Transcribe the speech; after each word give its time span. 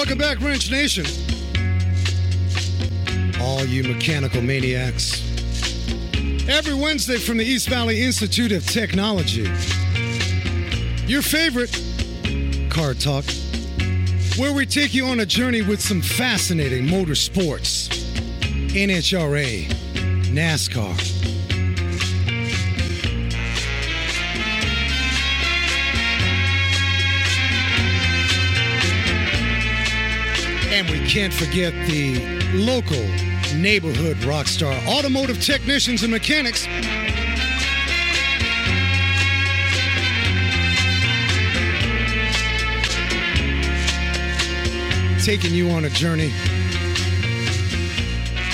Welcome 0.00 0.16
back, 0.16 0.40
Wrench 0.40 0.70
Nation. 0.70 1.04
All 3.38 3.66
you 3.66 3.82
mechanical 3.82 4.40
maniacs. 4.40 5.20
Every 6.48 6.72
Wednesday 6.72 7.18
from 7.18 7.36
the 7.36 7.44
East 7.44 7.68
Valley 7.68 8.00
Institute 8.02 8.50
of 8.50 8.64
Technology. 8.64 9.46
Your 11.06 11.20
favorite 11.20 11.70
car 12.70 12.94
talk, 12.94 13.26
where 14.38 14.54
we 14.54 14.64
take 14.64 14.94
you 14.94 15.04
on 15.04 15.20
a 15.20 15.26
journey 15.26 15.60
with 15.60 15.82
some 15.82 16.00
fascinating 16.00 16.86
motorsports, 16.86 17.90
NHRA, 18.70 19.66
NASCAR. 20.32 21.09
And 30.80 30.88
we 30.88 31.06
can't 31.06 31.34
forget 31.34 31.74
the 31.88 32.18
local 32.54 33.02
neighborhood 33.54 34.16
rock 34.24 34.46
star, 34.46 34.72
automotive 34.88 35.38
technicians 35.38 36.02
and 36.02 36.10
mechanics. 36.10 36.64
Taking 45.22 45.52
you 45.52 45.68
on 45.68 45.84
a 45.84 45.90
journey. 45.90 46.32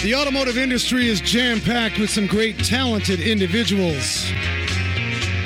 The 0.02 0.16
automotive 0.16 0.58
industry 0.58 1.06
is 1.06 1.20
jam 1.20 1.60
packed 1.60 2.00
with 2.00 2.10
some 2.10 2.26
great, 2.26 2.58
talented 2.58 3.20
individuals. 3.20 4.24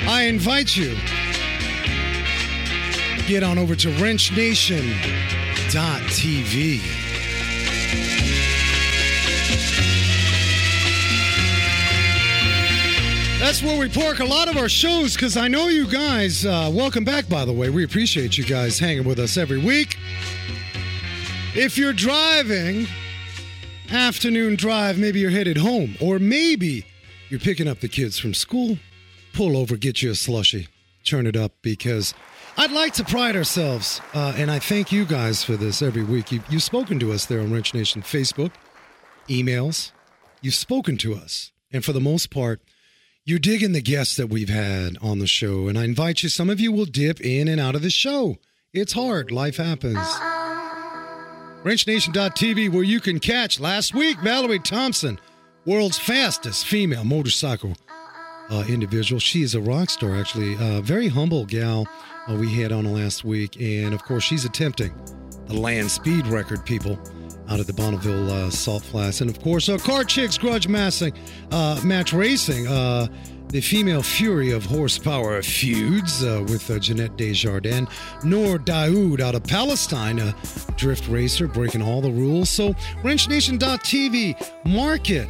I 0.07 0.23
invite 0.23 0.75
you, 0.75 0.97
get 3.27 3.43
on 3.43 3.59
over 3.59 3.75
to 3.75 3.89
wrenchnation.tv. 5.71 6.81
That's 13.39 13.63
where 13.63 13.79
we 13.79 13.89
park 13.89 14.19
a 14.19 14.25
lot 14.25 14.49
of 14.49 14.57
our 14.57 14.69
shows 14.69 15.15
because 15.15 15.35
I 15.35 15.47
know 15.47 15.67
you 15.67 15.87
guys. 15.87 16.45
Uh, 16.45 16.69
welcome 16.71 17.03
back, 17.03 17.27
by 17.27 17.43
the 17.43 17.53
way. 17.53 17.69
We 17.69 17.83
appreciate 17.83 18.37
you 18.37 18.43
guys 18.45 18.77
hanging 18.77 19.03
with 19.03 19.19
us 19.19 19.35
every 19.35 19.57
week. 19.57 19.97
If 21.55 21.77
you're 21.77 21.91
driving, 21.93 22.87
afternoon 23.91 24.55
drive, 24.55 24.97
maybe 24.99 25.19
you're 25.19 25.31
headed 25.31 25.57
home, 25.57 25.95
or 25.99 26.19
maybe 26.19 26.85
you're 27.29 27.39
picking 27.39 27.67
up 27.67 27.79
the 27.79 27.89
kids 27.89 28.19
from 28.19 28.33
school, 28.33 28.77
pull 29.33 29.57
over, 29.57 29.75
get 29.75 30.01
you 30.01 30.11
a 30.11 30.15
slushy, 30.15 30.67
turn 31.03 31.27
it 31.27 31.35
up 31.35 31.53
because 31.61 32.13
I'd 32.57 32.71
like 32.71 32.93
to 32.95 33.03
pride 33.03 33.35
ourselves, 33.35 34.01
uh, 34.13 34.33
and 34.35 34.51
I 34.51 34.59
thank 34.59 34.91
you 34.91 35.05
guys 35.05 35.43
for 35.43 35.55
this 35.55 35.81
every 35.81 36.03
week. 36.03 36.31
You, 36.31 36.41
you've 36.49 36.63
spoken 36.63 36.99
to 36.99 37.11
us 37.11 37.25
there 37.25 37.39
on 37.39 37.51
Wrench 37.51 37.73
Nation 37.73 38.01
Facebook, 38.01 38.51
emails. 39.27 39.91
You've 40.41 40.55
spoken 40.55 40.97
to 40.97 41.13
us, 41.13 41.51
and 41.71 41.83
for 41.83 41.93
the 41.93 42.01
most 42.01 42.29
part, 42.29 42.61
you're 43.23 43.39
digging 43.39 43.71
the 43.71 43.81
guests 43.81 44.15
that 44.17 44.27
we've 44.27 44.49
had 44.49 44.97
on 45.01 45.19
the 45.19 45.27
show, 45.27 45.67
and 45.67 45.77
I 45.77 45.85
invite 45.85 46.23
you. 46.23 46.29
Some 46.29 46.49
of 46.49 46.59
you 46.59 46.71
will 46.71 46.85
dip 46.85 47.21
in 47.21 47.47
and 47.47 47.61
out 47.61 47.75
of 47.75 47.81
the 47.83 47.89
show. 47.89 48.37
It's 48.73 48.93
hard. 48.93 49.31
Life 49.31 49.57
happens. 49.57 49.97
WrenchNation.tv, 51.63 52.71
where 52.71 52.83
you 52.83 52.99
can 52.99 53.19
catch 53.19 53.59
last 53.59 53.93
week 53.93 54.19
Valerie 54.21 54.59
Thompson, 54.59 55.19
world's 55.65 55.99
fastest 55.99 56.65
female 56.65 57.03
motorcycle 57.03 57.75
uh, 58.51 58.63
individual. 58.67 59.19
She 59.19 59.41
is 59.41 59.55
a 59.55 59.61
rock 59.61 59.89
star, 59.89 60.15
actually. 60.15 60.55
A 60.59 60.81
very 60.81 61.07
humble 61.07 61.45
gal 61.45 61.87
uh, 62.27 62.35
we 62.35 62.53
had 62.61 62.71
on 62.71 62.91
last 62.91 63.23
week. 63.23 63.59
And 63.59 63.93
of 63.93 64.03
course, 64.03 64.23
she's 64.23 64.45
attempting 64.45 64.93
the 65.47 65.55
land 65.55 65.89
speed 65.89 66.27
record, 66.27 66.65
people, 66.65 66.99
out 67.49 67.59
of 67.59 67.67
the 67.67 67.73
Bonneville 67.73 68.29
uh, 68.29 68.49
Salt 68.49 68.83
Flats. 68.83 69.21
And 69.21 69.29
of 69.29 69.41
course, 69.41 69.69
uh, 69.69 69.77
Car 69.77 70.03
Chicks 70.03 70.37
Grudge 70.37 70.67
Massing, 70.67 71.13
uh, 71.51 71.79
Match 71.83 72.13
Racing. 72.13 72.67
Uh, 72.67 73.07
the 73.47 73.59
female 73.59 74.01
fury 74.01 74.51
of 74.51 74.63
horsepower 74.63 75.41
feuds 75.41 76.23
uh, 76.23 76.41
with 76.47 76.71
uh, 76.71 76.79
Jeanette 76.79 77.17
Desjardins, 77.17 77.89
Noor 78.23 78.57
Daoud 78.57 79.19
out 79.19 79.35
of 79.35 79.43
Palestine, 79.43 80.19
a 80.19 80.33
drift 80.77 81.09
racer 81.09 81.47
breaking 81.49 81.81
all 81.81 81.99
the 81.99 82.11
rules. 82.11 82.49
So, 82.49 82.71
WrenchNation.tv, 83.03 84.51
mark 84.63 85.09
it, 85.09 85.27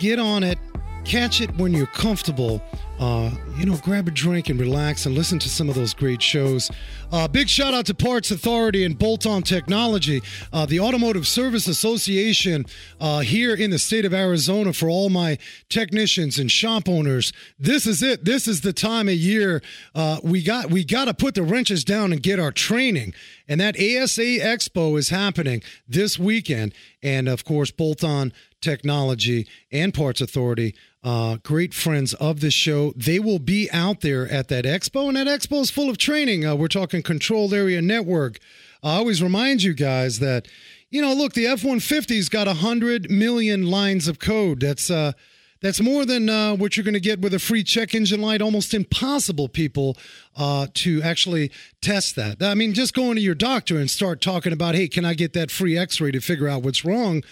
get 0.00 0.18
on 0.18 0.42
it, 0.42 0.58
catch 1.04 1.40
it 1.40 1.54
when 1.56 1.72
you're 1.72 1.86
comfortable. 1.86 2.62
Uh, 2.98 3.30
you 3.56 3.66
know, 3.66 3.76
grab 3.78 4.06
a 4.06 4.10
drink 4.12 4.48
and 4.48 4.60
relax 4.60 5.06
and 5.06 5.14
listen 5.16 5.36
to 5.36 5.48
some 5.48 5.68
of 5.68 5.74
those 5.74 5.92
great 5.92 6.22
shows. 6.22 6.70
Uh, 7.10 7.26
big 7.26 7.48
shout 7.48 7.74
out 7.74 7.84
to 7.84 7.94
Parts 7.94 8.30
Authority 8.30 8.84
and 8.84 8.96
Bolt 8.96 9.26
On 9.26 9.42
Technology, 9.42 10.22
uh, 10.52 10.66
the 10.66 10.78
Automotive 10.78 11.26
Service 11.26 11.66
Association 11.66 12.64
uh, 13.00 13.20
here 13.20 13.54
in 13.54 13.70
the 13.70 13.78
state 13.78 14.04
of 14.04 14.14
Arizona 14.14 14.72
for 14.72 14.88
all 14.88 15.10
my 15.10 15.36
technicians 15.68 16.38
and 16.38 16.48
shop 16.50 16.88
owners. 16.88 17.32
This 17.58 17.86
is 17.86 18.02
it. 18.04 18.24
This 18.24 18.46
is 18.46 18.60
the 18.60 18.72
time 18.72 19.08
of 19.08 19.14
year 19.14 19.62
uh, 19.96 20.20
we 20.22 20.42
got 20.42 20.70
we 20.70 20.84
got 20.84 21.06
to 21.06 21.14
put 21.14 21.34
the 21.34 21.42
wrenches 21.42 21.82
down 21.84 22.12
and 22.12 22.22
get 22.22 22.38
our 22.38 22.52
training. 22.52 23.14
And 23.48 23.60
that 23.60 23.74
ASA 23.74 24.22
Expo 24.22 24.96
is 24.96 25.08
happening 25.08 25.62
this 25.88 26.18
weekend. 26.18 26.72
And 27.02 27.28
of 27.28 27.44
course, 27.44 27.72
Bolt 27.72 28.04
On 28.04 28.32
Technology 28.60 29.48
and 29.72 29.92
Parts 29.92 30.20
Authority 30.20 30.74
uh, 31.04 31.36
great 31.42 31.74
friends 31.74 32.14
of 32.14 32.40
the 32.40 32.50
show. 32.50 32.92
They 32.96 33.18
will 33.18 33.38
be 33.38 33.68
out 33.72 34.00
there 34.00 34.28
at 34.28 34.48
that 34.48 34.64
expo, 34.64 35.08
and 35.08 35.16
that 35.16 35.26
expo 35.26 35.62
is 35.62 35.70
full 35.70 35.90
of 35.90 35.98
training. 35.98 36.44
Uh, 36.46 36.54
we're 36.54 36.68
talking 36.68 37.02
controlled 37.02 37.52
area 37.52 37.82
network. 37.82 38.38
I 38.82 38.96
always 38.96 39.22
remind 39.22 39.62
you 39.62 39.74
guys 39.74 40.18
that, 40.20 40.46
you 40.90 41.00
know, 41.00 41.12
look, 41.12 41.34
the 41.34 41.46
F 41.46 41.62
150's 41.62 42.28
got 42.28 42.46
100 42.46 43.10
million 43.10 43.66
lines 43.66 44.08
of 44.08 44.18
code. 44.18 44.60
That's, 44.60 44.90
uh, 44.90 45.12
that's 45.60 45.80
more 45.80 46.04
than 46.04 46.28
uh, 46.28 46.56
what 46.56 46.76
you're 46.76 46.84
going 46.84 46.94
to 46.94 47.00
get 47.00 47.20
with 47.20 47.32
a 47.32 47.38
free 47.38 47.62
check 47.62 47.94
engine 47.94 48.20
light. 48.20 48.42
Almost 48.42 48.74
impossible, 48.74 49.48
people, 49.48 49.96
uh, 50.36 50.66
to 50.74 51.00
actually 51.02 51.52
test 51.80 52.16
that. 52.16 52.42
I 52.42 52.54
mean, 52.54 52.74
just 52.74 52.94
going 52.94 53.14
to 53.14 53.22
your 53.22 53.36
doctor 53.36 53.78
and 53.78 53.88
start 53.88 54.20
talking 54.20 54.52
about, 54.52 54.74
hey, 54.74 54.88
can 54.88 55.04
I 55.04 55.14
get 55.14 55.32
that 55.34 55.52
free 55.52 55.78
x 55.78 56.00
ray 56.00 56.10
to 56.10 56.20
figure 56.20 56.48
out 56.48 56.62
what's 56.62 56.84
wrong? 56.84 57.22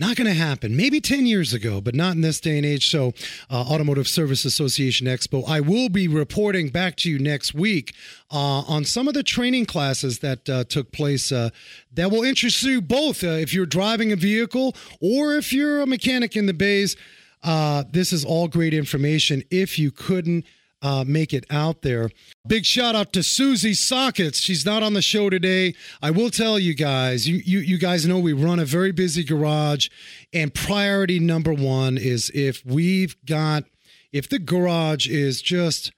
Not 0.00 0.16
going 0.16 0.28
to 0.28 0.34
happen. 0.34 0.76
Maybe 0.76 1.00
10 1.00 1.26
years 1.26 1.52
ago, 1.52 1.80
but 1.80 1.92
not 1.92 2.14
in 2.14 2.20
this 2.20 2.40
day 2.40 2.56
and 2.56 2.64
age. 2.64 2.88
So, 2.88 3.14
uh, 3.50 3.62
Automotive 3.62 4.06
Service 4.06 4.44
Association 4.44 5.08
Expo. 5.08 5.42
I 5.48 5.58
will 5.58 5.88
be 5.88 6.06
reporting 6.06 6.68
back 6.68 6.94
to 6.98 7.10
you 7.10 7.18
next 7.18 7.52
week 7.52 7.94
uh, 8.30 8.60
on 8.60 8.84
some 8.84 9.08
of 9.08 9.14
the 9.14 9.24
training 9.24 9.66
classes 9.66 10.20
that 10.20 10.48
uh, 10.48 10.62
took 10.64 10.92
place 10.92 11.32
uh, 11.32 11.50
that 11.92 12.12
will 12.12 12.22
interest 12.22 12.62
you 12.62 12.80
both 12.80 13.24
uh, 13.24 13.28
if 13.28 13.52
you're 13.52 13.66
driving 13.66 14.12
a 14.12 14.16
vehicle 14.16 14.76
or 15.00 15.34
if 15.34 15.52
you're 15.52 15.80
a 15.80 15.86
mechanic 15.86 16.36
in 16.36 16.46
the 16.46 16.54
bays. 16.54 16.96
Uh, 17.42 17.82
this 17.90 18.12
is 18.12 18.24
all 18.24 18.46
great 18.46 18.74
information. 18.74 19.42
If 19.50 19.80
you 19.80 19.90
couldn't 19.90 20.44
uh, 20.82 21.04
make 21.06 21.32
it 21.32 21.44
out 21.50 21.82
there. 21.82 22.10
Big 22.46 22.64
shout 22.64 22.94
out 22.94 23.12
to 23.12 23.22
Susie 23.22 23.74
Sockets. 23.74 24.38
She's 24.38 24.64
not 24.64 24.82
on 24.82 24.94
the 24.94 25.02
show 25.02 25.28
today. 25.30 25.74
I 26.00 26.10
will 26.10 26.30
tell 26.30 26.58
you 26.58 26.74
guys, 26.74 27.28
you, 27.28 27.40
you, 27.44 27.58
you 27.58 27.78
guys 27.78 28.06
know 28.06 28.18
we 28.18 28.32
run 28.32 28.58
a 28.58 28.64
very 28.64 28.92
busy 28.92 29.24
garage, 29.24 29.88
and 30.32 30.54
priority 30.54 31.18
number 31.18 31.52
one 31.52 31.98
is 31.98 32.30
if 32.34 32.64
we've 32.64 33.16
got, 33.24 33.64
if 34.12 34.28
the 34.28 34.38
garage 34.38 35.08
is 35.08 35.42
just 35.42 35.92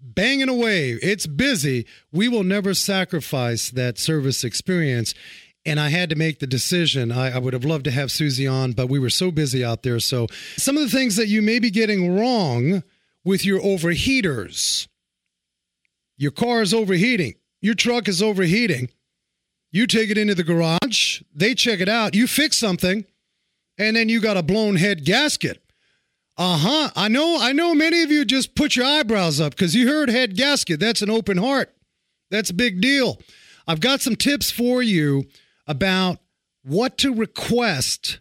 banging 0.00 0.48
away, 0.48 0.90
it's 1.02 1.26
busy, 1.26 1.86
we 2.12 2.28
will 2.28 2.44
never 2.44 2.74
sacrifice 2.74 3.70
that 3.70 3.98
service 3.98 4.44
experience. 4.44 5.14
And 5.66 5.80
I 5.80 5.88
had 5.88 6.08
to 6.10 6.16
make 6.16 6.38
the 6.38 6.46
decision. 6.46 7.12
I, 7.12 7.34
I, 7.34 7.38
would 7.38 7.52
have 7.52 7.64
loved 7.64 7.84
to 7.84 7.90
have 7.90 8.10
Susie 8.10 8.46
on, 8.46 8.72
but 8.72 8.88
we 8.88 8.98
were 8.98 9.10
so 9.10 9.30
busy 9.30 9.62
out 9.62 9.82
there. 9.82 10.00
So, 10.00 10.26
some 10.56 10.78
of 10.78 10.82
the 10.82 10.96
things 10.96 11.16
that 11.16 11.26
you 11.26 11.42
may 11.42 11.58
be 11.58 11.70
getting 11.70 12.16
wrong 12.16 12.82
with 13.28 13.44
your 13.44 13.60
overheaters. 13.60 14.88
Your 16.16 16.30
car 16.30 16.62
is 16.62 16.72
overheating, 16.72 17.34
your 17.60 17.74
truck 17.74 18.08
is 18.08 18.22
overheating. 18.22 18.88
You 19.70 19.86
take 19.86 20.08
it 20.08 20.16
into 20.16 20.34
the 20.34 20.42
garage, 20.42 21.20
they 21.34 21.54
check 21.54 21.80
it 21.80 21.90
out, 21.90 22.14
you 22.14 22.26
fix 22.26 22.56
something, 22.56 23.04
and 23.76 23.94
then 23.94 24.08
you 24.08 24.22
got 24.22 24.38
a 24.38 24.42
blown 24.42 24.76
head 24.76 25.04
gasket. 25.04 25.62
Uh-huh. 26.38 26.88
I 26.96 27.08
know 27.08 27.36
I 27.38 27.52
know 27.52 27.74
many 27.74 28.02
of 28.02 28.10
you 28.10 28.24
just 28.24 28.54
put 28.54 28.76
your 28.76 28.86
eyebrows 28.86 29.42
up 29.42 29.56
cuz 29.56 29.74
you 29.74 29.86
heard 29.88 30.08
head 30.08 30.34
gasket. 30.34 30.80
That's 30.80 31.02
an 31.02 31.10
open 31.10 31.36
heart. 31.36 31.76
That's 32.30 32.48
a 32.48 32.54
big 32.54 32.80
deal. 32.80 33.20
I've 33.66 33.80
got 33.80 34.00
some 34.00 34.16
tips 34.16 34.50
for 34.50 34.82
you 34.82 35.26
about 35.66 36.18
what 36.62 36.96
to 36.98 37.12
request 37.12 38.20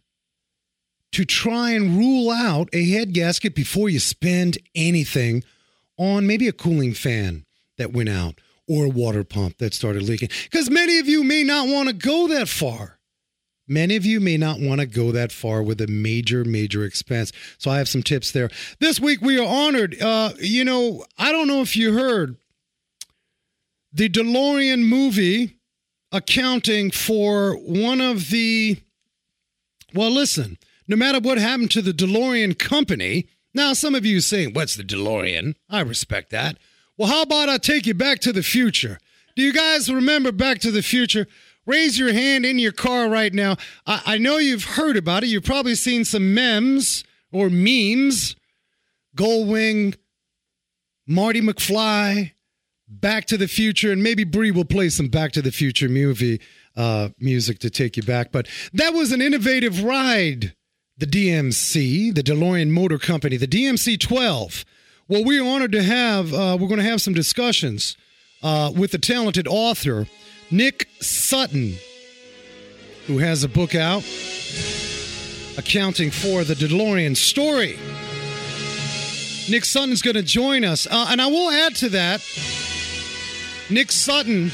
to 1.11 1.25
try 1.25 1.71
and 1.71 1.97
rule 1.97 2.29
out 2.29 2.69
a 2.73 2.89
head 2.89 3.13
gasket 3.13 3.55
before 3.55 3.89
you 3.89 3.99
spend 3.99 4.57
anything 4.75 5.43
on 5.97 6.27
maybe 6.27 6.47
a 6.47 6.53
cooling 6.53 6.93
fan 6.93 7.45
that 7.77 7.93
went 7.93 8.09
out 8.09 8.39
or 8.67 8.85
a 8.85 8.89
water 8.89 9.23
pump 9.23 9.57
that 9.57 9.73
started 9.73 10.03
leaking. 10.03 10.29
Because 10.43 10.69
many 10.69 10.99
of 10.99 11.07
you 11.07 11.23
may 11.23 11.43
not 11.43 11.67
want 11.67 11.87
to 11.87 11.93
go 11.93 12.27
that 12.27 12.49
far. 12.49 12.97
Many 13.67 13.97
of 13.97 14.05
you 14.05 14.19
may 14.19 14.37
not 14.37 14.59
want 14.59 14.79
to 14.79 14.87
go 14.87 15.11
that 15.11 15.31
far 15.31 15.61
with 15.61 15.81
a 15.81 15.87
major, 15.87 16.45
major 16.45 16.83
expense. 16.83 17.33
So 17.57 17.69
I 17.69 17.79
have 17.79 17.89
some 17.89 18.03
tips 18.03 18.31
there. 18.31 18.49
This 18.79 18.99
week 18.99 19.21
we 19.21 19.37
are 19.39 19.45
honored. 19.47 20.01
Uh, 20.01 20.31
you 20.39 20.63
know, 20.63 21.03
I 21.17 21.31
don't 21.31 21.47
know 21.47 21.61
if 21.61 21.75
you 21.75 21.93
heard 21.93 22.37
the 23.91 24.07
DeLorean 24.07 24.87
movie 24.87 25.57
accounting 26.11 26.91
for 26.91 27.53
one 27.55 27.99
of 27.99 28.29
the. 28.29 28.77
Well, 29.93 30.11
listen, 30.11 30.57
no 30.87 30.95
matter 30.95 31.19
what 31.19 31.37
happened 31.37 31.71
to 31.71 31.81
the 31.81 31.91
DeLorean 31.91 32.57
company, 32.57 33.27
now 33.53 33.73
some 33.73 33.95
of 33.95 34.05
you 34.05 34.21
saying, 34.21 34.53
What's 34.53 34.75
the 34.75 34.83
DeLorean? 34.83 35.55
I 35.69 35.81
respect 35.81 36.29
that. 36.31 36.57
Well, 36.97 37.09
how 37.09 37.21
about 37.21 37.49
I 37.49 37.57
take 37.57 37.85
you 37.85 37.93
back 37.93 38.19
to 38.21 38.33
the 38.33 38.43
future? 38.43 38.99
Do 39.37 39.43
you 39.43 39.53
guys 39.53 39.87
remember 39.87 40.31
Back 40.31 40.57
to 40.61 40.71
the 40.71 40.81
Future? 40.81 41.27
Raise 41.67 41.99
your 41.99 42.11
hand 42.11 42.43
in 42.43 42.57
your 42.57 42.71
car 42.71 43.07
right 43.07 43.31
now. 43.31 43.55
I, 43.85 44.01
I 44.05 44.17
know 44.17 44.37
you've 44.37 44.63
heard 44.63 44.97
about 44.97 45.23
it. 45.23 45.27
You've 45.27 45.43
probably 45.43 45.75
seen 45.75 46.05
some 46.05 46.33
memes 46.33 47.03
or 47.31 47.47
memes. 47.51 48.35
Gullwing, 49.15 49.95
Marty 51.05 51.41
McFly, 51.41 52.31
Back 52.87 53.25
to 53.25 53.37
the 53.37 53.47
Future, 53.47 53.91
and 53.91 54.01
maybe 54.01 54.23
Bree 54.23 54.49
will 54.49 54.65
play 54.65 54.89
some 54.89 55.07
Back 55.07 55.33
to 55.33 55.41
the 55.43 55.51
Future 55.51 55.89
movie 55.89 56.41
uh, 56.75 57.09
music 57.19 57.59
to 57.59 57.69
take 57.69 57.95
you 57.95 58.03
back. 58.03 58.31
But 58.31 58.47
that 58.73 58.93
was 58.93 59.11
an 59.11 59.21
innovative 59.21 59.83
ride. 59.83 60.55
The 60.99 61.05
DMC, 61.05 62.15
the 62.15 62.23
DeLorean 62.23 62.69
Motor 62.69 62.97
Company, 62.97 63.37
the 63.37 63.47
DMC 63.47 63.99
12. 63.99 64.65
Well, 65.07 65.23
we're 65.23 65.43
honored 65.43 65.71
to 65.73 65.83
have, 65.83 66.33
uh, 66.33 66.57
we're 66.59 66.67
going 66.67 66.79
to 66.79 66.89
have 66.89 67.01
some 67.01 67.13
discussions 67.13 67.95
uh, 68.41 68.71
with 68.75 68.91
the 68.91 68.97
talented 68.97 69.47
author, 69.47 70.07
Nick 70.49 70.89
Sutton, 70.99 71.75
who 73.05 73.19
has 73.19 73.43
a 73.43 73.47
book 73.47 73.75
out 73.75 74.03
accounting 75.57 76.09
for 76.09 76.43
the 76.43 76.55
DeLorean 76.55 77.15
story. 77.15 77.77
Nick 79.49 79.65
Sutton's 79.65 80.01
going 80.01 80.15
to 80.15 80.23
join 80.23 80.65
us. 80.65 80.87
Uh, 80.87 81.07
and 81.09 81.21
I 81.21 81.27
will 81.27 81.51
add 81.51 81.75
to 81.75 81.89
that 81.89 82.21
Nick 83.69 83.91
Sutton 83.91 84.51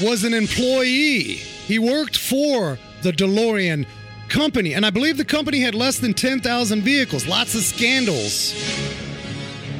was 0.00 0.24
an 0.24 0.32
employee, 0.32 1.34
he 1.34 1.78
worked 1.78 2.16
for 2.16 2.78
the 3.02 3.12
DeLorean 3.12 3.86
company. 4.32 4.72
And 4.74 4.84
I 4.84 4.90
believe 4.90 5.18
the 5.18 5.24
company 5.24 5.60
had 5.60 5.74
less 5.74 5.98
than 5.98 6.14
10,000 6.14 6.82
vehicles, 6.82 7.26
lots 7.26 7.54
of 7.54 7.60
scandals, 7.62 8.54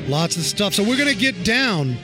lots 0.07 0.37
of 0.37 0.43
stuff. 0.43 0.75
So 0.75 0.83
we're 0.85 0.99
going 0.99 1.13
to 1.13 1.21
get 1.21 1.43
down 1.43 1.97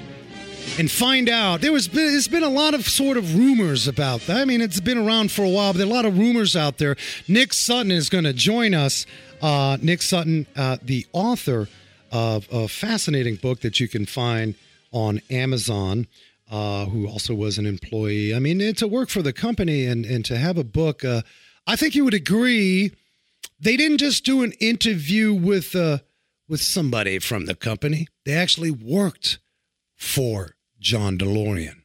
and 0.79 0.91
find 0.91 1.29
out. 1.29 1.61
There 1.61 1.73
was 1.73 1.89
been, 1.89 2.07
there's 2.07 2.27
been 2.27 2.43
a 2.43 2.49
lot 2.49 2.75
of 2.75 2.89
sort 2.89 3.17
of 3.17 3.37
rumors 3.37 3.87
about 3.87 4.23
that. 4.23 4.39
I 4.39 4.45
mean, 4.45 4.61
it's 4.61 4.81
been 4.81 4.99
around 4.99 5.31
for 5.31 5.45
a 5.45 5.49
while, 5.49 5.73
but 5.73 5.79
there 5.79 5.87
are 5.87 5.91
a 5.91 5.95
lot 5.95 6.07
of 6.07 6.19
rumors 6.19 6.57
out 6.57 6.79
there. 6.79 6.97
Nick 7.29 7.53
Sutton 7.53 7.93
is 7.93 8.09
going 8.09 8.25
to 8.25 8.33
join 8.33 8.75
us. 8.75 9.05
Uh, 9.43 9.77
Nick 9.83 10.03
Sutton, 10.03 10.47
uh, 10.57 10.79
the 10.83 11.07
author 11.13 11.69
of 12.11 12.49
a 12.51 12.67
fascinating 12.67 13.37
book 13.37 13.61
that 13.61 13.79
you 13.79 13.89
can 13.89 14.07
find 14.07 14.55
on 14.91 15.21
Amazon. 15.31 16.07
Uh, 16.51 16.87
who 16.87 17.07
also 17.07 17.35
was 17.35 17.59
an 17.59 17.67
employee. 17.67 18.35
I 18.35 18.39
mean, 18.39 18.73
to 18.77 18.89
work 18.89 19.11
for 19.11 19.21
the 19.21 19.35
company 19.35 19.85
and, 19.85 20.07
and 20.07 20.25
to 20.25 20.39
have 20.39 20.57
a 20.57 20.65
book, 20.65 21.05
uh, 21.05 21.21
I 21.69 21.77
think 21.77 21.95
you 21.95 22.05
would 22.05 22.15
agree 22.15 22.93
they 23.61 23.77
didn't 23.77 23.99
just 23.99 24.25
do 24.25 24.43
an 24.43 24.53
interview 24.53 25.35
with 25.35 25.77
uh, 25.77 25.99
with 26.49 26.63
somebody 26.63 27.19
from 27.19 27.45
the 27.45 27.55
company. 27.55 28.09
They 28.25 28.33
actually 28.33 28.71
worked 28.71 29.39
for 29.95 30.57
John 30.81 31.19
DeLorean 31.19 31.83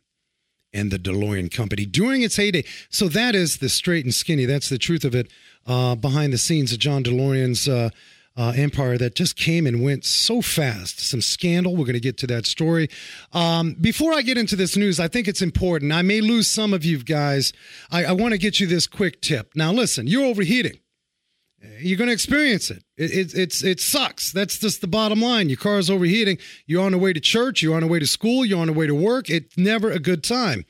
and 0.72 0.90
the 0.90 0.98
DeLorean 0.98 1.52
company 1.52 1.86
during 1.86 2.22
its 2.22 2.38
heyday. 2.38 2.64
So 2.90 3.10
that 3.10 3.36
is 3.36 3.58
the 3.58 3.68
straight 3.68 4.06
and 4.06 4.16
skinny. 4.16 4.46
That's 4.46 4.70
the 4.70 4.78
truth 4.78 5.04
of 5.04 5.14
it 5.14 5.30
uh, 5.68 5.96
behind 5.96 6.32
the 6.32 6.38
scenes 6.38 6.72
of 6.72 6.80
John 6.80 7.04
DeLorean's 7.04 7.68
uh, 7.68 7.90
uh, 8.36 8.54
empire 8.56 8.98
that 8.98 9.16
just 9.16 9.36
came 9.36 9.68
and 9.68 9.84
went 9.84 10.06
so 10.06 10.42
fast. 10.42 11.00
Some 11.00 11.22
scandal. 11.22 11.76
We're 11.76 11.86
going 11.86 11.94
to 11.94 12.00
get 12.00 12.18
to 12.20 12.28
that 12.28 12.46
story. 12.46 12.90
Um, 13.32 13.76
before 13.80 14.14
I 14.14 14.22
get 14.22 14.38
into 14.38 14.56
this 14.56 14.76
news, 14.76 15.00
I 15.00 15.08
think 15.08 15.28
it's 15.28 15.42
important. 15.42 15.92
I 15.92 16.02
may 16.02 16.22
lose 16.22 16.48
some 16.48 16.74
of 16.74 16.84
you 16.84 17.04
guys. 17.04 17.54
I, 17.92 18.06
I 18.06 18.12
want 18.14 18.32
to 18.32 18.38
get 18.40 18.60
you 18.60 18.68
this 18.68 18.88
quick 18.88 19.22
tip. 19.22 19.52
Now, 19.56 19.72
listen, 19.72 20.08
you're 20.08 20.26
overheating. 20.26 20.80
You're 21.80 21.98
going 21.98 22.10
to 22.10 22.14
experience 22.14 22.70
it. 22.72 22.84
It, 22.98 23.34
it. 23.36 23.64
It 23.64 23.80
sucks. 23.80 24.34
That's 24.34 24.58
just 24.58 24.82
the 24.82 24.88
bottom 24.88 25.22
line. 25.22 25.48
Your 25.48 25.58
car 25.58 25.78
is 25.78 25.90
overheating. 25.90 26.38
You're 26.66 26.84
on 26.84 26.92
the 26.92 26.98
way 26.98 27.14
to 27.14 27.22
church. 27.22 27.62
You're 27.62 27.76
on 27.76 27.82
the 27.82 27.88
way 27.88 28.00
to 28.00 28.08
school. 28.08 28.44
You're 28.44 28.60
on 28.60 28.68
the 28.68 28.74
way 28.74 28.88
to 28.88 28.96
work. 28.96 29.30
It's 29.30 29.58
never 29.58 29.90
a 29.90 30.00
good 30.00 30.24
time. 30.24 30.66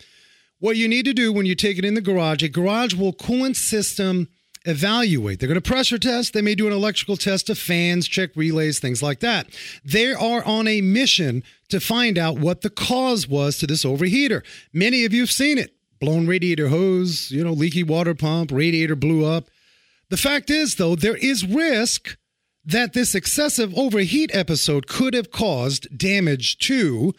What 0.60 0.77
you 0.77 0.88
need 0.88 1.06
to 1.06 1.13
do 1.13 1.33
when 1.33 1.45
you 1.45 1.56
take 1.56 1.77
it 1.77 1.86
in 1.86 1.95
the 1.95 2.01
garage, 2.01 2.44
a 2.44 2.48
garage 2.48 2.94
will 2.94 3.12
coolant 3.12 3.56
system 3.56 4.27
evaluate. 4.65 5.39
They're 5.39 5.48
going 5.48 5.62
to 5.62 5.69
pressure 5.69 5.98
test. 5.98 6.33
They 6.33 6.42
may 6.42 6.56
do 6.56 6.68
an 6.68 6.74
electrical 6.74 7.18
test 7.18 7.50
of 7.50 7.57
fans, 7.57 8.07
check 8.07 8.31
relays, 8.36 8.80
things 8.80 9.04
like 9.04 9.19
that. 9.19 9.48
They 9.83 10.13
are 10.13 10.44
on 10.44 10.68
a 10.68 10.81
mission 10.81 11.44
to 11.69 11.80
find 11.80 12.18
out 12.18 12.39
what 12.39 12.62
the 12.62 12.69
cause 12.69 13.27
was 13.27 13.57
to 13.57 13.68
this 13.68 13.86
overheater. 13.86 14.44
Many 14.71 15.06
of 15.06 15.13
you 15.13 15.21
have 15.21 15.31
seen 15.31 15.57
it. 15.57 15.74
Blown 16.00 16.27
radiator 16.27 16.68
hose, 16.68 17.31
you 17.31 17.44
know, 17.44 17.54
leaky 17.54 17.83
water 17.83 18.13
pump, 18.13 18.51
radiator 18.51 18.95
blew 18.95 19.25
up. 19.25 19.50
The 20.10 20.18
fact 20.18 20.50
is, 20.50 20.75
though, 20.75 20.95
there 20.95 21.15
is 21.15 21.45
risk 21.45 22.18
that 22.65 22.94
this 22.94 23.15
excessive 23.15 23.77
overheat 23.77 24.30
episode 24.33 24.88
could 24.88 25.13
have 25.13 25.31
caused 25.31 25.98
damage 25.98 26.57
to 26.60 27.13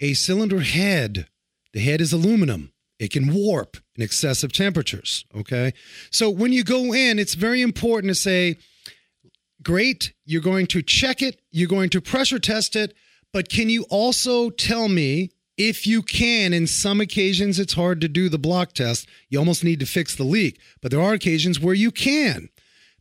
a 0.00 0.14
cylinder 0.14 0.60
head. 0.60 1.26
The 1.72 1.80
head 1.80 2.00
is 2.00 2.12
aluminum. 2.12 2.72
It 3.00 3.10
can 3.10 3.32
warp 3.32 3.78
in 3.96 4.02
excessive 4.02 4.52
temperatures. 4.52 5.24
Okay. 5.34 5.72
So 6.10 6.28
when 6.28 6.52
you 6.52 6.62
go 6.62 6.92
in, 6.94 7.18
it's 7.18 7.34
very 7.34 7.62
important 7.62 8.10
to 8.10 8.14
say, 8.14 8.58
great, 9.62 10.12
you're 10.26 10.42
going 10.42 10.66
to 10.68 10.82
check 10.82 11.22
it, 11.22 11.40
you're 11.50 11.66
going 11.66 11.88
to 11.90 12.00
pressure 12.02 12.38
test 12.38 12.76
it, 12.76 12.94
but 13.32 13.48
can 13.48 13.70
you 13.70 13.86
also 13.88 14.50
tell 14.50 14.88
me 14.88 15.30
if 15.56 15.86
you 15.86 16.02
can? 16.02 16.52
In 16.52 16.66
some 16.66 17.00
occasions, 17.00 17.58
it's 17.58 17.72
hard 17.72 18.02
to 18.02 18.08
do 18.08 18.28
the 18.28 18.38
block 18.38 18.74
test. 18.74 19.08
You 19.30 19.38
almost 19.38 19.64
need 19.64 19.80
to 19.80 19.86
fix 19.86 20.14
the 20.14 20.24
leak, 20.24 20.60
but 20.82 20.90
there 20.90 21.00
are 21.00 21.14
occasions 21.14 21.58
where 21.58 21.74
you 21.74 21.90
can. 21.90 22.50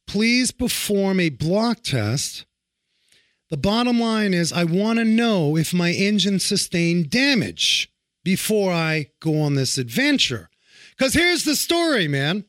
Please 0.07 0.52
perform 0.52 1.19
a 1.19 1.30
block 1.30 1.84
test. 1.84 2.45
The 3.50 3.57
bottom 3.57 4.00
line 4.00 4.34
is, 4.34 4.54
I 4.54 4.63
want 4.63 5.00
to 5.00 5.06
know 5.06 5.57
if 5.57 5.74
my 5.74 5.92
engine 5.92 6.40
sustained 6.40 7.10
damage 7.10 7.88
before 8.24 8.71
I 8.71 9.12
go 9.19 9.42
on 9.42 9.56
this 9.56 9.77
adventure. 9.77 10.50
Because 10.98 11.13
here's 11.13 11.44
the 11.44 11.56
story, 11.56 12.07
man 12.07 12.45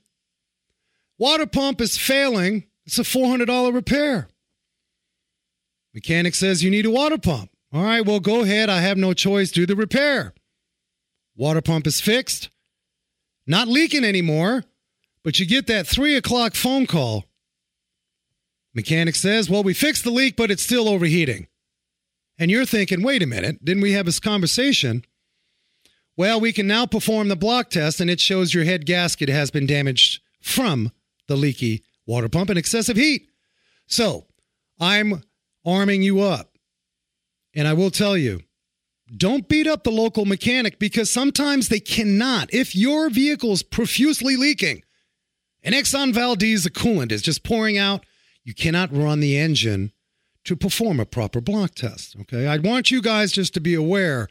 water 1.18 1.46
pump 1.46 1.80
is 1.80 1.98
failing, 1.98 2.64
it's 2.86 2.98
a 2.98 3.02
$400 3.02 3.74
repair. 3.74 4.28
Mechanic 5.94 6.34
says 6.34 6.64
you 6.64 6.70
need 6.70 6.86
a 6.86 6.90
water 6.90 7.18
pump. 7.18 7.50
All 7.72 7.82
right, 7.82 8.04
well, 8.04 8.20
go 8.20 8.42
ahead. 8.42 8.68
I 8.68 8.80
have 8.80 8.96
no 8.96 9.12
choice. 9.12 9.52
Do 9.52 9.66
the 9.66 9.76
repair. 9.76 10.34
Water 11.36 11.60
pump 11.60 11.86
is 11.86 12.00
fixed, 12.00 12.50
not 13.46 13.68
leaking 13.68 14.04
anymore, 14.04 14.64
but 15.22 15.38
you 15.38 15.46
get 15.46 15.66
that 15.68 15.86
three 15.86 16.16
o'clock 16.16 16.54
phone 16.54 16.86
call. 16.86 17.26
Mechanic 18.74 19.14
says, 19.14 19.48
Well, 19.48 19.62
we 19.62 19.74
fixed 19.74 20.04
the 20.04 20.10
leak, 20.10 20.36
but 20.36 20.50
it's 20.50 20.62
still 20.62 20.88
overheating. 20.88 21.46
And 22.38 22.50
you're 22.50 22.66
thinking, 22.66 23.02
Wait 23.02 23.22
a 23.22 23.26
minute, 23.26 23.64
didn't 23.64 23.82
we 23.82 23.92
have 23.92 24.06
this 24.06 24.20
conversation? 24.20 25.04
Well, 26.20 26.38
we 26.38 26.52
can 26.52 26.66
now 26.66 26.84
perform 26.84 27.28
the 27.28 27.34
block 27.34 27.70
test, 27.70 27.98
and 27.98 28.10
it 28.10 28.20
shows 28.20 28.52
your 28.52 28.64
head 28.64 28.84
gasket 28.84 29.30
has 29.30 29.50
been 29.50 29.64
damaged 29.64 30.20
from 30.42 30.92
the 31.28 31.34
leaky 31.34 31.82
water 32.06 32.28
pump 32.28 32.50
and 32.50 32.58
excessive 32.58 32.98
heat. 32.98 33.30
So 33.86 34.26
I'm 34.78 35.22
arming 35.64 36.02
you 36.02 36.20
up. 36.20 36.58
And 37.54 37.66
I 37.66 37.72
will 37.72 37.90
tell 37.90 38.18
you, 38.18 38.42
don't 39.16 39.48
beat 39.48 39.66
up 39.66 39.82
the 39.82 39.90
local 39.90 40.26
mechanic 40.26 40.78
because 40.78 41.10
sometimes 41.10 41.70
they 41.70 41.80
cannot. 41.80 42.52
If 42.52 42.76
your 42.76 43.08
vehicle 43.08 43.52
is 43.52 43.62
profusely 43.62 44.36
leaking, 44.36 44.82
and 45.62 45.74
Exxon 45.74 46.12
Valdez, 46.12 46.64
the 46.64 46.70
coolant 46.70 47.12
is 47.12 47.22
just 47.22 47.44
pouring 47.44 47.78
out, 47.78 48.04
you 48.44 48.52
cannot 48.52 48.94
run 48.94 49.20
the 49.20 49.38
engine 49.38 49.90
to 50.44 50.54
perform 50.54 51.00
a 51.00 51.06
proper 51.06 51.40
block 51.40 51.74
test. 51.74 52.14
Okay. 52.20 52.46
I 52.46 52.58
want 52.58 52.90
you 52.90 53.00
guys 53.00 53.32
just 53.32 53.54
to 53.54 53.60
be 53.60 53.72
aware 53.72 54.28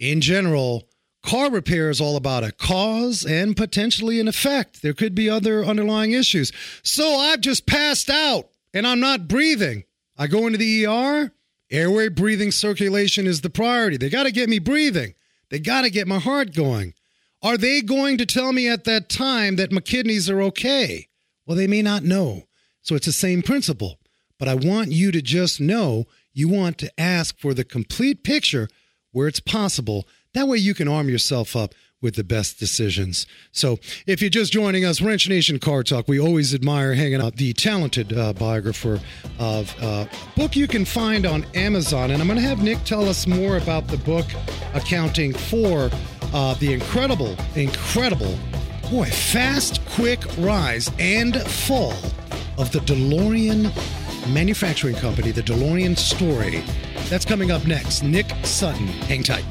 in 0.00 0.20
general 0.20 0.88
Car 1.22 1.50
repair 1.50 1.88
is 1.88 2.00
all 2.00 2.16
about 2.16 2.44
a 2.44 2.52
cause 2.52 3.24
and 3.24 3.56
potentially 3.56 4.18
an 4.18 4.28
effect. 4.28 4.82
There 4.82 4.92
could 4.92 5.14
be 5.14 5.30
other 5.30 5.64
underlying 5.64 6.12
issues. 6.12 6.52
So 6.82 7.16
I've 7.16 7.40
just 7.40 7.66
passed 7.66 8.10
out 8.10 8.48
and 8.74 8.86
I'm 8.86 9.00
not 9.00 9.28
breathing. 9.28 9.84
I 10.18 10.26
go 10.26 10.46
into 10.46 10.58
the 10.58 10.86
ER. 10.86 11.32
Airway 11.70 12.08
breathing 12.08 12.50
circulation 12.50 13.26
is 13.26 13.40
the 13.40 13.50
priority. 13.50 13.96
They 13.96 14.10
got 14.10 14.24
to 14.24 14.32
get 14.32 14.48
me 14.48 14.58
breathing. 14.58 15.14
They 15.48 15.58
got 15.58 15.82
to 15.82 15.90
get 15.90 16.06
my 16.06 16.18
heart 16.18 16.54
going. 16.54 16.94
Are 17.42 17.56
they 17.56 17.80
going 17.80 18.18
to 18.18 18.26
tell 18.26 18.52
me 18.52 18.68
at 18.68 18.84
that 18.84 19.08
time 19.08 19.56
that 19.56 19.72
my 19.72 19.80
kidneys 19.80 20.28
are 20.28 20.42
okay? 20.42 21.08
Well, 21.46 21.56
they 21.56 21.66
may 21.66 21.82
not 21.82 22.04
know. 22.04 22.42
So 22.82 22.94
it's 22.94 23.06
the 23.06 23.12
same 23.12 23.42
principle. 23.42 23.98
But 24.38 24.48
I 24.48 24.54
want 24.54 24.90
you 24.90 25.12
to 25.12 25.22
just 25.22 25.60
know 25.60 26.06
you 26.32 26.48
want 26.48 26.78
to 26.78 27.00
ask 27.00 27.38
for 27.38 27.54
the 27.54 27.64
complete 27.64 28.22
picture 28.24 28.68
where 29.12 29.28
it's 29.28 29.40
possible 29.40 30.06
that 30.34 30.48
way 30.48 30.58
you 30.58 30.74
can 30.74 30.88
arm 30.88 31.08
yourself 31.08 31.54
up 31.56 31.74
with 32.02 32.16
the 32.16 32.24
best 32.24 32.58
decisions. 32.58 33.26
So, 33.52 33.78
if 34.06 34.20
you're 34.20 34.28
just 34.28 34.52
joining 34.52 34.84
us, 34.84 35.00
Wrench 35.00 35.28
Nation 35.28 35.58
Car 35.58 35.84
Talk, 35.84 36.08
we 36.08 36.18
always 36.18 36.52
admire 36.52 36.94
hanging 36.94 37.20
out 37.20 37.36
the 37.36 37.52
talented 37.52 38.12
uh, 38.12 38.32
biographer 38.32 39.00
of 39.38 39.74
uh, 39.80 40.06
book 40.36 40.56
you 40.56 40.66
can 40.66 40.84
find 40.84 41.24
on 41.24 41.44
Amazon. 41.54 42.10
And 42.10 42.20
I'm 42.20 42.26
going 42.26 42.40
to 42.40 42.46
have 42.46 42.62
Nick 42.62 42.82
tell 42.84 43.08
us 43.08 43.26
more 43.26 43.56
about 43.56 43.86
the 43.86 43.98
book, 43.98 44.26
Accounting 44.74 45.32
for 45.32 45.90
uh, 46.34 46.54
the 46.54 46.72
incredible, 46.72 47.36
incredible, 47.54 48.36
boy, 48.90 49.06
fast, 49.06 49.84
quick 49.86 50.20
rise 50.38 50.90
and 50.98 51.40
fall 51.42 51.94
of 52.58 52.70
the 52.72 52.80
DeLorean 52.80 53.70
Manufacturing 54.32 54.96
Company, 54.96 55.30
the 55.30 55.42
DeLorean 55.42 55.96
story. 55.96 56.62
That's 57.08 57.24
coming 57.24 57.50
up 57.50 57.66
next. 57.66 58.02
Nick 58.02 58.26
Sutton. 58.44 58.86
Hang 58.86 59.22
tight. 59.22 59.44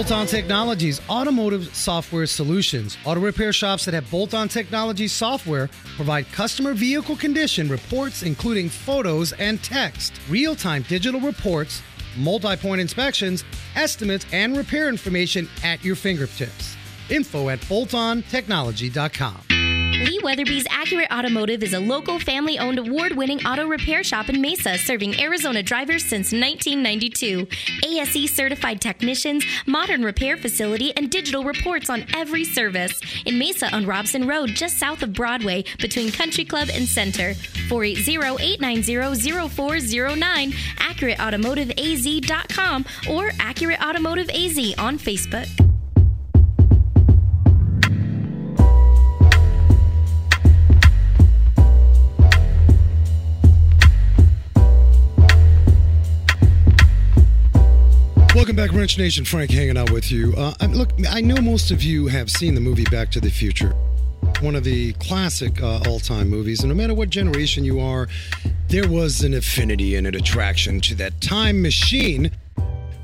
Bolt 0.00 0.12
On 0.12 0.26
Technologies 0.26 1.00
Automotive 1.10 1.76
Software 1.76 2.24
Solutions. 2.26 2.96
Auto 3.04 3.20
repair 3.20 3.52
shops 3.52 3.84
that 3.84 3.92
have 3.92 4.10
Bolt 4.10 4.32
On 4.32 4.48
Technology 4.48 5.06
software 5.06 5.68
provide 5.94 6.26
customer 6.32 6.74
vehicle 6.74 7.16
condition 7.16 7.68
reports, 7.68 8.22
including 8.22 8.68
photos 8.68 9.32
and 9.34 9.62
text, 9.62 10.14
real 10.30 10.56
time 10.56 10.86
digital 10.88 11.20
reports, 11.20 11.82
multi 12.16 12.56
point 12.56 12.80
inspections, 12.80 13.44
estimates, 13.76 14.24
and 14.32 14.56
repair 14.56 14.88
information 14.88 15.46
at 15.62 15.84
your 15.84 15.96
fingertips. 15.96 16.76
Info 17.10 17.48
at 17.48 17.60
boltontechnology.com. 17.60 19.50
Lee 20.00 20.18
Weatherby's 20.22 20.66
Accurate 20.70 21.12
Automotive 21.12 21.62
is 21.62 21.74
a 21.74 21.78
local 21.78 22.18
family 22.18 22.58
owned 22.58 22.78
award 22.78 23.12
winning 23.12 23.44
auto 23.44 23.66
repair 23.66 24.02
shop 24.02 24.30
in 24.30 24.40
Mesa 24.40 24.78
serving 24.78 25.20
Arizona 25.20 25.62
drivers 25.62 26.04
since 26.04 26.32
1992. 26.32 27.46
ASE 27.84 28.30
certified 28.30 28.80
technicians, 28.80 29.44
modern 29.66 30.02
repair 30.02 30.38
facility, 30.38 30.96
and 30.96 31.10
digital 31.10 31.44
reports 31.44 31.90
on 31.90 32.06
every 32.16 32.44
service. 32.44 32.98
In 33.26 33.38
Mesa 33.38 33.70
on 33.74 33.84
Robson 33.84 34.26
Road, 34.26 34.48
just 34.50 34.78
south 34.78 35.02
of 35.02 35.12
Broadway, 35.12 35.64
between 35.78 36.10
Country 36.10 36.46
Club 36.46 36.70
and 36.72 36.88
Center. 36.88 37.34
480 37.68 38.42
890 38.42 39.48
0409, 39.50 40.52
AccurateAutomotiveAZ.com, 40.52 42.86
or 43.10 43.32
Accurate 43.38 43.82
Automotive 43.82 44.30
AZ 44.30 44.74
on 44.78 44.98
Facebook. 44.98 45.69
Welcome 58.40 58.56
back, 58.56 58.72
Wrench 58.72 58.96
Nation. 58.96 59.26
Frank 59.26 59.50
hanging 59.50 59.76
out 59.76 59.90
with 59.90 60.10
you. 60.10 60.32
Uh, 60.34 60.54
look, 60.70 60.92
I 61.10 61.20
know 61.20 61.36
most 61.42 61.70
of 61.70 61.82
you 61.82 62.06
have 62.06 62.30
seen 62.30 62.54
the 62.54 62.60
movie 62.62 62.84
Back 62.84 63.10
to 63.10 63.20
the 63.20 63.28
Future, 63.28 63.74
one 64.40 64.56
of 64.56 64.64
the 64.64 64.94
classic 64.94 65.62
uh, 65.62 65.82
all 65.86 66.00
time 66.00 66.30
movies. 66.30 66.60
And 66.60 66.70
no 66.70 66.74
matter 66.74 66.94
what 66.94 67.10
generation 67.10 67.66
you 67.66 67.80
are, 67.80 68.08
there 68.68 68.88
was 68.88 69.20
an 69.24 69.34
affinity 69.34 69.94
and 69.96 70.06
an 70.06 70.14
attraction 70.14 70.80
to 70.80 70.94
that 70.94 71.20
time 71.20 71.60
machine 71.60 72.30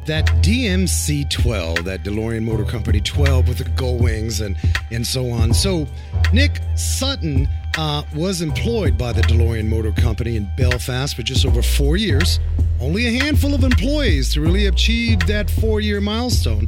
that 0.06 0.24
DMC 0.42 1.28
12, 1.28 1.84
that 1.84 2.02
DeLorean 2.02 2.42
Motor 2.42 2.64
Company 2.64 3.02
12 3.02 3.46
with 3.46 3.58
the 3.58 3.64
gull 3.76 3.98
wings 3.98 4.40
and, 4.40 4.56
and 4.90 5.06
so 5.06 5.28
on. 5.28 5.52
So, 5.52 5.86
Nick 6.32 6.62
Sutton 6.76 7.46
uh, 7.76 8.02
was 8.14 8.42
employed 8.42 8.96
by 8.96 9.12
the 9.12 9.22
DeLorean 9.22 9.68
Motor 9.68 9.92
Company 9.92 10.36
in 10.36 10.48
Belfast 10.56 11.14
for 11.14 11.22
just 11.22 11.44
over 11.44 11.62
four 11.62 11.96
years. 11.96 12.40
Only 12.80 13.06
a 13.06 13.22
handful 13.22 13.54
of 13.54 13.64
employees 13.64 14.32
to 14.34 14.40
really 14.40 14.66
achieve 14.66 15.20
that 15.26 15.50
four 15.50 15.80
year 15.80 16.00
milestone. 16.00 16.66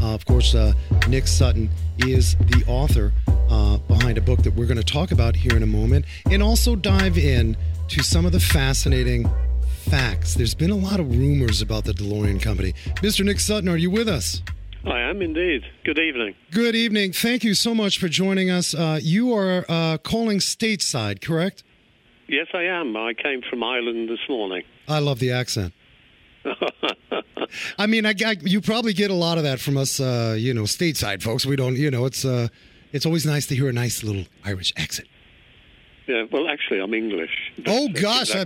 Uh, 0.00 0.14
of 0.14 0.24
course, 0.24 0.54
uh, 0.54 0.72
Nick 1.08 1.26
Sutton 1.26 1.68
is 1.98 2.34
the 2.36 2.64
author 2.66 3.12
uh, 3.50 3.76
behind 3.78 4.16
a 4.16 4.20
book 4.20 4.42
that 4.42 4.54
we're 4.54 4.66
going 4.66 4.78
to 4.78 4.84
talk 4.84 5.12
about 5.12 5.36
here 5.36 5.56
in 5.56 5.62
a 5.62 5.66
moment 5.66 6.06
and 6.30 6.42
also 6.42 6.74
dive 6.74 7.18
in 7.18 7.56
to 7.88 8.02
some 8.02 8.24
of 8.24 8.32
the 8.32 8.40
fascinating 8.40 9.28
facts. 9.90 10.34
There's 10.34 10.54
been 10.54 10.70
a 10.70 10.76
lot 10.76 11.00
of 11.00 11.10
rumors 11.10 11.60
about 11.60 11.84
the 11.84 11.92
DeLorean 11.92 12.40
Company. 12.40 12.72
Mr. 12.96 13.24
Nick 13.24 13.40
Sutton, 13.40 13.68
are 13.68 13.76
you 13.76 13.90
with 13.90 14.08
us? 14.08 14.42
I 14.84 15.00
am 15.00 15.20
indeed. 15.20 15.62
Good 15.84 15.98
evening. 15.98 16.34
Good 16.50 16.74
evening. 16.74 17.12
Thank 17.12 17.44
you 17.44 17.52
so 17.54 17.74
much 17.74 17.98
for 17.98 18.08
joining 18.08 18.50
us. 18.50 18.74
Uh, 18.74 18.98
you 19.02 19.34
are 19.34 19.64
uh, 19.68 19.98
calling 19.98 20.38
stateside, 20.38 21.20
correct? 21.20 21.64
Yes, 22.28 22.46
I 22.54 22.62
am. 22.62 22.96
I 22.96 23.12
came 23.12 23.42
from 23.42 23.62
Ireland 23.62 24.08
this 24.08 24.20
morning. 24.28 24.62
I 24.88 25.00
love 25.00 25.18
the 25.18 25.32
accent. 25.32 25.74
I 27.78 27.86
mean, 27.86 28.06
I, 28.06 28.14
I, 28.24 28.36
you 28.40 28.62
probably 28.62 28.94
get 28.94 29.10
a 29.10 29.14
lot 29.14 29.36
of 29.36 29.44
that 29.44 29.60
from 29.60 29.76
us, 29.76 30.00
uh, 30.00 30.34
you 30.38 30.54
know, 30.54 30.62
stateside 30.62 31.22
folks. 31.22 31.44
We 31.44 31.56
don't, 31.56 31.76
you 31.76 31.90
know, 31.90 32.06
it's 32.06 32.24
uh, 32.24 32.48
it's 32.92 33.04
always 33.04 33.26
nice 33.26 33.46
to 33.48 33.56
hear 33.56 33.68
a 33.68 33.72
nice 33.72 34.02
little 34.02 34.24
Irish 34.44 34.72
accent. 34.76 35.08
Yeah, 36.06 36.24
well, 36.32 36.48
actually, 36.48 36.80
I'm 36.80 36.94
English. 36.94 37.30
Oh 37.66 37.88
gosh, 37.88 38.34
I, 38.34 38.44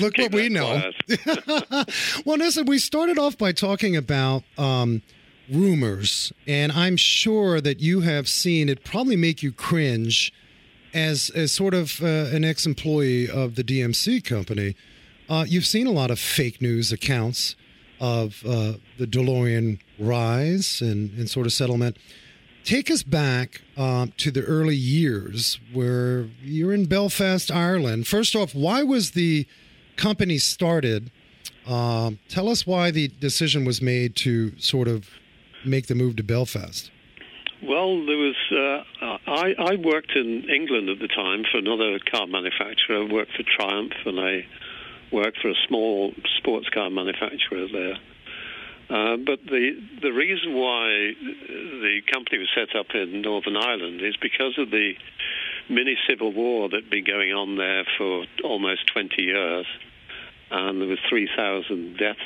look 0.00 0.14
keep 0.14 0.32
what 0.32 0.34
we 0.34 0.48
know. 0.48 0.90
well, 2.24 2.38
listen, 2.38 2.66
we 2.66 2.78
started 2.78 3.18
off 3.18 3.36
by 3.36 3.52
talking 3.52 3.96
about 3.96 4.42
um, 4.56 5.02
rumors, 5.50 6.32
and 6.46 6.72
I'm 6.72 6.96
sure 6.96 7.60
that 7.60 7.80
you 7.80 8.00
have 8.00 8.28
seen 8.28 8.68
it. 8.68 8.84
Probably 8.84 9.16
make 9.16 9.42
you 9.42 9.52
cringe, 9.52 10.32
as 10.92 11.30
as 11.34 11.52
sort 11.52 11.74
of 11.74 12.02
uh, 12.02 12.06
an 12.06 12.44
ex-employee 12.44 13.28
of 13.28 13.56
the 13.56 13.64
DMC 13.64 14.24
company. 14.24 14.76
Uh, 15.28 15.44
you've 15.48 15.66
seen 15.66 15.86
a 15.86 15.90
lot 15.90 16.10
of 16.10 16.18
fake 16.18 16.60
news 16.60 16.92
accounts 16.92 17.56
of 18.00 18.42
uh, 18.46 18.74
the 18.98 19.06
DeLorean 19.06 19.78
rise 19.98 20.80
and, 20.82 21.10
and 21.18 21.28
sort 21.30 21.46
of 21.46 21.52
settlement. 21.52 21.96
Take 22.64 22.90
us 22.90 23.02
back 23.02 23.62
uh, 23.76 24.06
to 24.18 24.30
the 24.30 24.42
early 24.42 24.76
years 24.76 25.58
where 25.72 26.28
you're 26.42 26.72
in 26.72 26.86
Belfast, 26.86 27.50
Ireland. 27.50 28.06
First 28.06 28.34
off, 28.34 28.54
why 28.54 28.82
was 28.82 29.12
the 29.12 29.46
company 29.96 30.38
started? 30.38 31.10
Um, 31.66 32.18
tell 32.28 32.48
us 32.48 32.66
why 32.66 32.90
the 32.90 33.08
decision 33.08 33.64
was 33.64 33.80
made 33.80 34.16
to 34.16 34.58
sort 34.58 34.88
of 34.88 35.08
make 35.66 35.86
the 35.86 35.94
move 35.94 36.16
to 36.16 36.22
Belfast. 36.22 36.90
Well, 37.62 38.04
there 38.04 38.18
was. 38.18 38.36
Uh, 38.50 39.16
I, 39.26 39.54
I 39.58 39.76
worked 39.76 40.12
in 40.14 40.48
England 40.50 40.90
at 40.90 40.98
the 40.98 41.08
time 41.08 41.44
for 41.50 41.58
another 41.58 41.98
car 41.98 42.26
manufacturer. 42.26 43.02
I 43.02 43.12
worked 43.12 43.32
for 43.32 43.42
Triumph, 43.42 43.92
and 44.04 44.20
I 44.20 44.46
worked 45.12 45.38
for 45.40 45.48
a 45.48 45.54
small 45.66 46.12
sports 46.38 46.68
car 46.68 46.90
manufacturer 46.90 47.66
there. 47.72 47.96
Uh, 48.90 49.16
but 49.16 49.40
the 49.46 49.80
the 50.02 50.12
reason 50.12 50.52
why 50.52 51.14
the 51.18 52.00
company 52.12 52.38
was 52.38 52.50
set 52.54 52.76
up 52.78 52.86
in 52.94 53.22
Northern 53.22 53.56
Ireland 53.56 54.02
is 54.02 54.16
because 54.20 54.58
of 54.58 54.70
the 54.70 54.92
mini 55.70 55.96
civil 56.06 56.32
war 56.32 56.68
that'd 56.68 56.90
been 56.90 57.04
going 57.04 57.32
on 57.32 57.56
there 57.56 57.84
for 57.96 58.26
almost 58.42 58.86
20 58.92 59.22
years, 59.22 59.66
and 60.50 60.82
there 60.82 60.88
was 60.88 60.98
3,000 61.08 61.96
deaths 61.96 62.20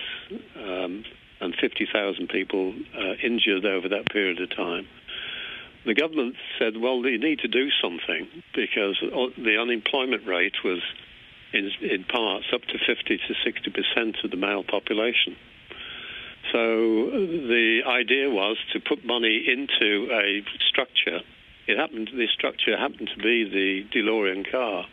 um, 0.57 1.05
and 1.41 1.55
50,000 1.61 2.29
people 2.29 2.75
uh, 2.97 3.15
injured 3.23 3.65
over 3.65 3.89
that 3.89 4.11
period 4.11 4.41
of 4.41 4.51
time. 4.55 4.87
The 5.87 5.95
government 5.95 6.35
said, 6.59 6.77
"Well, 6.77 7.07
you 7.07 7.19
need 7.19 7.39
to 7.41 7.49
do 7.49 7.69
something 7.81 8.29
because 8.55 8.99
the 9.01 9.59
unemployment 9.61 10.27
rate 10.27 10.57
was." 10.65 10.81
In, 11.51 11.71
in 11.81 12.05
parts 12.05 12.45
up 12.53 12.61
to 12.61 12.77
50 12.77 13.17
to 13.17 13.35
60 13.43 13.71
percent 13.71 14.17
of 14.23 14.31
the 14.31 14.37
male 14.37 14.63
population. 14.63 15.35
So 16.53 17.11
the 17.11 17.81
idea 17.87 18.31
was 18.31 18.57
to 18.73 18.81
put 18.81 19.05
money 19.05 19.45
into 19.47 20.13
a 20.13 20.45
structure. 20.69 21.21
It 21.67 21.77
happened. 21.77 22.11
The 22.15 22.27
structure 22.33 22.77
happened 22.77 23.11
to 23.15 23.23
be 23.23 23.49
the 23.49 23.99
DeLorean 23.99 24.51
car. 24.51 24.87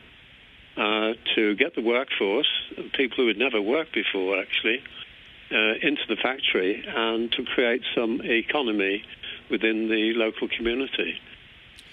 Uh, 0.78 1.14
to 1.36 1.56
get 1.56 1.74
the 1.74 1.82
workforce, 1.82 2.52
people 2.94 3.18
who 3.18 3.28
had 3.28 3.38
never 3.38 3.62
worked 3.62 3.94
before, 3.94 4.38
actually, 4.38 4.80
uh, 4.80 5.05
into 5.52 6.02
the 6.08 6.16
factory 6.22 6.84
and 6.88 7.32
to 7.34 7.44
create 7.44 7.82
some 7.96 8.22
economy 8.24 9.04
within 9.50 9.90
the 9.90 10.14
local 10.16 10.48
community. 10.48 11.20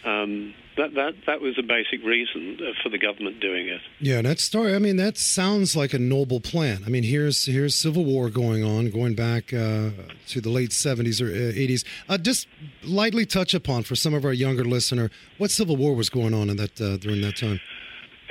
Um, 0.05 0.55
that 0.77 0.95
that 0.95 1.15
that 1.27 1.41
was 1.41 1.59
a 1.59 1.63
basic 1.63 2.03
reason 2.05 2.59
uh, 2.61 2.73
for 2.83 2.89
the 2.89 2.99
government 2.99 3.41
doing 3.41 3.69
it. 3.69 3.81
Yeah, 4.01 4.23
that 4.23 4.41
story. 4.41 4.75
I 4.75 4.79
mean, 4.79 4.97
that 4.97 5.17
sounds 5.19 5.77
like 5.77 5.93
a 5.93 5.99
noble 5.99 6.41
plan. 6.41 6.83
I 6.87 6.89
mean, 6.89 7.03
here's 7.03 7.45
here's 7.45 7.75
civil 7.75 8.05
war 8.05 8.31
going 8.31 8.65
on, 8.65 8.91
going 8.91 9.15
back 9.15 9.53
uh, 9.53 9.91
to 10.29 10.41
the 10.41 10.49
late 10.49 10.71
'70s 10.71 11.21
or 11.21 11.31
'80s. 11.31 11.85
Uh, 12.09 12.19
just 12.19 12.49
lightly 12.83 13.27
touch 13.27 13.55
upon 13.55 13.83
for 13.83 13.95
some 13.95 14.15
of 14.15 14.25
our 14.25 14.33
younger 14.33 14.65
listener 14.65 15.11
what 15.39 15.51
civil 15.51 15.77
war 15.77 15.95
was 15.95 16.09
going 16.09 16.35
on 16.35 16.51
in 16.51 16.57
that 16.57 16.81
uh, 16.81 16.97
during 16.97 17.21
that 17.21 17.37
time. 17.37 17.61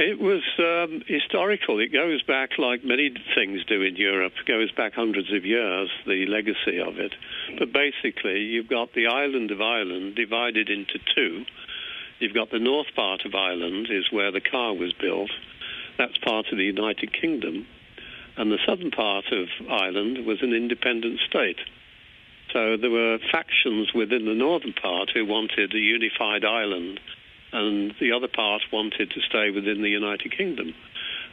It 0.01 0.19
was 0.19 0.41
um, 0.57 1.03
historical. 1.05 1.79
It 1.79 1.93
goes 1.93 2.23
back, 2.23 2.57
like 2.57 2.83
many 2.83 3.13
things 3.35 3.63
do 3.65 3.83
in 3.83 3.95
Europe, 3.95 4.33
goes 4.47 4.71
back 4.71 4.93
hundreds 4.93 5.31
of 5.31 5.45
years, 5.45 5.89
the 6.07 6.25
legacy 6.25 6.81
of 6.81 6.97
it. 6.97 7.13
But 7.59 7.71
basically, 7.71 8.39
you've 8.39 8.67
got 8.67 8.93
the 8.93 9.07
island 9.07 9.51
of 9.51 9.61
Ireland 9.61 10.15
divided 10.15 10.69
into 10.69 10.97
two 11.15 11.45
You've 12.21 12.35
got 12.35 12.51
the 12.51 12.59
north 12.59 12.93
part 12.95 13.25
of 13.25 13.33
Ireland 13.33 13.87
is 13.89 14.11
where 14.11 14.31
the 14.31 14.41
car 14.41 14.75
was 14.75 14.93
built. 14.93 15.31
That's 15.97 16.19
part 16.19 16.45
of 16.51 16.57
the 16.59 16.63
United 16.63 17.19
Kingdom. 17.19 17.65
And 18.37 18.51
the 18.51 18.59
southern 18.63 18.91
part 18.91 19.25
of 19.31 19.47
Ireland 19.67 20.23
was 20.23 20.37
an 20.43 20.53
independent 20.53 21.19
state. 21.27 21.57
So 22.53 22.77
there 22.77 22.91
were 22.91 23.17
factions 23.31 23.91
within 23.95 24.25
the 24.25 24.35
northern 24.35 24.73
part 24.73 25.09
who 25.11 25.25
wanted 25.25 25.73
a 25.73 25.79
unified 25.79 26.45
Ireland, 26.45 26.99
and 27.53 27.93
the 27.99 28.11
other 28.13 28.27
part 28.27 28.61
wanted 28.71 29.11
to 29.11 29.21
stay 29.21 29.51
within 29.51 29.81
the 29.81 29.89
United 29.89 30.35
Kingdom. 30.35 30.73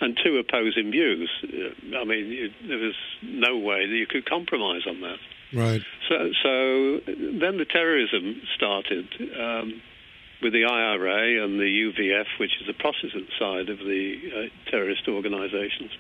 And 0.01 0.17
two 0.23 0.39
opposing 0.39 0.93
views. 0.93 1.29
I 1.43 2.05
mean, 2.05 2.27
you, 2.31 2.51
there 2.69 2.79
was 2.79 2.95
no 3.23 3.59
way 3.59 3.87
that 3.87 3.95
you 3.95 4.07
could 4.07 4.27
compromise 4.27 4.83
on 4.87 5.01
that. 5.01 5.19
Right. 5.53 5.83
So, 6.09 6.31
so 6.43 7.01
then 7.07 7.59
the 7.59 7.67
terrorism 7.69 8.41
started 8.55 9.09
um, 9.35 9.83
with 10.41 10.53
the 10.53 10.65
IRA 10.65 11.43
and 11.45 11.59
the 11.59 11.67
UVF, 11.67 12.27
which 12.39 12.53
is 12.61 12.67
the 12.67 12.75
Protestant 12.75 13.29
side 13.39 13.69
of 13.71 13.79
the 13.79 14.15
uh, 14.31 14.71
terrorist 14.71 15.09
organizations. 15.09 15.91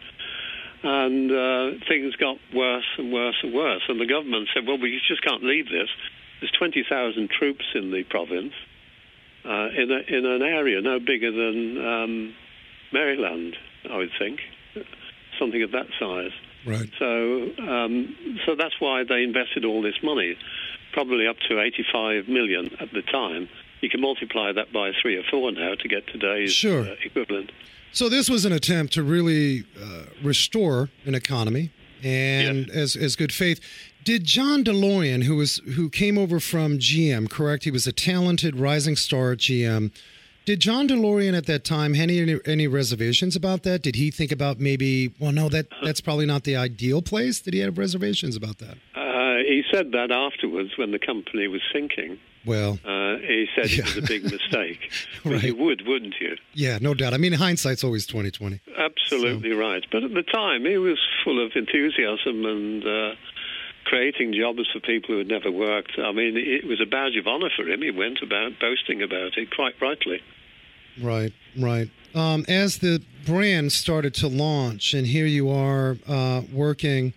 And 0.84 1.32
uh, 1.32 1.84
things 1.88 2.14
got 2.16 2.38
worse 2.54 2.86
and 2.98 3.12
worse 3.12 3.38
and 3.42 3.52
worse. 3.52 3.82
And 3.88 4.00
the 4.00 4.06
government 4.06 4.48
said, 4.54 4.62
well, 4.66 4.78
we 4.78 5.00
just 5.08 5.22
can't 5.22 5.42
leave 5.42 5.66
this. 5.66 5.88
There's 6.40 6.52
20,000 6.52 7.30
troops 7.30 7.64
in 7.74 7.90
the 7.90 8.04
province 8.04 8.52
uh, 9.44 9.68
in, 9.76 9.90
a, 9.90 10.16
in 10.16 10.26
an 10.26 10.42
area 10.42 10.80
no 10.80 10.98
bigger 10.98 11.30
than 11.30 11.84
um, 11.84 12.34
Maryland, 12.92 13.56
I 13.90 13.96
would 13.96 14.10
think, 14.18 14.40
something 15.38 15.62
of 15.62 15.72
that 15.72 15.86
size. 15.98 16.32
Right. 16.66 16.90
So, 16.98 17.50
um, 17.58 18.16
so 18.44 18.54
that's 18.56 18.74
why 18.80 19.04
they 19.08 19.22
invested 19.22 19.64
all 19.64 19.80
this 19.82 20.02
money, 20.02 20.36
probably 20.92 21.26
up 21.26 21.36
to 21.48 21.60
85 21.60 22.28
million 22.28 22.70
at 22.80 22.92
the 22.92 23.02
time. 23.02 23.48
You 23.80 23.88
can 23.88 24.00
multiply 24.00 24.52
that 24.52 24.72
by 24.72 24.90
three 25.00 25.16
or 25.16 25.22
four 25.30 25.52
now 25.52 25.74
to 25.74 25.88
get 25.88 26.06
today's 26.08 26.52
Sure. 26.52 26.82
uh, 26.82 26.94
equivalent. 27.04 27.52
So 27.92 28.08
this 28.08 28.28
was 28.28 28.44
an 28.44 28.52
attempt 28.52 28.92
to 28.94 29.02
really 29.02 29.64
uh, 29.80 30.02
restore 30.22 30.90
an 31.06 31.14
economy, 31.14 31.70
and 32.04 32.68
as 32.70 32.96
as 32.96 33.16
good 33.16 33.32
faith. 33.32 33.60
Did 34.04 34.24
John 34.24 34.64
DeLorean, 34.64 35.24
who 35.24 35.36
was 35.36 35.58
who 35.74 35.90
came 35.90 36.16
over 36.16 36.40
from 36.40 36.78
GM, 36.78 37.28
correct? 37.28 37.64
He 37.64 37.70
was 37.70 37.86
a 37.86 37.92
talented 37.92 38.56
rising 38.56 38.96
star 38.96 39.32
at 39.32 39.38
GM. 39.38 39.92
Did 40.46 40.60
John 40.60 40.88
DeLorean 40.88 41.36
at 41.36 41.44
that 41.46 41.62
time 41.64 41.92
have 41.94 42.08
any 42.08 42.38
any 42.46 42.66
reservations 42.66 43.36
about 43.36 43.64
that? 43.64 43.82
Did 43.82 43.96
he 43.96 44.10
think 44.10 44.32
about 44.32 44.58
maybe? 44.58 45.12
Well, 45.18 45.32
no, 45.32 45.50
that 45.50 45.66
that's 45.84 46.00
probably 46.00 46.24
not 46.24 46.44
the 46.44 46.56
ideal 46.56 47.02
place. 47.02 47.40
Did 47.40 47.52
he 47.54 47.60
have 47.60 47.76
reservations 47.76 48.34
about 48.34 48.58
that? 48.58 48.78
Uh, 48.94 49.42
he 49.46 49.62
said 49.70 49.92
that 49.92 50.10
afterwards 50.10 50.70
when 50.76 50.90
the 50.90 50.98
company 50.98 51.46
was 51.48 51.60
sinking. 51.72 52.18
Well, 52.46 52.78
Uh, 52.84 53.16
he 53.18 53.46
said 53.54 53.70
Yeah. 53.70 53.80
it 53.80 53.84
was 53.94 53.96
a 53.98 54.02
big 54.02 54.22
mistake. 54.36 54.90
Right. 55.24 55.42
You 55.44 55.56
would, 55.56 55.86
wouldn't 55.86 56.14
you? 56.18 56.36
yeah, 56.54 56.78
no 56.80 56.94
doubt. 56.94 57.12
I 57.12 57.18
mean, 57.18 57.32
hindsight's 57.34 57.84
always 57.84 58.06
twenty 58.06 58.30
twenty. 58.30 58.60
Absolutely 58.78 59.52
right. 59.52 59.84
But 59.92 60.02
at 60.04 60.14
the 60.14 60.22
time, 60.22 60.64
he 60.64 60.78
was 60.78 60.98
full 61.24 61.44
of 61.44 61.52
enthusiasm 61.56 62.46
and 62.46 62.84
uh, 62.86 63.14
creating 63.88 64.34
jobs 64.34 64.68
for 64.72 64.80
people 64.80 65.14
who 65.14 65.18
had 65.18 65.28
never 65.28 65.50
worked. 65.50 65.92
I 65.98 66.12
mean, 66.12 66.36
it 66.36 66.66
was 66.66 66.80
a 66.80 66.86
badge 66.86 67.16
of 67.16 67.26
honor 67.26 67.48
for 67.56 67.66
him. 67.66 67.80
He 67.80 67.90
went 67.90 68.20
about 68.22 68.52
boasting 68.60 69.02
about 69.02 69.38
it 69.38 69.54
quite 69.54 69.74
rightly. 69.80 70.20
Right, 71.00 71.32
right. 71.58 71.88
Um, 72.14 72.44
as 72.48 72.78
the 72.78 73.02
brand 73.24 73.72
started 73.72 74.14
to 74.14 74.28
launch, 74.28 74.92
and 74.92 75.06
here 75.06 75.26
you 75.26 75.48
are 75.50 75.96
uh, 76.06 76.42
working 76.52 77.14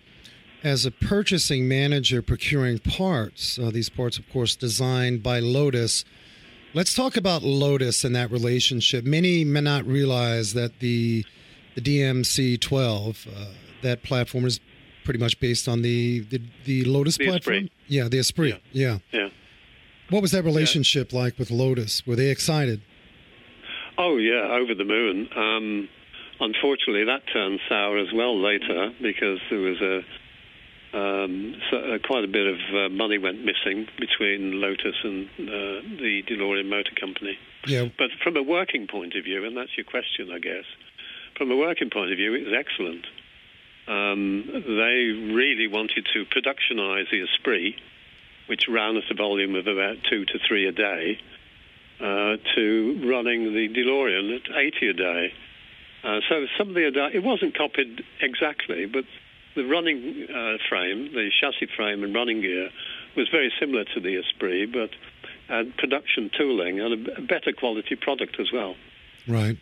as 0.64 0.86
a 0.86 0.90
purchasing 0.90 1.68
manager, 1.68 2.22
procuring 2.22 2.78
parts. 2.78 3.58
Uh, 3.58 3.70
these 3.70 3.90
parts, 3.90 4.18
of 4.18 4.28
course, 4.30 4.56
designed 4.56 5.22
by 5.22 5.40
Lotus. 5.40 6.04
Let's 6.74 6.94
talk 6.94 7.16
about 7.16 7.42
Lotus 7.42 8.04
and 8.04 8.16
that 8.16 8.30
relationship. 8.30 9.04
Many 9.04 9.44
may 9.44 9.60
not 9.60 9.84
realize 9.84 10.54
that 10.54 10.78
the 10.78 11.24
the 11.74 11.80
DMC 11.80 12.60
12, 12.60 13.26
uh, 13.26 13.44
that 13.80 14.02
platform 14.02 14.44
is 14.44 14.60
pretty 15.04 15.20
much 15.20 15.38
based 15.40 15.68
on 15.68 15.82
the 15.82 16.20
the, 16.20 16.40
the 16.64 16.84
Lotus 16.84 17.16
The 17.16 17.26
platform. 17.26 17.56
Esprit. 17.56 17.72
Yeah, 17.88 18.08
the 18.08 18.18
Esprit. 18.18 18.60
Yeah. 18.72 18.98
Yeah. 19.12 19.28
What 20.10 20.22
was 20.22 20.32
that 20.32 20.44
relationship 20.44 21.12
like 21.12 21.38
with 21.38 21.50
Lotus? 21.50 22.06
Were 22.06 22.16
they 22.16 22.30
excited? 22.30 22.82
Oh 23.98 24.16
yeah, 24.16 24.52
over 24.52 24.74
the 24.74 24.84
moon. 24.84 25.28
Um, 25.36 25.88
unfortunately, 26.40 27.04
that 27.04 27.22
turned 27.32 27.60
sour 27.68 27.98
as 27.98 28.12
well 28.14 28.38
later 28.40 28.92
because 29.00 29.38
there 29.50 29.60
was 29.60 29.80
a 29.80 30.00
um, 30.92 31.56
so, 31.70 31.78
uh, 31.78 31.98
quite 32.06 32.24
a 32.24 32.28
bit 32.28 32.46
of 32.46 32.58
uh, 32.74 32.88
money 32.90 33.16
went 33.16 33.42
missing 33.44 33.86
between 33.98 34.60
Lotus 34.60 34.96
and 35.02 35.24
uh, 35.40 35.80
the 35.96 36.22
DeLorean 36.28 36.68
Motor 36.68 36.92
Company. 37.00 37.38
Yeah. 37.66 37.88
But 37.96 38.10
from 38.22 38.36
a 38.36 38.42
working 38.42 38.86
point 38.86 39.14
of 39.14 39.24
view, 39.24 39.44
and 39.46 39.56
that's 39.56 39.70
your 39.76 39.84
question, 39.84 40.30
I 40.30 40.38
guess. 40.38 40.64
From 41.38 41.50
a 41.50 41.56
working 41.56 41.88
point 41.88 42.12
of 42.12 42.18
view, 42.18 42.34
it 42.34 42.44
was 42.44 42.52
excellent. 42.52 43.06
Um, 43.88 44.44
they 44.52 45.32
really 45.34 45.66
wanted 45.66 46.06
to 46.14 46.24
productionize 46.26 47.10
the 47.10 47.22
Esprit, 47.22 47.74
which 48.46 48.68
ran 48.68 48.96
at 48.96 49.10
a 49.10 49.14
volume 49.14 49.54
of 49.54 49.66
about 49.66 49.96
two 50.08 50.24
to 50.24 50.38
three 50.46 50.66
a 50.68 50.72
day, 50.72 51.18
uh, 52.00 52.36
to 52.54 53.00
running 53.04 53.52
the 53.54 53.68
DeLorean 53.68 54.36
at 54.36 54.56
80 54.56 54.88
a 54.88 54.92
day. 54.92 55.32
Uh, 56.04 56.20
so 56.28 56.46
some 56.58 56.68
of 56.68 56.74
the 56.74 57.10
it 57.12 57.22
wasn't 57.22 57.56
copied 57.56 58.02
exactly, 58.20 58.86
but 58.86 59.04
the 59.54 59.64
running 59.64 60.26
uh, 60.28 60.56
frame, 60.68 61.12
the 61.12 61.30
chassis 61.40 61.68
frame 61.76 62.02
and 62.02 62.14
running 62.14 62.40
gear, 62.40 62.70
was 63.16 63.28
very 63.28 63.52
similar 63.60 63.84
to 63.84 64.00
the 64.00 64.16
Esprit, 64.16 64.66
but 64.72 64.90
had 65.48 65.76
production 65.76 66.30
tooling 66.36 66.80
and 66.80 67.08
a 67.08 67.20
better 67.20 67.52
quality 67.52 67.94
product 67.94 68.40
as 68.40 68.50
well. 68.52 68.74
Right. 69.28 69.58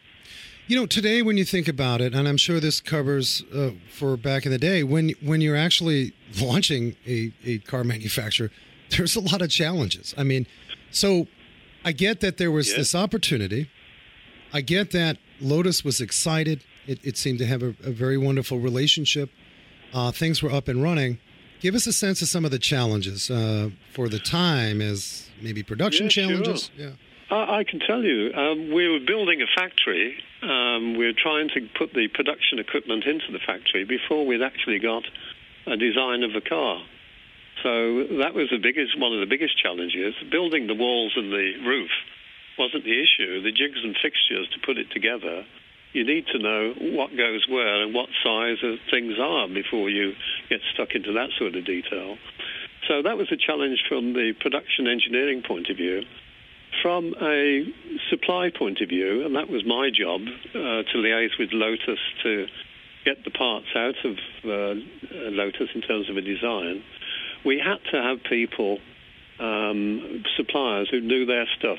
You 0.70 0.76
know, 0.76 0.86
today 0.86 1.20
when 1.20 1.36
you 1.36 1.44
think 1.44 1.66
about 1.66 2.00
it, 2.00 2.14
and 2.14 2.28
I'm 2.28 2.36
sure 2.36 2.60
this 2.60 2.80
covers 2.80 3.42
uh, 3.52 3.70
for 3.92 4.16
back 4.16 4.46
in 4.46 4.52
the 4.52 4.58
day, 4.58 4.84
when 4.84 5.08
when 5.20 5.40
you're 5.40 5.56
actually 5.56 6.12
launching 6.40 6.94
a, 7.08 7.32
a 7.44 7.58
car 7.58 7.82
manufacturer, 7.82 8.52
there's 8.96 9.16
a 9.16 9.20
lot 9.20 9.42
of 9.42 9.50
challenges. 9.50 10.14
I 10.16 10.22
mean, 10.22 10.46
so 10.92 11.26
I 11.84 11.90
get 11.90 12.20
that 12.20 12.36
there 12.36 12.52
was 12.52 12.70
Yeah. 12.70 12.76
this 12.76 12.94
opportunity. 12.94 13.68
I 14.52 14.60
get 14.60 14.92
that 14.92 15.16
Lotus 15.40 15.84
was 15.84 16.00
excited. 16.00 16.62
It, 16.86 17.00
it 17.02 17.16
seemed 17.16 17.40
to 17.40 17.46
have 17.46 17.64
a, 17.64 17.74
a 17.82 17.90
very 17.90 18.16
wonderful 18.16 18.60
relationship. 18.60 19.30
Uh, 19.92 20.12
things 20.12 20.40
were 20.40 20.52
up 20.52 20.68
and 20.68 20.80
running. 20.80 21.18
Give 21.58 21.74
us 21.74 21.88
a 21.88 21.92
sense 21.92 22.22
of 22.22 22.28
some 22.28 22.44
of 22.44 22.52
the 22.52 22.60
challenges 22.60 23.28
uh, 23.28 23.70
for 23.92 24.08
the 24.08 24.20
time 24.20 24.80
as 24.80 25.30
maybe 25.42 25.64
production 25.64 26.04
Yeah, 26.06 26.10
sure. 26.10 26.28
challenges. 26.28 26.70
Yeah. 26.76 26.90
I, 27.28 27.58
I 27.58 27.64
can 27.64 27.80
tell 27.80 28.04
you, 28.04 28.32
um, 28.34 28.72
we 28.72 28.86
were 28.86 29.00
building 29.04 29.42
a 29.42 29.48
factory. 29.60 30.14
Um, 30.42 30.96
we 30.96 31.04
were 31.04 31.16
trying 31.16 31.48
to 31.54 31.68
put 31.76 31.92
the 31.92 32.08
production 32.08 32.58
equipment 32.58 33.04
into 33.04 33.30
the 33.32 33.40
factory 33.44 33.84
before 33.84 34.26
we'd 34.26 34.42
actually 34.42 34.78
got 34.78 35.04
a 35.66 35.76
design 35.76 36.22
of 36.22 36.32
the 36.32 36.40
car. 36.40 36.80
So 37.62 38.16
that 38.24 38.32
was 38.32 38.48
the 38.48 38.62
biggest, 38.62 38.98
one 38.98 39.12
of 39.12 39.20
the 39.20 39.28
biggest 39.28 39.60
challenges. 39.60 40.14
Building 40.30 40.66
the 40.66 40.74
walls 40.74 41.12
and 41.16 41.30
the 41.30 41.60
roof 41.60 41.90
wasn't 42.58 42.84
the 42.84 42.96
issue. 42.96 43.42
The 43.42 43.52
jigs 43.52 43.84
and 43.84 43.96
fixtures 44.00 44.48
to 44.52 44.58
put 44.64 44.78
it 44.78 44.90
together, 44.90 45.44
you 45.92 46.06
need 46.06 46.26
to 46.32 46.38
know 46.38 46.72
what 46.96 47.10
goes 47.16 47.44
where 47.48 47.82
and 47.82 47.92
what 47.92 48.08
size 48.24 48.64
things 48.90 49.14
are 49.20 49.48
before 49.48 49.90
you 49.90 50.14
get 50.48 50.60
stuck 50.72 50.94
into 50.94 51.12
that 51.12 51.30
sort 51.38 51.54
of 51.54 51.66
detail. 51.66 52.16
So 52.88 53.02
that 53.02 53.18
was 53.18 53.28
a 53.30 53.36
challenge 53.36 53.84
from 53.88 54.14
the 54.14 54.32
production 54.40 54.88
engineering 54.88 55.42
point 55.46 55.68
of 55.68 55.76
view. 55.76 56.02
From 56.82 57.14
a 57.20 57.64
supply 58.08 58.50
point 58.56 58.80
of 58.80 58.88
view, 58.88 59.24
and 59.26 59.36
that 59.36 59.50
was 59.50 59.64
my 59.66 59.90
job 59.90 60.22
uh, 60.22 60.82
to 60.88 60.96
liaise 60.96 61.38
with 61.38 61.50
Lotus 61.52 61.98
to 62.22 62.46
get 63.04 63.24
the 63.24 63.30
parts 63.30 63.66
out 63.76 63.96
of 64.04 64.16
uh, 64.44 64.80
Lotus 65.30 65.68
in 65.74 65.82
terms 65.82 66.08
of 66.08 66.16
a 66.16 66.20
design, 66.20 66.82
we 67.44 67.58
had 67.58 67.78
to 67.90 68.02
have 68.02 68.18
people, 68.28 68.78
um, 69.38 70.22
suppliers 70.36 70.88
who 70.90 71.00
knew 71.00 71.26
their 71.26 71.46
stuff. 71.58 71.78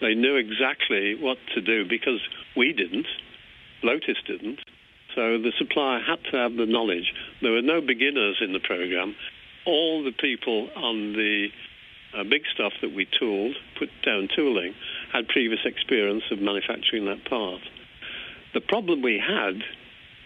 They 0.00 0.14
knew 0.14 0.36
exactly 0.36 1.16
what 1.18 1.38
to 1.54 1.60
do 1.60 1.84
because 1.88 2.20
we 2.56 2.72
didn't, 2.72 3.06
Lotus 3.82 4.16
didn't. 4.26 4.60
So 5.14 5.38
the 5.38 5.52
supplier 5.58 6.00
had 6.00 6.22
to 6.30 6.36
have 6.36 6.54
the 6.54 6.66
knowledge. 6.66 7.12
There 7.42 7.52
were 7.52 7.62
no 7.62 7.80
beginners 7.80 8.38
in 8.40 8.52
the 8.52 8.60
program. 8.60 9.16
All 9.66 10.04
the 10.04 10.12
people 10.12 10.70
on 10.76 11.12
the 11.12 11.48
uh, 12.16 12.24
big 12.24 12.42
stuff 12.54 12.72
that 12.82 12.94
we 12.94 13.06
tooled, 13.18 13.54
put 13.78 13.88
down 14.04 14.28
tooling, 14.34 14.74
had 15.12 15.28
previous 15.28 15.60
experience 15.64 16.24
of 16.30 16.40
manufacturing 16.40 17.06
that 17.06 17.24
part. 17.28 17.60
The 18.54 18.60
problem 18.60 19.02
we 19.02 19.20
had 19.20 19.56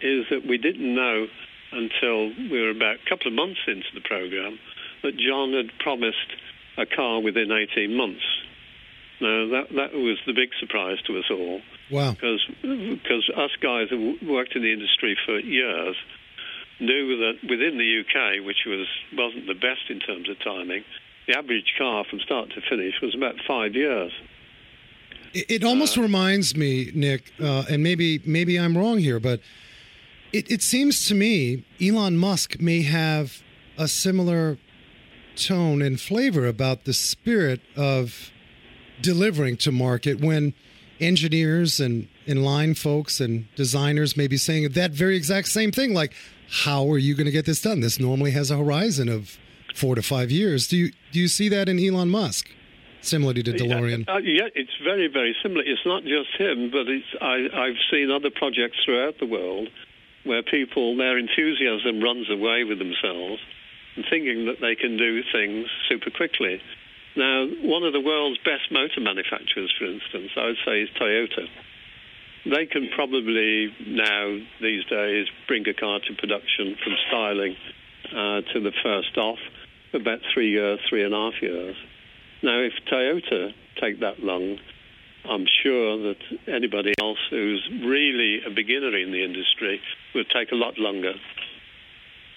is 0.03 0.27
that 0.31 0.47
we 0.47 0.59
didn't 0.59 0.95
know 0.95 1.27
until 1.73 2.29
we 2.51 2.61
were 2.61 2.71
about 2.71 2.97
a 3.05 3.09
couple 3.09 3.29
of 3.29 3.35
months 3.35 3.61
into 3.67 3.89
the 3.95 4.01
program 4.01 4.59
that 5.03 5.17
John 5.17 5.53
had 5.53 5.77
promised 5.79 6.31
a 6.79 6.87
car 6.87 7.21
within 7.21 7.51
18 7.51 7.97
months. 7.97 8.23
Now, 9.21 9.47
that, 9.51 9.67
that 9.77 9.93
was 9.95 10.19
the 10.27 10.33
big 10.33 10.51
surprise 10.59 10.99
to 11.07 11.19
us 11.19 11.25
all 11.31 11.61
Wow. 11.91 12.13
because 12.13 12.41
because 12.63 13.31
us 13.37 13.51
guys 13.63 13.89
who 13.91 14.17
worked 14.27 14.57
in 14.57 14.63
the 14.63 14.73
industry 14.73 15.17
for 15.27 15.39
years 15.39 15.95
knew 16.81 17.17
that 17.19 17.35
within 17.49 17.79
the 17.79 18.01
UK, 18.01 18.45
which 18.45 18.65
was 18.67 18.87
wasn't 19.13 19.47
the 19.47 19.55
best 19.55 19.91
in 19.91 20.01
terms 20.01 20.29
of 20.29 20.39
timing, 20.43 20.85
the 21.27 21.37
average 21.37 21.75
car 21.79 22.05
from 22.09 22.21
start 22.21 22.51
to 22.51 22.61
finish 22.69 22.95
was 23.01 23.15
about 23.15 23.35
five 23.47 23.75
years. 23.75 24.13
It, 25.33 25.51
it 25.51 25.65
almost 25.65 25.97
reminds 25.97 26.57
me, 26.57 26.91
Nick, 26.95 27.33
uh, 27.41 27.65
and 27.71 27.83
maybe 27.83 28.21
maybe 28.25 28.59
I'm 28.59 28.77
wrong 28.77 28.99
here, 28.99 29.21
but 29.21 29.41
it, 30.33 30.51
it 30.51 30.63
seems 30.63 31.07
to 31.09 31.15
me 31.15 31.65
Elon 31.81 32.17
Musk 32.17 32.61
may 32.61 32.83
have 32.83 33.43
a 33.79 33.89
similar 33.89 34.59
tone 35.37 35.81
and 35.81 36.01
flavor 36.01 36.47
about 36.47 36.85
the 36.85 36.93
spirit 36.93 37.61
of 37.77 38.31
delivering 39.01 39.57
to 39.57 39.73
market 39.73 40.21
when 40.21 40.55
engineers 41.01 41.81
and 41.81 42.09
in 42.27 42.45
line 42.45 42.75
folks 42.75 43.21
and 43.21 43.53
designers 43.57 44.17
may 44.17 44.29
be 44.29 44.37
saying 44.37 44.69
that 44.71 44.93
very 44.93 45.17
exact 45.17 45.49
same 45.49 45.73
thing 45.73 45.93
like 45.93 46.15
how 46.65 46.89
are 46.89 46.99
you 46.99 47.15
going 47.15 47.25
to 47.25 47.33
get 47.33 47.45
this 47.45 47.61
done 47.63 47.81
this 47.81 47.99
normally 47.99 48.31
has 48.31 48.51
a 48.51 48.57
horizon 48.57 49.09
of 49.09 49.39
four 49.75 49.95
to 49.95 50.03
five 50.03 50.31
years. 50.31 50.69
Do 50.69 50.77
you 50.77 50.93
do 51.13 51.19
you 51.19 51.29
see 51.29 51.49
that 51.49 51.69
in 51.69 51.79
elon 51.79 52.11
musk 52.11 52.51
similarly 53.01 53.43
to 53.43 53.53
delorean? 53.53 54.07
yeah, 54.07 54.15
uh, 54.15 54.19
yeah 54.19 54.49
it's 54.55 54.77
very 54.83 55.09
very 55.09 55.35
similar. 55.43 55.63
It's 55.65 55.85
not 55.87 56.03
just 56.05 56.31
him 56.39 56.71
but 56.71 56.89
it's 56.89 57.07
I, 57.21 57.49
i've 57.55 57.81
seen 57.91 58.11
other 58.11 58.31
projects 58.31 58.79
throughout 58.85 59.19
the 59.19 59.27
world 59.27 59.69
where 60.25 60.43
people 60.43 60.97
their 60.97 61.19
enthusiasm 61.19 62.01
runs 62.01 62.31
away 62.31 62.65
with 62.65 62.79
themselves 62.79 63.41
and 63.97 64.05
thinking 64.09 64.47
that 64.47 64.61
they 64.61 64.75
can 64.75 64.97
do 64.97 65.23
things 65.33 65.67
super 65.89 66.11
quickly. 66.11 66.61
Now, 67.15 67.47
one 67.61 67.85
of 67.85 67.93
the 67.93 68.01
world's 68.01 68.39
best 68.39 68.71
motor 68.71 69.01
manufacturers, 69.01 69.73
for 69.79 69.85
instance, 69.85 70.31
I 70.37 70.47
would 70.47 70.63
say 70.65 70.81
is 70.81 70.89
Toyota. 70.99 71.45
They 72.45 72.67
can 72.67 72.89
probably 72.95 73.69
now, 73.87 74.39
these 74.61 74.85
days, 74.87 75.27
bring 75.47 75.69
a 75.69 75.75
car 75.75 76.01
to 76.01 76.15
production 76.15 76.77
from 76.83 76.95
styling 77.09 77.57
uh, 78.11 78.41
to 78.53 78.61
the 78.61 78.73
first 78.83 79.17
off 79.19 79.39
about 79.95 80.21
three 80.33 80.51
years, 80.51 80.81
three 80.89 81.05
and 81.05 81.15
a 81.15 81.17
half 81.17 81.43
years. 81.43 81.77
Now, 82.43 82.59
if 82.61 82.73
Toyota 82.91 83.53
take 83.81 84.01
that 84.01 84.21
long, 84.21 84.59
I'm 85.25 85.47
sure 85.63 85.99
that 85.99 86.17
anybody 86.49 86.95
else 87.01 87.19
who's 87.31 87.69
really 87.85 88.41
a 88.45 88.51
beginner 88.51 88.97
in 88.97 89.13
the 89.13 89.25
industry 89.25 89.81
will 90.15 90.25
take 90.25 90.51
a 90.51 90.57
lot 90.57 90.79
longer. 90.79 91.15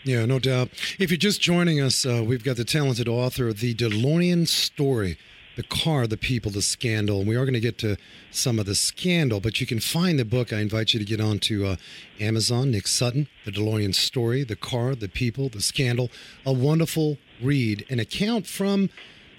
Yeah, 0.03 0.25
no 0.25 0.37
doubt. 0.37 0.69
If 0.99 1.09
you're 1.09 1.17
just 1.17 1.41
joining 1.41 1.81
us, 1.81 2.05
uh, 2.05 2.23
we've 2.25 2.43
got 2.43 2.57
the 2.57 2.63
talented 2.63 3.07
author 3.07 3.47
of 3.47 3.59
The 3.59 3.73
DeLorean 3.73 4.47
Story 4.47 5.17
The 5.55 5.63
Car, 5.63 6.07
the 6.07 6.17
People, 6.17 6.51
the 6.51 6.61
Scandal. 6.61 7.19
And 7.19 7.27
we 7.29 7.35
are 7.35 7.45
going 7.45 7.53
to 7.53 7.59
get 7.59 7.77
to 7.79 7.97
some 8.31 8.59
of 8.59 8.65
the 8.65 8.75
scandal, 8.75 9.39
but 9.39 9.61
you 9.61 9.67
can 9.67 9.79
find 9.79 10.19
the 10.19 10.25
book. 10.25 10.51
I 10.51 10.59
invite 10.59 10.93
you 10.93 10.99
to 10.99 11.05
get 11.05 11.21
onto 11.21 11.65
uh, 11.65 11.75
Amazon, 12.19 12.71
Nick 12.71 12.87
Sutton, 12.87 13.27
The 13.45 13.51
DeLorean 13.51 13.95
Story 13.95 14.43
The 14.43 14.55
Car, 14.55 14.95
the 14.95 15.07
People, 15.07 15.49
the 15.49 15.61
Scandal. 15.61 16.09
A 16.45 16.53
wonderful 16.53 17.17
read, 17.41 17.85
an 17.89 17.99
account 17.99 18.47
from. 18.47 18.89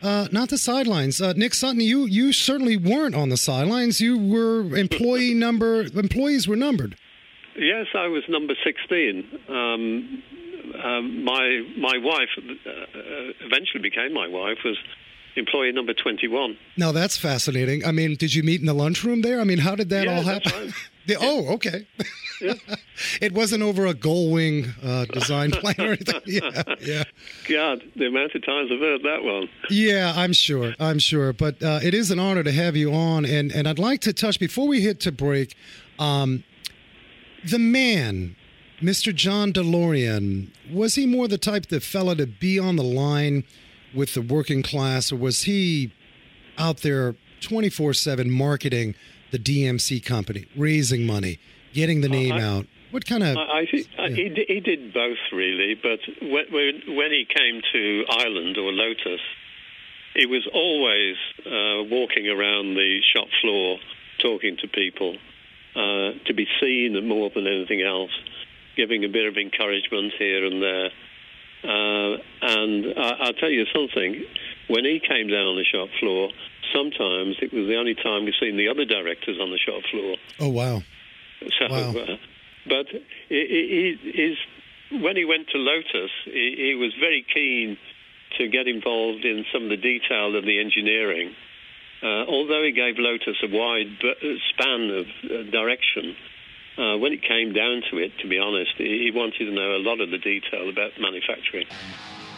Uh, 0.03 0.29
not 0.31 0.51
the 0.51 0.59
sidelines. 0.59 1.21
Uh, 1.21 1.33
Nick 1.33 1.55
Sutton, 1.55 1.81
you 1.81 2.05
you 2.05 2.31
certainly 2.33 2.77
weren't 2.77 3.15
on 3.15 3.31
the 3.31 3.39
sidelines. 3.39 3.99
You 3.99 4.19
were 4.19 4.77
employee 4.77 5.33
number. 5.33 5.83
Employees 5.83 6.47
were 6.47 6.55
numbered. 6.55 6.97
Yes, 7.57 7.87
I 7.95 8.07
was 8.07 8.23
number 8.29 8.55
sixteen. 8.63 9.27
Um, 9.49 10.23
um, 10.85 11.25
my 11.25 11.63
my 11.79 11.97
wife 11.97 12.29
uh, 12.39 12.71
eventually 13.41 13.81
became 13.81 14.13
my 14.13 14.29
wife 14.29 14.59
was 14.65 14.77
employee 15.37 15.73
number 15.73 15.95
21. 15.95 16.57
Now 16.77 16.93
that's 16.93 17.17
fascinating. 17.17 17.85
I 17.85 17.93
mean, 17.93 18.17
did 18.17 18.35
you 18.35 18.43
meet 18.43 18.61
in 18.61 18.67
the 18.67 18.75
lunchroom 18.75 19.23
there? 19.23 19.41
I 19.41 19.45
mean, 19.45 19.59
how 19.59 19.75
did 19.75 19.89
that 19.91 20.07
yeah, 20.07 20.17
all 20.17 20.23
happen? 20.23 20.75
the, 21.07 21.13
yeah. 21.13 21.19
Oh, 21.21 21.55
okay. 21.55 21.87
Yeah. 22.41 22.55
it 23.21 23.33
wasn't 23.33 23.63
over 23.63 23.87
a 23.87 23.95
Gullwing 23.95 24.73
uh, 24.83 25.07
design 25.07 25.51
plan 25.53 25.75
or 25.79 25.93
anything. 25.93 26.21
Yeah, 26.27 26.63
yeah. 26.81 27.05
God, 27.49 27.83
the 27.95 28.07
amount 28.07 28.35
of 28.35 28.45
times 28.45 28.71
I've 28.73 28.81
heard 28.81 29.03
that 29.03 29.23
one. 29.23 29.49
Yeah, 29.71 30.13
I'm 30.17 30.33
sure. 30.33 30.75
I'm 30.79 30.99
sure. 30.99 31.33
But 31.33 31.63
uh, 31.63 31.81
it 31.83 31.95
is 31.95 32.11
an 32.11 32.19
honor 32.19 32.43
to 32.43 32.53
have 32.53 32.77
you 32.77 32.93
on, 32.93 33.25
and 33.25 33.53
and 33.53 33.69
I'd 33.69 33.79
like 33.79 34.01
to 34.03 34.13
touch 34.13 34.39
before 34.39 34.69
we 34.69 34.81
hit 34.81 35.01
to 35.01 35.13
break. 35.13 35.57
Um, 35.99 36.45
the 37.45 37.59
man 37.59 38.37
Mr. 38.81 39.15
John 39.15 39.53
DeLorean, 39.53 40.49
was 40.71 40.97
he 40.97 41.07
more 41.07 41.29
the 41.29 41.39
type 41.39 41.67
that 41.67 41.83
fella 41.83 42.15
to 42.17 42.27
be 42.27 42.59
on 42.59 42.77
the 42.77 42.85
line 42.85 43.45
with 43.97 44.15
the 44.15 44.23
working 44.23 44.63
class, 44.63 45.11
or 45.11 45.17
was 45.17 45.45
he 45.45 45.93
out 46.59 46.79
there 46.79 47.15
24 47.41 47.95
7 47.95 48.31
marketing 48.31 48.95
the 49.33 49.39
DMC 49.39 50.05
company, 50.05 50.47
raising 50.57 51.07
money, 51.07 51.39
getting 51.73 52.01
the 52.01 52.09
name 52.09 52.33
uh, 52.33 52.37
I, 52.37 52.43
out? 52.43 52.67
What 52.91 53.07
kind 53.07 53.23
of. 53.23 53.37
I, 53.37 53.61
I 53.61 53.67
think 53.71 53.89
yeah. 53.99 54.09
he, 54.09 54.45
he 54.47 54.61
did 54.61 54.93
both, 54.95 55.19
really, 55.33 55.75
but 55.75 55.99
when, 56.23 56.97
when 56.97 57.11
he 57.11 57.27
came 57.29 57.61
to 57.73 58.05
Ireland 58.09 58.57
or 58.57 58.73
Lotus, 58.73 59.21
he 60.15 60.27
was 60.27 60.49
always 60.53 61.17
uh, 61.45 61.85
walking 61.91 62.29
around 62.29 62.75
the 62.75 63.01
shop 63.15 63.29
floor 63.43 63.79
talking 64.23 64.57
to 64.57 64.69
people 64.69 65.17
uh, 65.75 66.13
to 66.25 66.33
be 66.35 66.47
seen 66.61 67.07
more 67.07 67.31
than 67.35 67.47
anything 67.47 67.83
else 67.83 68.13
giving 68.77 69.05
a 69.05 69.09
bit 69.09 69.27
of 69.27 69.37
encouragement 69.37 70.13
here 70.19 70.45
and 70.45 70.63
there. 70.63 70.91
Uh, 71.65 72.17
and 72.43 72.95
I, 72.97 73.27
will 73.27 73.33
tell 73.35 73.51
you 73.51 73.65
something. 73.75 74.25
When 74.69 74.85
he 74.85 75.01
came 75.01 75.29
down 75.29 75.47
on 75.47 75.57
the 75.57 75.65
shop 75.65 75.89
floor, 76.01 76.31
sometimes 76.73 77.37
it 77.41 77.53
was 77.53 77.67
the 77.67 77.77
only 77.77 77.95
time 77.95 78.25
we've 78.25 78.35
seen 78.41 78.57
the 78.57 78.69
other 78.69 78.85
directors 78.85 79.39
on 79.41 79.51
the 79.51 79.59
shop 79.59 79.83
floor. 79.91 80.17
Oh 80.41 80.49
wow! 80.49 80.83
So, 81.59 81.67
wow. 81.71 81.91
Uh, 81.91 82.17
but 82.69 82.87
he, 83.29 83.97
he, 84.03 84.37
when 85.03 85.17
he 85.17 85.25
went 85.25 85.49
to 85.51 85.59
Lotus, 85.59 86.11
he, 86.25 86.55
he, 86.57 86.75
was 86.75 86.93
very 86.99 87.25
keen 87.33 87.77
to 88.39 88.49
get 88.49 88.67
involved 88.67 89.25
in 89.25 89.45
some 89.53 89.65
of 89.65 89.71
the 89.71 89.77
detail 89.77 90.37
of 90.37 90.45
the 90.45 90.61
engineering. 90.61 91.35
Uh, 92.03 92.27
although 92.29 92.63
he 92.63 92.73
gave 92.73 92.99
Lotus 92.99 93.37
a 93.43 93.49
wide 93.49 93.97
span 94.51 94.91
of 94.91 95.07
uh, 95.25 95.51
direction, 95.51 96.15
uh, 96.79 96.97
when 96.99 97.13
it 97.13 97.23
came 97.23 97.53
down 97.53 97.83
to 97.91 97.99
it, 97.99 98.13
to 98.19 98.29
be 98.29 98.39
honest, 98.39 98.73
he 98.77 99.11
wanted 99.15 99.39
to 99.39 99.51
know 99.53 99.77
a 99.77 99.83
lot 99.83 100.01
of 100.01 100.11
the 100.11 100.19
detail 100.19 100.69
about 100.69 100.93
manufacturing. 101.01 101.67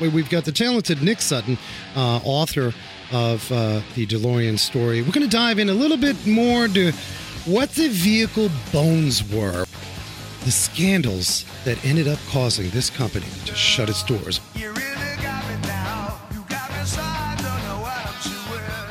We've 0.01 0.31
got 0.31 0.45
the 0.45 0.53
talented 0.53 1.03
Nick 1.03 1.21
Sutton, 1.21 1.59
uh, 1.97 2.21
author 2.23 2.73
of 3.13 3.51
uh, 3.51 3.81
the 3.97 4.07
DeLorean 4.07 4.59
story. 4.59 5.03
We're 5.03 5.13
going 5.13 5.29
to 5.29 5.37
dive 5.37 5.59
in 5.59 5.69
a 5.69 5.75
little 5.75 5.97
bit 5.97 6.25
more 6.25 6.69
to 6.69 6.93
what 7.47 7.71
the 7.71 7.89
vehicle 7.89 8.49
bones 8.73 9.29
were, 9.33 9.65
the 10.45 10.51
scandals 10.53 11.45
that 11.65 11.85
ended 11.85 12.07
up 12.07 12.19
causing 12.29 12.71
this 12.71 12.91
company 12.91 13.27
to 13.47 13.55
shut 13.57 13.89
its 13.89 14.05
doors. 14.05 14.41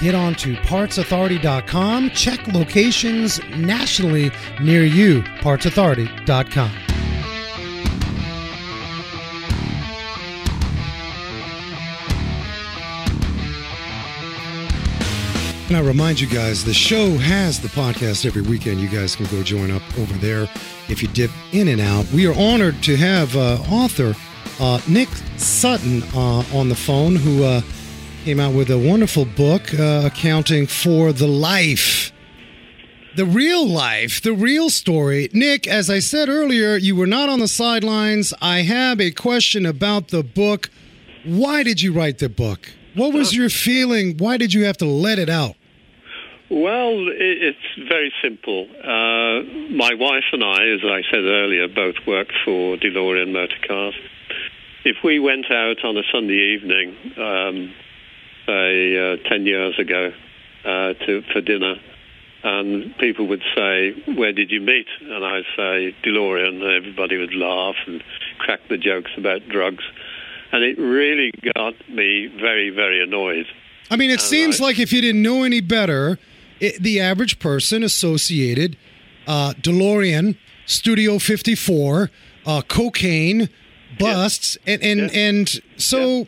get 0.00 0.14
on 0.14 0.34
to 0.36 0.54
partsauthority.com. 0.54 2.10
Check 2.10 2.46
locations 2.48 3.40
nationally 3.56 4.30
near 4.60 4.84
you. 4.84 5.22
Partsauthority.com. 5.22 6.70
And 15.68 15.76
I 15.76 15.82
remind 15.82 16.20
you 16.20 16.26
guys, 16.26 16.64
the 16.64 16.74
show 16.74 17.10
has 17.10 17.60
the 17.60 17.68
podcast 17.68 18.26
every 18.26 18.42
weekend. 18.42 18.80
You 18.80 18.88
guys 18.88 19.14
can 19.14 19.26
go 19.26 19.44
join 19.44 19.70
up 19.70 19.82
over 20.00 20.14
there 20.14 20.48
if 20.88 21.00
you 21.00 21.06
dip 21.06 21.30
in 21.52 21.68
and 21.68 21.80
out. 21.80 22.06
We 22.12 22.26
are 22.26 22.34
honored 22.36 22.82
to 22.82 22.96
have 22.96 23.36
uh, 23.36 23.58
author 23.70 24.16
uh, 24.58 24.80
Nick 24.88 25.08
Sutton 25.36 26.02
uh, 26.12 26.42
on 26.52 26.68
the 26.68 26.74
phone, 26.74 27.14
who 27.14 27.44
uh, 27.44 27.60
came 28.24 28.38
out 28.38 28.54
with 28.54 28.70
a 28.70 28.78
wonderful 28.78 29.24
book 29.24 29.72
uh, 29.72 30.02
accounting 30.04 30.66
for 30.66 31.10
the 31.10 31.26
life, 31.26 32.12
the 33.16 33.24
real 33.24 33.66
life, 33.66 34.20
the 34.20 34.34
real 34.34 34.68
story. 34.68 35.30
Nick, 35.32 35.66
as 35.66 35.88
I 35.88 36.00
said 36.00 36.28
earlier, 36.28 36.76
you 36.76 36.94
were 36.94 37.06
not 37.06 37.30
on 37.30 37.38
the 37.38 37.48
sidelines. 37.48 38.34
I 38.42 38.60
have 38.60 39.00
a 39.00 39.10
question 39.10 39.64
about 39.64 40.08
the 40.08 40.22
book. 40.22 40.68
Why 41.24 41.62
did 41.62 41.80
you 41.80 41.94
write 41.94 42.18
the 42.18 42.28
book? 42.28 42.68
What 42.94 43.14
was 43.14 43.34
your 43.34 43.48
feeling? 43.48 44.18
Why 44.18 44.36
did 44.36 44.52
you 44.52 44.64
have 44.66 44.76
to 44.78 44.86
let 44.86 45.18
it 45.18 45.30
out? 45.30 45.54
Well, 46.50 47.06
it's 47.08 47.88
very 47.88 48.12
simple. 48.22 48.68
Uh, 48.82 49.72
my 49.72 49.94
wife 49.94 50.24
and 50.32 50.44
I, 50.44 50.68
as 50.74 50.80
I 50.84 51.00
said 51.10 51.24
earlier, 51.24 51.68
both 51.68 51.94
worked 52.06 52.34
for 52.44 52.76
DeLorean 52.76 53.32
Motor 53.32 53.56
Cars. 53.66 53.94
If 54.84 54.96
we 55.02 55.18
went 55.18 55.50
out 55.50 55.84
on 55.84 55.96
a 55.96 56.02
Sunday 56.12 56.56
evening, 56.58 56.96
um, 57.16 57.74
say, 58.46 59.14
uh, 59.14 59.28
10 59.28 59.46
years 59.46 59.78
ago 59.78 60.12
uh, 60.64 60.94
to, 61.06 61.22
for 61.32 61.40
dinner. 61.40 61.76
And 62.42 62.96
people 62.96 63.26
would 63.28 63.42
say, 63.54 63.92
Where 64.14 64.32
did 64.32 64.50
you 64.50 64.60
meet? 64.60 64.86
And 65.00 65.24
I'd 65.24 65.44
say, 65.56 65.94
DeLorean. 66.04 66.62
And 66.62 66.62
everybody 66.62 67.18
would 67.18 67.34
laugh 67.34 67.76
and 67.86 68.02
crack 68.38 68.60
the 68.68 68.78
jokes 68.78 69.10
about 69.16 69.46
drugs. 69.48 69.84
And 70.52 70.64
it 70.64 70.78
really 70.78 71.32
got 71.54 71.74
me 71.88 72.28
very, 72.40 72.70
very 72.70 73.02
annoyed. 73.02 73.46
I 73.90 73.96
mean, 73.96 74.10
it 74.10 74.14
and 74.14 74.22
seems 74.22 74.60
I, 74.60 74.64
like 74.64 74.78
if 74.78 74.92
you 74.92 75.00
didn't 75.00 75.22
know 75.22 75.42
any 75.42 75.60
better, 75.60 76.18
it, 76.60 76.82
the 76.82 77.00
average 77.00 77.38
person 77.38 77.82
associated 77.82 78.76
uh, 79.26 79.52
DeLorean, 79.60 80.36
Studio 80.66 81.18
54, 81.18 82.10
uh, 82.46 82.62
cocaine, 82.62 83.48
busts, 83.98 84.56
yeah. 84.64 84.74
and 84.74 84.82
and, 84.82 85.00
yeah. 85.12 85.20
and 85.20 85.60
so. 85.76 86.00
Yeah. 86.00 86.24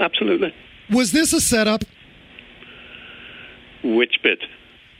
Absolutely. 0.00 0.52
Was 0.90 1.12
this 1.12 1.32
a 1.32 1.40
setup? 1.40 1.84
Which 3.82 4.16
bit? 4.22 4.38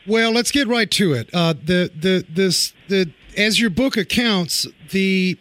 Well, 0.06 0.32
let's 0.32 0.50
get 0.50 0.68
right 0.68 0.90
to 0.92 1.14
it. 1.14 1.30
Uh, 1.32 1.54
the 1.54 1.90
the 1.94 2.24
this 2.28 2.74
the 2.88 3.10
as 3.36 3.60
your 3.60 3.70
book 3.70 3.96
accounts 3.96 4.66
the 4.90 5.38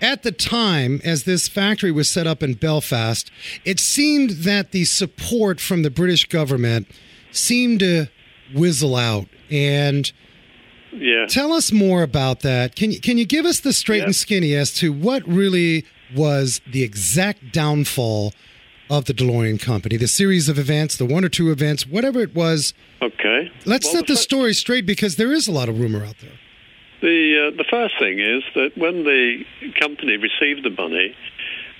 at 0.00 0.22
the 0.22 0.32
time 0.32 1.00
as 1.04 1.24
this 1.24 1.46
factory 1.46 1.92
was 1.92 2.08
set 2.08 2.26
up 2.26 2.42
in 2.42 2.54
Belfast, 2.54 3.30
it 3.64 3.78
seemed 3.78 4.30
that 4.30 4.72
the 4.72 4.84
support 4.84 5.60
from 5.60 5.82
the 5.82 5.90
British 5.90 6.26
government 6.26 6.88
seemed 7.30 7.80
to 7.80 8.06
whizzle 8.54 8.96
out 8.96 9.28
and. 9.50 10.12
Yeah. 10.92 11.26
Tell 11.26 11.52
us 11.52 11.70
more 11.70 12.02
about 12.02 12.40
that. 12.40 12.74
Can 12.74 12.90
you 12.90 13.00
can 13.00 13.16
you 13.16 13.24
give 13.24 13.46
us 13.46 13.60
the 13.60 13.72
straight 13.72 13.98
yeah. 13.98 14.06
and 14.06 14.16
skinny 14.16 14.56
as 14.56 14.74
to 14.74 14.92
what 14.92 15.24
really 15.24 15.86
was 16.16 16.60
the 16.66 16.82
exact 16.82 17.52
downfall 17.52 18.32
of 18.90 19.04
the 19.04 19.14
DeLorean 19.14 19.62
Company, 19.62 19.96
the 19.96 20.08
series 20.08 20.48
of 20.48 20.58
events, 20.58 20.96
the 20.96 21.06
one 21.06 21.24
or 21.24 21.28
two 21.28 21.50
events, 21.52 21.86
whatever 21.86 22.20
it 22.20 22.34
was. 22.34 22.74
Okay. 23.00 23.50
Let's 23.64 23.86
well, 23.86 23.94
set 23.94 24.08
the, 24.08 24.14
the 24.14 24.18
story 24.18 24.52
straight 24.52 24.84
because 24.84 25.14
there 25.14 25.32
is 25.32 25.46
a 25.46 25.52
lot 25.52 25.68
of 25.68 25.78
rumor 25.78 26.04
out 26.04 26.16
there. 26.20 26.32
The 27.00 27.48
uh, 27.48 27.56
the 27.56 27.64
first 27.70 27.94
thing 27.98 28.18
is 28.18 28.42
that 28.54 28.76
when 28.76 29.04
the 29.04 29.44
company 29.80 30.18
received 30.18 30.66
the 30.66 30.70
money, 30.70 31.16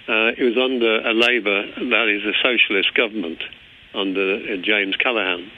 uh, 0.09 0.33
it 0.39 0.43
was 0.43 0.57
under 0.57 1.07
a 1.07 1.13
Labour, 1.13 1.67
that 1.77 2.09
is 2.09 2.25
a 2.25 2.33
socialist 2.43 2.95
government, 2.95 3.43
under 3.93 4.37
uh, 4.37 4.57
James 4.63 4.97
Callaghan. 4.97 5.51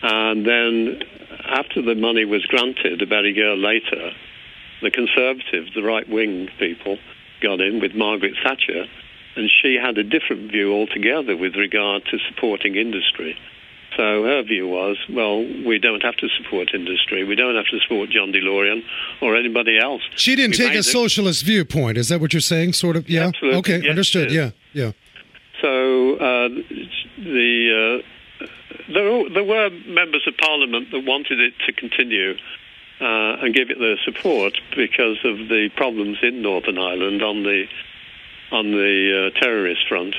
And 0.00 0.46
then, 0.46 1.02
after 1.44 1.82
the 1.82 1.96
money 1.96 2.24
was 2.24 2.46
granted, 2.46 3.02
about 3.02 3.24
a 3.24 3.32
year 3.32 3.56
later, 3.56 4.12
the 4.80 4.92
Conservatives, 4.92 5.74
the 5.74 5.82
right 5.82 6.08
wing 6.08 6.48
people, 6.60 6.98
got 7.42 7.60
in 7.60 7.80
with 7.80 7.94
Margaret 7.94 8.34
Thatcher 8.44 8.84
and 9.38 9.48
she 9.62 9.78
had 9.80 9.96
a 9.96 10.04
different 10.04 10.50
view 10.50 10.72
altogether 10.72 11.36
with 11.36 11.54
regard 11.54 12.04
to 12.06 12.18
supporting 12.28 12.74
industry. 12.74 13.38
So 13.96 14.22
her 14.24 14.42
view 14.42 14.68
was, 14.68 14.96
well, 15.10 15.38
we 15.38 15.78
don't 15.78 16.02
have 16.02 16.16
to 16.16 16.28
support 16.36 16.74
industry. 16.74 17.24
We 17.24 17.34
don't 17.34 17.56
have 17.56 17.66
to 17.66 17.78
support 17.80 18.10
John 18.10 18.32
DeLorean 18.32 18.82
or 19.22 19.36
anybody 19.36 19.78
else. 19.78 20.02
She 20.16 20.36
didn't 20.36 20.58
we 20.58 20.64
take 20.64 20.74
a 20.74 20.78
it. 20.78 20.84
socialist 20.84 21.44
viewpoint. 21.44 21.98
Is 21.98 22.08
that 22.08 22.20
what 22.20 22.32
you're 22.32 22.40
saying? 22.40 22.74
Sort 22.74 22.96
of, 22.96 23.08
yeah. 23.08 23.28
Absolutely. 23.28 23.58
Okay, 23.58 23.78
yes, 23.78 23.90
understood. 23.90 24.30
Yeah, 24.30 24.50
yeah. 24.72 24.92
So 25.62 26.14
uh, 26.14 26.48
the 27.18 28.02
uh, 28.42 28.46
there, 28.92 29.30
there 29.30 29.44
were 29.44 29.70
members 29.86 30.26
of 30.26 30.36
Parliament 30.36 30.90
that 30.92 31.04
wanted 31.04 31.40
it 31.40 31.54
to 31.66 31.72
continue. 31.72 32.34
Uh, 33.00 33.38
and 33.44 33.54
give 33.54 33.70
it 33.70 33.78
their 33.78 33.96
support 34.04 34.54
because 34.74 35.18
of 35.24 35.36
the 35.46 35.70
problems 35.76 36.18
in 36.20 36.42
Northern 36.42 36.78
Ireland 36.78 37.22
on 37.22 37.44
the 37.44 37.66
on 38.50 38.70
the 38.70 39.30
uh, 39.34 39.40
terrorist 39.40 39.82
front. 39.88 40.14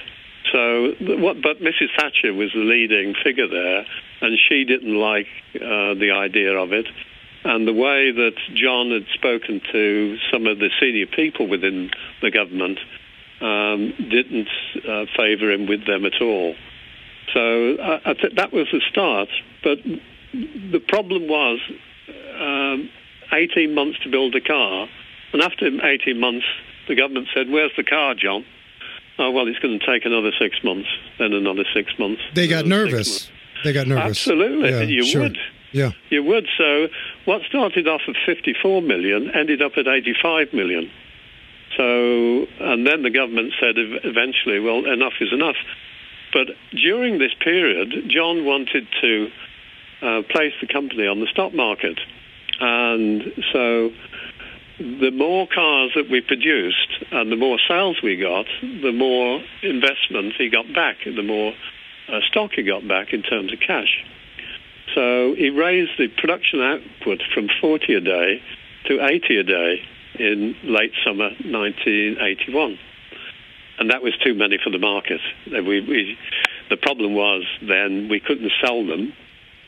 So, 0.51 0.93
what, 0.99 1.41
but 1.41 1.61
Mrs. 1.61 1.89
Thatcher 1.97 2.33
was 2.33 2.51
the 2.53 2.61
leading 2.61 3.13
figure 3.23 3.47
there, 3.47 3.85
and 4.21 4.37
she 4.49 4.65
didn't 4.65 4.95
like 4.95 5.27
uh, 5.55 5.93
the 5.93 6.11
idea 6.11 6.57
of 6.57 6.73
it. 6.73 6.87
And 7.43 7.67
the 7.67 7.73
way 7.73 8.11
that 8.11 8.35
John 8.55 8.91
had 8.91 9.05
spoken 9.13 9.61
to 9.71 10.17
some 10.31 10.45
of 10.45 10.59
the 10.59 10.69
senior 10.79 11.05
people 11.05 11.47
within 11.47 11.89
the 12.21 12.31
government 12.31 12.79
um, 13.41 13.93
didn't 14.09 14.49
uh, 14.77 15.05
favour 15.15 15.51
him 15.51 15.67
with 15.67 15.85
them 15.85 16.05
at 16.05 16.21
all. 16.21 16.55
So 17.33 17.75
uh, 17.75 17.99
I 18.05 18.13
th- 18.13 18.35
that 18.35 18.51
was 18.51 18.67
the 18.71 18.81
start. 18.89 19.29
But 19.63 19.79
the 20.33 20.81
problem 20.87 21.27
was 21.27 21.59
um, 22.39 22.89
18 23.31 23.73
months 23.73 23.99
to 24.03 24.09
build 24.09 24.35
a 24.35 24.41
car, 24.41 24.87
and 25.31 25.41
after 25.41 25.67
18 25.67 26.19
months, 26.19 26.45
the 26.89 26.95
government 26.95 27.29
said, 27.33 27.49
"Where's 27.49 27.71
the 27.77 27.83
car, 27.85 28.15
John?" 28.15 28.43
Oh 29.17 29.31
well, 29.31 29.47
it's 29.47 29.59
going 29.59 29.79
to 29.79 29.85
take 29.85 30.05
another 30.05 30.31
six 30.37 30.57
months, 30.63 30.89
then 31.17 31.31
another 31.31 31.63
six 31.73 31.97
months. 31.97 32.21
They 32.33 32.47
got 32.47 32.65
nervous. 32.65 33.29
They 33.63 33.71
got 33.71 33.87
nervous. 33.87 34.27
Absolutely, 34.27 34.69
yeah, 34.71 34.81
you 34.81 35.05
sure. 35.05 35.21
would. 35.21 35.37
Yeah, 35.71 35.91
you 36.09 36.23
would. 36.23 36.47
So 36.57 36.87
what 37.25 37.43
started 37.47 37.87
off 37.87 38.01
at 38.07 38.15
54 38.25 38.81
million 38.81 39.29
ended 39.31 39.61
up 39.61 39.73
at 39.77 39.87
85 39.87 40.53
million. 40.53 40.89
So, 41.77 42.47
and 42.59 42.85
then 42.87 43.03
the 43.03 43.11
government 43.11 43.53
said 43.59 43.75
eventually, 43.77 44.59
well, 44.59 44.91
enough 44.91 45.13
is 45.21 45.31
enough. 45.31 45.55
But 46.33 46.47
during 46.71 47.19
this 47.19 47.33
period, 47.39 48.09
John 48.09 48.45
wanted 48.45 48.87
to 49.01 49.31
uh, 50.01 50.21
place 50.29 50.53
the 50.61 50.67
company 50.67 51.05
on 51.07 51.19
the 51.19 51.27
stock 51.27 51.53
market. 51.53 51.99
And 52.59 53.31
so 53.53 53.91
the 54.79 55.11
more 55.11 55.45
cars 55.45 55.91
that 55.95 56.09
we 56.09 56.21
produced 56.21 57.03
and 57.11 57.29
the 57.31 57.35
more 57.35 57.59
sales 57.67 57.97
we 58.01 58.15
got, 58.15 58.45
the 58.61 58.93
more 58.93 59.41
investment 59.61 60.33
he 60.37 60.49
got 60.49 60.73
back, 60.73 60.97
the 61.03 61.21
more 61.21 61.53
uh, 62.07 62.19
stock 62.29 62.51
he 62.55 62.63
got 62.63 62.87
back 62.87 63.11
in 63.11 63.21
terms 63.21 63.51
of 63.51 63.59
cash. 63.59 64.05
So 64.95 65.35
he 65.35 65.49
raised 65.49 65.91
the 65.99 66.07
production 66.07 66.61
output 66.61 67.21
from 67.33 67.49
40 67.59 67.93
a 67.93 67.99
day 67.99 68.41
to 68.85 69.05
80 69.05 69.37
a 69.37 69.43
day 69.43 69.81
in 70.15 70.55
late 70.63 70.93
summer 71.03 71.29
1981. 71.43 72.79
And 73.79 73.91
that 73.91 74.01
was 74.01 74.13
too 74.23 74.33
many 74.33 74.57
for 74.63 74.69
the 74.69 74.79
market. 74.79 75.19
We, 75.45 75.81
we, 75.81 76.17
the 76.69 76.77
problem 76.77 77.13
was 77.13 77.43
then 77.61 78.07
we 78.09 78.19
couldn't 78.19 78.51
sell 78.63 78.85
them 78.85 79.13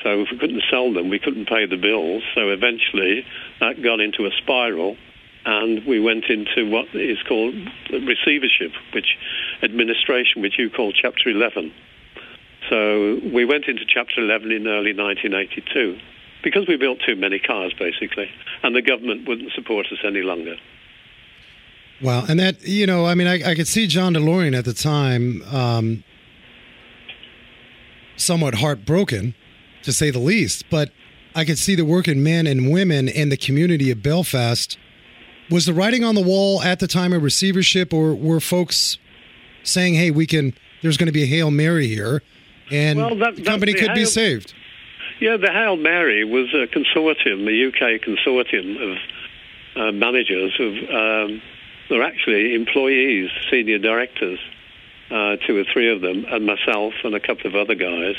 so 0.03 0.21
if 0.21 0.29
we 0.31 0.37
couldn't 0.37 0.63
sell 0.69 0.93
them, 0.93 1.09
we 1.09 1.19
couldn't 1.19 1.47
pay 1.47 1.65
the 1.65 1.77
bills. 1.77 2.23
So 2.35 2.49
eventually 2.49 3.25
that 3.59 3.81
got 3.83 3.99
into 3.99 4.25
a 4.25 4.31
spiral 4.41 4.97
and 5.45 5.85
we 5.85 5.99
went 5.99 6.25
into 6.25 6.69
what 6.69 6.87
is 6.93 7.17
called 7.27 7.55
receivership, 7.89 8.71
which 8.93 9.17
administration, 9.63 10.41
which 10.41 10.57
you 10.57 10.69
call 10.69 10.91
Chapter 10.93 11.29
11. 11.29 11.73
So 12.69 13.19
we 13.33 13.45
went 13.45 13.65
into 13.65 13.83
Chapter 13.87 14.21
11 14.21 14.51
in 14.51 14.67
early 14.67 14.93
1982 14.93 15.99
because 16.43 16.67
we 16.67 16.77
built 16.77 16.99
too 17.05 17.15
many 17.15 17.39
cars, 17.39 17.73
basically, 17.77 18.29
and 18.63 18.75
the 18.75 18.81
government 18.81 19.27
wouldn't 19.27 19.51
support 19.53 19.87
us 19.87 19.99
any 20.05 20.21
longer. 20.21 20.55
Wow, 22.01 22.25
and 22.27 22.39
that 22.39 22.63
you 22.63 22.87
know, 22.87 23.05
I 23.05 23.13
mean, 23.13 23.27
I, 23.27 23.51
I 23.51 23.55
could 23.55 23.67
see 23.67 23.85
John 23.85 24.15
DeLorean 24.15 24.57
at 24.57 24.65
the 24.65 24.73
time, 24.73 25.43
um, 25.51 26.03
somewhat 28.15 28.55
heartbroken 28.55 29.35
to 29.83 29.93
say 29.93 30.11
the 30.11 30.19
least. 30.19 30.65
But 30.69 30.91
I 31.35 31.45
could 31.45 31.57
see 31.57 31.75
the 31.75 31.85
working 31.85 32.23
men 32.23 32.47
and 32.47 32.71
women 32.71 33.07
in 33.07 33.29
the 33.29 33.37
community 33.37 33.91
of 33.91 34.03
Belfast. 34.03 34.77
Was 35.49 35.65
the 35.65 35.73
writing 35.73 36.03
on 36.03 36.15
the 36.15 36.21
wall 36.21 36.61
at 36.61 36.79
the 36.79 36.87
time 36.87 37.11
of 37.13 37.23
receivership, 37.23 37.93
or 37.93 38.15
were 38.15 38.39
folks 38.39 38.97
saying, 39.63 39.95
"Hey, 39.95 40.11
we 40.11 40.25
can"? 40.25 40.53
There's 40.81 40.97
going 40.97 41.07
to 41.07 41.13
be 41.13 41.23
a 41.23 41.27
hail 41.27 41.51
mary 41.51 41.87
here, 41.87 42.23
and 42.71 42.97
well, 42.97 43.15
that, 43.17 43.35
the 43.35 43.43
company 43.43 43.73
could 43.73 43.89
hail, 43.89 43.95
be 43.95 44.05
saved. 44.05 44.53
Yeah, 45.19 45.37
the 45.37 45.51
Hail 45.51 45.75
Mary 45.75 46.23
was 46.23 46.51
a 46.53 46.65
consortium, 46.65 47.45
a 47.45 47.67
UK 47.67 48.01
consortium 48.01 48.81
of 48.81 48.97
uh, 49.75 49.91
managers 49.91 50.59
of. 50.59 50.73
Um, 50.89 51.41
they're 51.89 52.03
actually 52.03 52.55
employees, 52.55 53.29
senior 53.51 53.77
directors, 53.77 54.39
uh, 55.11 55.35
two 55.45 55.57
or 55.57 55.65
three 55.65 55.91
of 55.93 55.99
them, 55.99 56.25
and 56.27 56.45
myself 56.45 56.93
and 57.03 57.13
a 57.13 57.19
couple 57.19 57.47
of 57.47 57.55
other 57.55 57.75
guys 57.75 58.15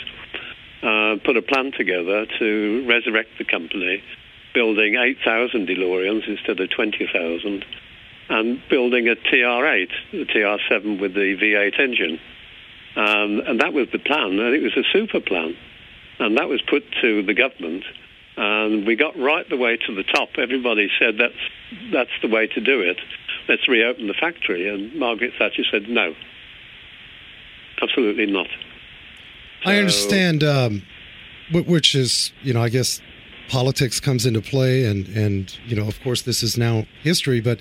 uh, 0.83 1.17
put 1.25 1.37
a 1.37 1.43
plan 1.43 1.73
together 1.77 2.27
to 2.39 2.87
resurrect 2.89 3.31
the 3.39 3.45
company, 3.45 4.03
building 4.53 4.97
8,000 4.97 5.69
DeLoreans 5.69 6.29
instead 6.29 6.59
of 6.61 6.71
20,000, 6.71 7.65
and 8.29 8.63
building 8.69 9.09
a 9.09 9.15
TR8, 9.15 9.91
the 10.11 10.25
TR7 10.25 11.01
with 11.01 11.15
the 11.15 11.37
V8 11.41 11.79
engine. 11.79 12.19
Um, 12.97 13.41
and 13.47 13.61
that 13.61 13.73
was 13.73 13.89
the 13.93 13.99
plan, 13.99 14.39
and 14.39 14.55
it 14.55 14.63
was 14.63 14.77
a 14.77 14.85
super 14.93 15.21
plan. 15.21 15.55
And 16.19 16.37
that 16.37 16.49
was 16.49 16.61
put 16.63 16.83
to 17.01 17.23
the 17.23 17.35
government, 17.35 17.85
and 18.37 18.87
we 18.87 18.97
got 18.97 19.19
right 19.19 19.49
the 19.49 19.57
way 19.57 19.77
to 19.77 19.95
the 19.95 20.05
top. 20.05 20.31
Everybody 20.37 20.89
said 20.99 21.15
that's, 21.19 21.93
that's 21.93 22.11
the 22.23 22.29
way 22.29 22.47
to 22.49 22.61
do 22.61 22.81
it. 22.81 22.99
Let's 23.49 23.69
reopen 23.69 24.07
the 24.09 24.15
factory. 24.15 24.69
And 24.69 24.95
Margaret 24.95 25.33
Thatcher 25.39 25.65
said, 25.71 25.89
no, 25.89 26.15
absolutely 27.81 28.27
not. 28.27 28.49
I 29.65 29.77
understand, 29.79 30.43
um, 30.43 30.83
which 31.53 31.95
is, 31.95 32.33
you 32.43 32.53
know, 32.53 32.63
I 32.63 32.69
guess 32.69 33.01
politics 33.49 34.01
comes 34.01 34.27
into 34.27 34.41
play, 34.41 34.85
and 34.85 35.07
and 35.09 35.57
you 35.67 35.77
know, 35.77 35.87
of 35.87 36.01
course, 36.03 36.23
this 36.23 36.43
is 36.43 36.57
now 36.57 36.87
history, 37.03 37.41
but. 37.41 37.61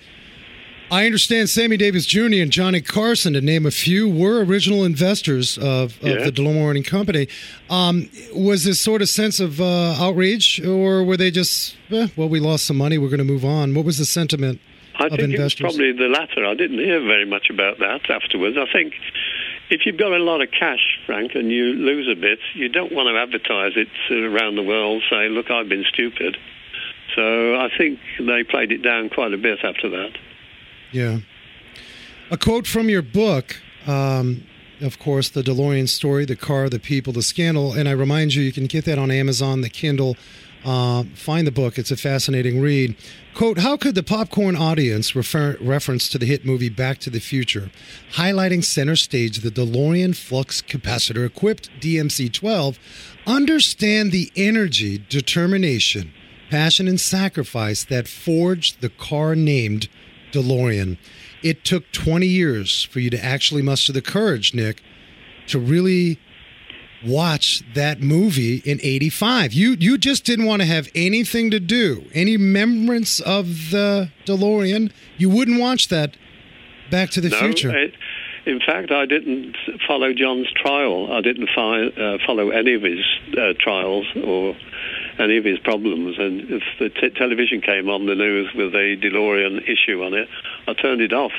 I 0.94 1.06
understand 1.06 1.50
Sammy 1.50 1.78
Davis 1.78 2.06
Jr. 2.06 2.42
and 2.42 2.52
Johnny 2.52 2.82
Carson, 2.82 3.32
to 3.32 3.40
name 3.40 3.66
a 3.66 3.72
few, 3.72 4.10
were 4.10 4.44
original 4.44 4.84
investors 4.84 5.58
of, 5.58 5.98
of 6.02 6.04
yeah. 6.04 6.26
the 6.26 6.34
DeLorean 6.34 6.86
Company. 6.86 7.30
Um, 7.70 8.10
was 8.36 8.66
this 8.66 8.82
sort 8.82 9.02
of 9.02 9.08
sense 9.08 9.40
of 9.40 9.62
uh, 9.62 9.96
outrage, 9.98 10.60
or 10.60 11.06
were 11.06 11.16
they 11.16 11.32
just, 11.32 11.78
eh, 11.92 12.10
well, 12.18 12.28
we 12.28 12.42
lost 12.42 12.66
some 12.66 12.76
money, 12.76 12.98
we're 12.98 13.08
going 13.08 13.20
to 13.20 13.24
move 13.24 13.46
on? 13.46 13.74
What 13.74 13.86
was 13.86 14.00
the 14.00 14.06
sentiment 14.06 14.60
I 15.00 15.06
of 15.06 15.12
think 15.12 15.32
investors? 15.32 15.62
it 15.62 15.64
was 15.64 15.76
probably 15.78 15.94
the 15.94 16.10
latter. 16.10 16.46
I 16.46 16.56
didn't 16.56 16.80
hear 16.80 17.00
very 17.00 17.26
much 17.26 17.50
about 17.50 17.80
that 17.80 18.10
afterwards. 18.10 18.58
I 18.58 18.70
think 18.74 18.94
if 19.72 19.86
you've 19.86 19.98
got 19.98 20.12
a 20.12 20.20
lot 20.20 20.42
of 20.42 20.50
cash, 20.52 21.00
Frank, 21.06 21.34
and 21.34 21.50
you 21.52 21.74
lose 21.74 22.08
a 22.12 22.20
bit, 22.20 22.40
you 22.54 22.70
don't 22.70 22.92
want 22.92 23.08
to 23.08 23.18
advertise 23.18 23.74
it 23.76 23.88
around 24.12 24.56
the 24.56 24.64
world, 24.64 25.02
say, 25.10 25.30
"Look, 25.30 25.50
I've 25.50 25.70
been 25.70 25.86
stupid." 25.86 26.38
So 27.16 27.56
I 27.56 27.70
think 27.78 28.00
they 28.20 28.44
played 28.44 28.72
it 28.72 28.82
down 28.82 29.10
quite 29.10 29.34
a 29.34 29.38
bit 29.38 29.60
after 29.64 29.90
that. 29.90 30.12
Yeah. 30.92 31.20
A 32.30 32.38
quote 32.38 32.68
from 32.68 32.90
your 32.90 33.02
book. 33.02 33.62
Um, 33.88 34.44
of 34.82 34.98
course, 35.00 35.30
the 35.30 35.42
DeLorean 35.42 35.88
story, 35.88 36.26
the 36.26 36.36
car, 36.36 36.70
the 36.70 36.80
people, 36.80 37.14
the 37.14 37.22
scandal. 37.22 37.74
And 37.74 37.88
I 37.88 37.92
remind 37.92 38.34
you, 38.34 38.44
you 38.44 38.52
can 38.52 38.66
get 38.66 38.86
that 38.86 38.98
on 38.98 39.12
Amazon, 39.12 39.62
the 39.62 39.70
Kindle. 39.70 40.18
Uh, 40.64 41.04
find 41.16 41.48
the 41.48 41.52
book. 41.52 41.78
It's 41.78 41.92
a 41.92 41.98
fascinating 41.98 42.62
read. 42.62 42.96
Quote, 43.34 43.60
how 43.60 43.78
could 43.78 43.96
the 43.96 44.04
popcorn 44.04 44.56
audience 44.56 45.16
refer 45.16 45.58
reference 45.60 46.08
to 46.10 46.18
the 46.18 46.26
hit 46.26 46.46
movie 46.46 46.70
Back 46.70 47.00
to 47.00 47.10
the 47.10 47.20
Future, 47.20 47.72
highlighting 48.14 48.64
center 48.64 48.96
stage 48.96 49.40
the 49.40 49.50
DeLorean 49.50 50.16
flux 50.16 50.62
capacitor 50.62 51.26
equipped 51.26 51.70
DMC 51.80 52.32
12, 52.32 52.78
understand 53.26 54.12
the 54.12 54.32
energy, 54.36 55.04
determination, 55.10 56.14
passion, 56.50 56.88
and 56.88 57.00
sacrifice 57.00 57.84
that 57.86 58.08
forged 58.08 58.82
the 58.82 58.90
car 58.90 59.36
named 59.36 59.88
DeLorean? 60.32 60.98
It 61.42 61.64
took 61.64 61.92
20 61.92 62.28
years 62.28 62.84
for 62.84 63.00
you 63.00 63.10
to 63.10 63.24
actually 63.24 63.64
muster 63.64 63.94
the 63.94 64.02
courage, 64.02 64.54
Nick, 64.54 64.84
to 65.48 65.58
really 65.58 66.20
watch 67.06 67.64
that 67.74 68.02
movie 68.02 68.58
in 68.66 68.80
85 68.82 69.54
you 69.54 69.76
you 69.80 69.98
just 69.98 70.24
didn't 70.24 70.46
want 70.46 70.62
to 70.62 70.68
have 70.68 70.88
anything 70.94 71.50
to 71.52 71.60
do 71.60 72.06
any 72.14 72.38
remembrance 72.38 73.20
of 73.20 73.72
the 73.72 74.10
delorean. 74.26 74.92
You 75.18 75.30
wouldn't 75.30 75.60
watch 75.60 75.88
that 75.88 76.16
back 76.90 77.10
to 77.12 77.22
the 77.22 77.30
no, 77.30 77.40
future. 77.40 77.76
it, 77.76 77.94
in 78.46 78.60
fact 78.60 78.92
i 78.92 79.06
didn't 79.06 79.56
follow 79.88 80.14
john's 80.14 80.52
trial. 80.52 81.12
I 81.12 81.22
didn't 81.22 81.50
fi- 81.56 81.88
uh, 81.88 82.18
follow 82.26 82.50
any 82.50 82.74
of 82.76 82.84
his 82.84 83.04
uh, 83.38 83.54
trials 83.60 84.06
or 84.24 84.56
any 85.20 85.38
of 85.38 85.46
his 85.46 85.60
problems. 85.60 86.18
And 86.18 86.42
if 86.50 86.64
the 86.80 86.90
t- 86.90 87.10
television 87.16 87.62
came 87.62 87.90
on 87.90 88.06
the 88.06 88.16
news 88.16 88.50
with 88.56 88.74
a 88.74 88.98
delorean 88.98 89.62
issue 89.68 90.04
on 90.04 90.14
it 90.14 90.28
i 90.68 90.74
turned 90.74 91.02
it 91.02 91.14
off. 91.14 91.34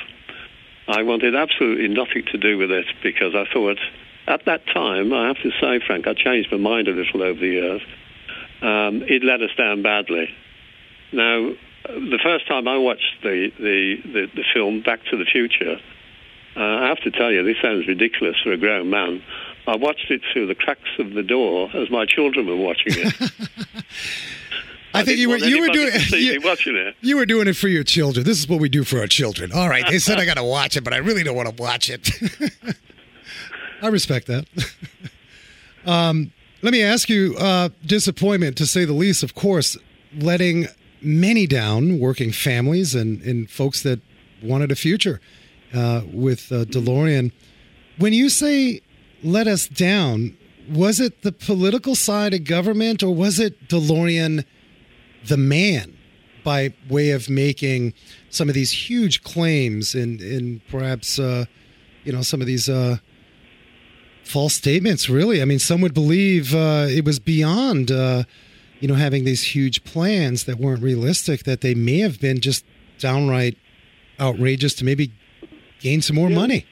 I 0.89 1.03
wanted 1.05 1.37
absolutely 1.37 1.89
nothing 1.89 2.25
to 2.33 2.39
do 2.39 2.59
with 2.59 2.71
it 2.71 2.87
because 3.03 3.35
i 3.35 3.45
thought 3.53 3.79
at 4.27 4.45
that 4.47 4.67
time, 4.67 5.13
I 5.13 5.29
have 5.29 5.37
to 5.43 5.51
say, 5.61 5.81
Frank, 5.87 6.07
I 6.07 6.15
changed 6.15 6.51
my 6.53 6.59
mind 6.59 6.89
a 6.89 6.93
little 6.93 7.23
over 7.23 7.41
the 7.41 7.47
years. 7.47 7.83
Um, 8.61 9.03
it 9.03 9.25
let 9.25 9.43
us 9.43 9.51
down 9.57 9.83
badly. 9.83 10.29
Now, 11.13 11.51
the 11.85 12.19
first 12.23 12.47
time 12.47 12.69
I 12.69 12.79
watched 12.79 13.23
the, 13.23 13.51
the, 13.59 13.97
the, 14.05 14.27
the 14.35 14.45
film 14.55 14.83
Back 14.83 15.01
to 15.11 15.17
the 15.17 15.25
Future, 15.25 15.79
uh, 16.57 16.61
I 16.61 16.89
have 16.89 16.99
to 16.99 17.11
tell 17.11 17.33
you, 17.33 17.43
this 17.43 17.57
sounds 17.61 17.87
ridiculous 17.89 18.37
for 18.43 18.53
a 18.53 18.57
grown 18.57 18.91
man. 18.91 19.23
I 19.67 19.77
watched 19.77 20.11
it 20.11 20.23
through 20.33 20.47
the 20.47 20.55
cracks 20.55 20.89
of 20.99 21.13
the 21.13 21.23
door 21.23 21.71
as 21.75 21.91
my 21.91 22.05
children 22.07 22.47
were 22.47 22.57
watching 22.57 22.95
it. 22.97 23.15
I, 24.95 25.01
I 25.01 25.05
think 25.05 25.19
you 25.19 25.31
were 25.31 25.39
you 25.39 25.61
were 25.61 25.69
doing 25.69 25.91
you, 26.11 26.41
watching 26.45 26.77
it. 26.77 26.95
You 27.01 27.17
were 27.17 27.25
doing 27.25 27.49
it 27.49 27.57
for 27.57 27.69
your 27.69 27.85
children. 27.85 28.27
This 28.27 28.39
is 28.39 28.47
what 28.47 28.61
we 28.61 28.69
do 28.69 28.85
for 28.85 28.99
our 28.99 29.07
children. 29.07 29.51
All 29.51 29.69
right, 29.69 29.87
they 29.89 29.99
said 29.99 30.19
I 30.19 30.27
got 30.27 30.35
to 30.35 30.45
watch 30.45 30.77
it, 30.77 30.85
but 30.85 30.93
I 30.93 30.99
really 30.99 31.23
don't 31.23 31.37
want 31.37 31.49
to 31.49 31.63
watch 31.63 31.89
it. 31.89 32.11
I 33.83 33.89
respect 33.89 34.29
that. 34.29 34.47
um, 35.87 36.33
let 36.63 36.73
me 36.73 36.83
ask 36.83 37.09
you 37.09 37.35
uh, 37.37 37.71
disappointment, 37.85 38.57
to 38.59 38.67
say 38.67 38.85
the 38.85 38.93
least, 38.93 39.25
of 39.25 39.35
course, 39.35 39.77
letting 40.17 40.69
many 41.03 41.49
down, 41.49 41.99
working 41.99 42.31
families 42.31 42.95
and, 42.95 43.21
and 43.23 43.51
folks 43.51 43.83
that 43.83 44.01
wanted 44.41 44.71
a 44.71 44.77
future 44.77 45.21
uh, 45.75 46.03
with 46.13 46.53
uh, 46.53 46.65
DeLorean. 46.65 47.33
When 47.99 48.13
you 48.13 48.29
say 48.29 48.81
let 49.25 49.49
us 49.49 49.67
down, 49.67 50.37
was 50.71 51.01
it 51.01 51.23
the 51.23 51.33
political 51.33 51.97
side 51.97 52.35
of 52.35 52.45
government 52.45 53.03
or 53.03 53.13
was 53.13 53.41
it 53.41 53.69
DeLorean 53.69 54.45
the 55.27 55.37
man 55.37 55.99
by 56.45 56.75
way 56.89 57.11
of 57.11 57.29
making 57.29 57.95
some 58.31 58.49
of 58.49 58.55
these 58.55 58.71
huge 58.71 59.23
claims 59.23 59.95
and, 59.95 60.21
and 60.21 60.61
perhaps, 60.69 61.19
uh, 61.19 61.45
you 62.05 62.13
know, 62.13 62.23
some 62.23 62.41
of 62.41 62.47
these 62.47 62.69
uh, 62.69 62.97
false 64.25 64.55
statements, 64.55 65.09
really. 65.09 65.43
I 65.43 65.45
mean, 65.45 65.59
some 65.59 65.81
would 65.81 65.95
believe 65.95 66.55
uh, 66.55 66.87
it 66.89 67.05
was 67.05 67.19
beyond, 67.19 67.91
uh, 67.91 68.25
you 68.81 68.89
know, 68.89 68.95
having 68.95 69.25
these 69.25 69.43
huge 69.43 69.85
plans 69.85 70.45
that 70.45 70.59
weren't 70.59 70.83
realistic, 70.83 71.45
that 71.45 71.61
they 71.61 71.75
may 71.75 71.99
have 72.01 72.21
been 72.21 72.41
just 72.41 72.65
downright 72.99 73.57
outrageous 74.21 74.75
to 74.75 74.85
maybe 74.85 75.13
gain 75.81 76.01
some 76.01 76.17
more 76.17 76.31
yeah. 76.31 76.37
money. 76.37 76.67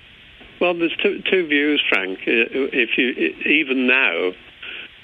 Well, 0.60 0.74
there's 0.74 0.96
two, 1.02 1.22
two 1.30 1.46
views, 1.46 1.82
Frank. 1.88 2.18
If 2.26 2.98
you 2.98 3.34
even 3.46 3.86
now, 3.86 4.32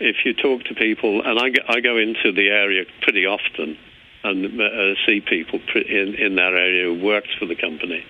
if 0.00 0.16
you 0.24 0.34
talk 0.34 0.64
to 0.64 0.74
people, 0.74 1.22
and 1.22 1.38
I 1.38 1.48
go, 1.48 1.62
I 1.68 1.80
go 1.80 1.96
into 1.96 2.30
the 2.32 2.50
area 2.50 2.84
pretty 3.00 3.24
often 3.24 3.78
and 4.22 4.60
uh, 4.60 4.94
see 5.06 5.20
people 5.20 5.60
in, 5.74 6.14
in 6.14 6.34
that 6.36 6.52
area 6.52 6.84
who 6.84 7.02
worked 7.02 7.30
for 7.38 7.46
the 7.46 7.54
company, 7.54 8.04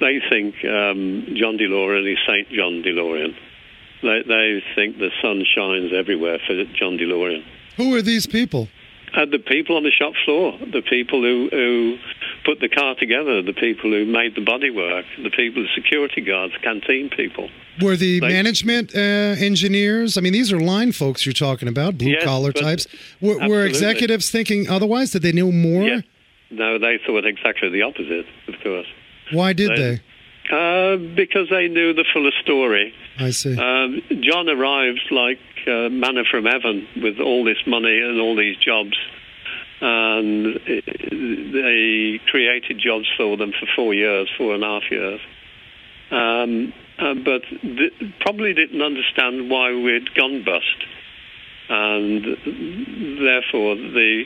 they 0.00 0.20
think 0.28 0.56
um, 0.64 1.34
John 1.36 1.56
DeLorean 1.56 2.10
is 2.12 2.18
Saint 2.26 2.50
John 2.50 2.82
DeLorean. 2.82 3.34
They, 4.02 4.22
they 4.26 4.62
think 4.74 4.98
the 4.98 5.10
sun 5.22 5.44
shines 5.44 5.92
everywhere 5.94 6.38
for 6.46 6.54
John 6.78 6.98
DeLorean. 6.98 7.44
Who 7.76 7.94
are 7.94 8.02
these 8.02 8.26
people? 8.26 8.68
Uh, 9.14 9.26
the 9.26 9.38
people 9.38 9.76
on 9.76 9.84
the 9.84 9.92
shop 9.92 10.12
floor, 10.24 10.58
the 10.58 10.82
people 10.82 11.22
who, 11.22 11.48
who 11.50 11.96
put 12.44 12.58
the 12.60 12.68
car 12.68 12.96
together, 12.96 13.42
the 13.42 13.52
people 13.52 13.90
who 13.90 14.04
made 14.04 14.34
the 14.34 14.40
bodywork, 14.40 15.04
the 15.22 15.30
people, 15.30 15.62
the 15.62 15.68
security 15.74 16.20
guards, 16.20 16.52
canteen 16.62 17.10
people. 17.10 17.48
Were 17.80 17.94
the 17.94 18.18
they, 18.18 18.28
management 18.28 18.94
uh, 18.94 18.98
engineers? 18.98 20.18
I 20.18 20.20
mean, 20.20 20.32
these 20.32 20.52
are 20.52 20.60
line 20.60 20.90
folks 20.90 21.24
you're 21.24 21.32
talking 21.32 21.68
about, 21.68 21.96
blue 21.96 22.10
yes, 22.10 22.24
collar 22.24 22.52
types. 22.52 22.88
Were, 23.20 23.48
were, 23.48 23.64
executives 23.64 24.30
thinking 24.30 24.68
otherwise? 24.68 25.12
Did 25.12 25.22
they 25.22 25.32
know 25.32 25.52
more? 25.52 26.02
No, 26.50 26.78
they 26.78 26.98
thought 27.06 27.24
exactly 27.24 27.68
the 27.68 27.82
opposite, 27.82 28.26
of 28.48 28.54
course. 28.62 28.86
Why 29.32 29.52
did 29.52 29.70
they? 29.70 29.76
they? 29.76 30.00
Uh, 30.50 30.96
because 30.96 31.48
they 31.48 31.68
knew 31.68 31.94
the 31.94 32.04
fuller 32.12 32.30
story. 32.42 32.92
I 33.18 33.30
see. 33.30 33.56
Um, 33.56 34.02
John 34.20 34.48
arrived 34.48 35.08
like 35.10 35.38
uh, 35.66 35.88
manna 35.88 36.24
from 36.30 36.44
heaven 36.44 36.86
with 37.02 37.18
all 37.18 37.44
this 37.44 37.56
money 37.66 37.98
and 38.00 38.20
all 38.20 38.36
these 38.36 38.56
jobs. 38.58 38.96
And 39.80 40.60
they 40.66 42.20
created 42.30 42.78
jobs 42.78 43.06
for 43.16 43.36
them 43.36 43.52
for 43.58 43.66
four 43.74 43.94
years, 43.94 44.30
four 44.36 44.54
and 44.54 44.62
a 44.62 44.66
half 44.66 44.90
years. 44.90 45.20
Um, 46.10 46.72
uh, 46.98 47.14
but 47.14 47.42
th- 47.62 47.92
probably 48.20 48.52
didn't 48.54 48.82
understand 48.82 49.50
why 49.50 49.74
we'd 49.74 50.14
gone 50.14 50.44
bust. 50.44 50.84
And 51.68 52.24
therefore, 53.18 53.76
the 53.76 54.24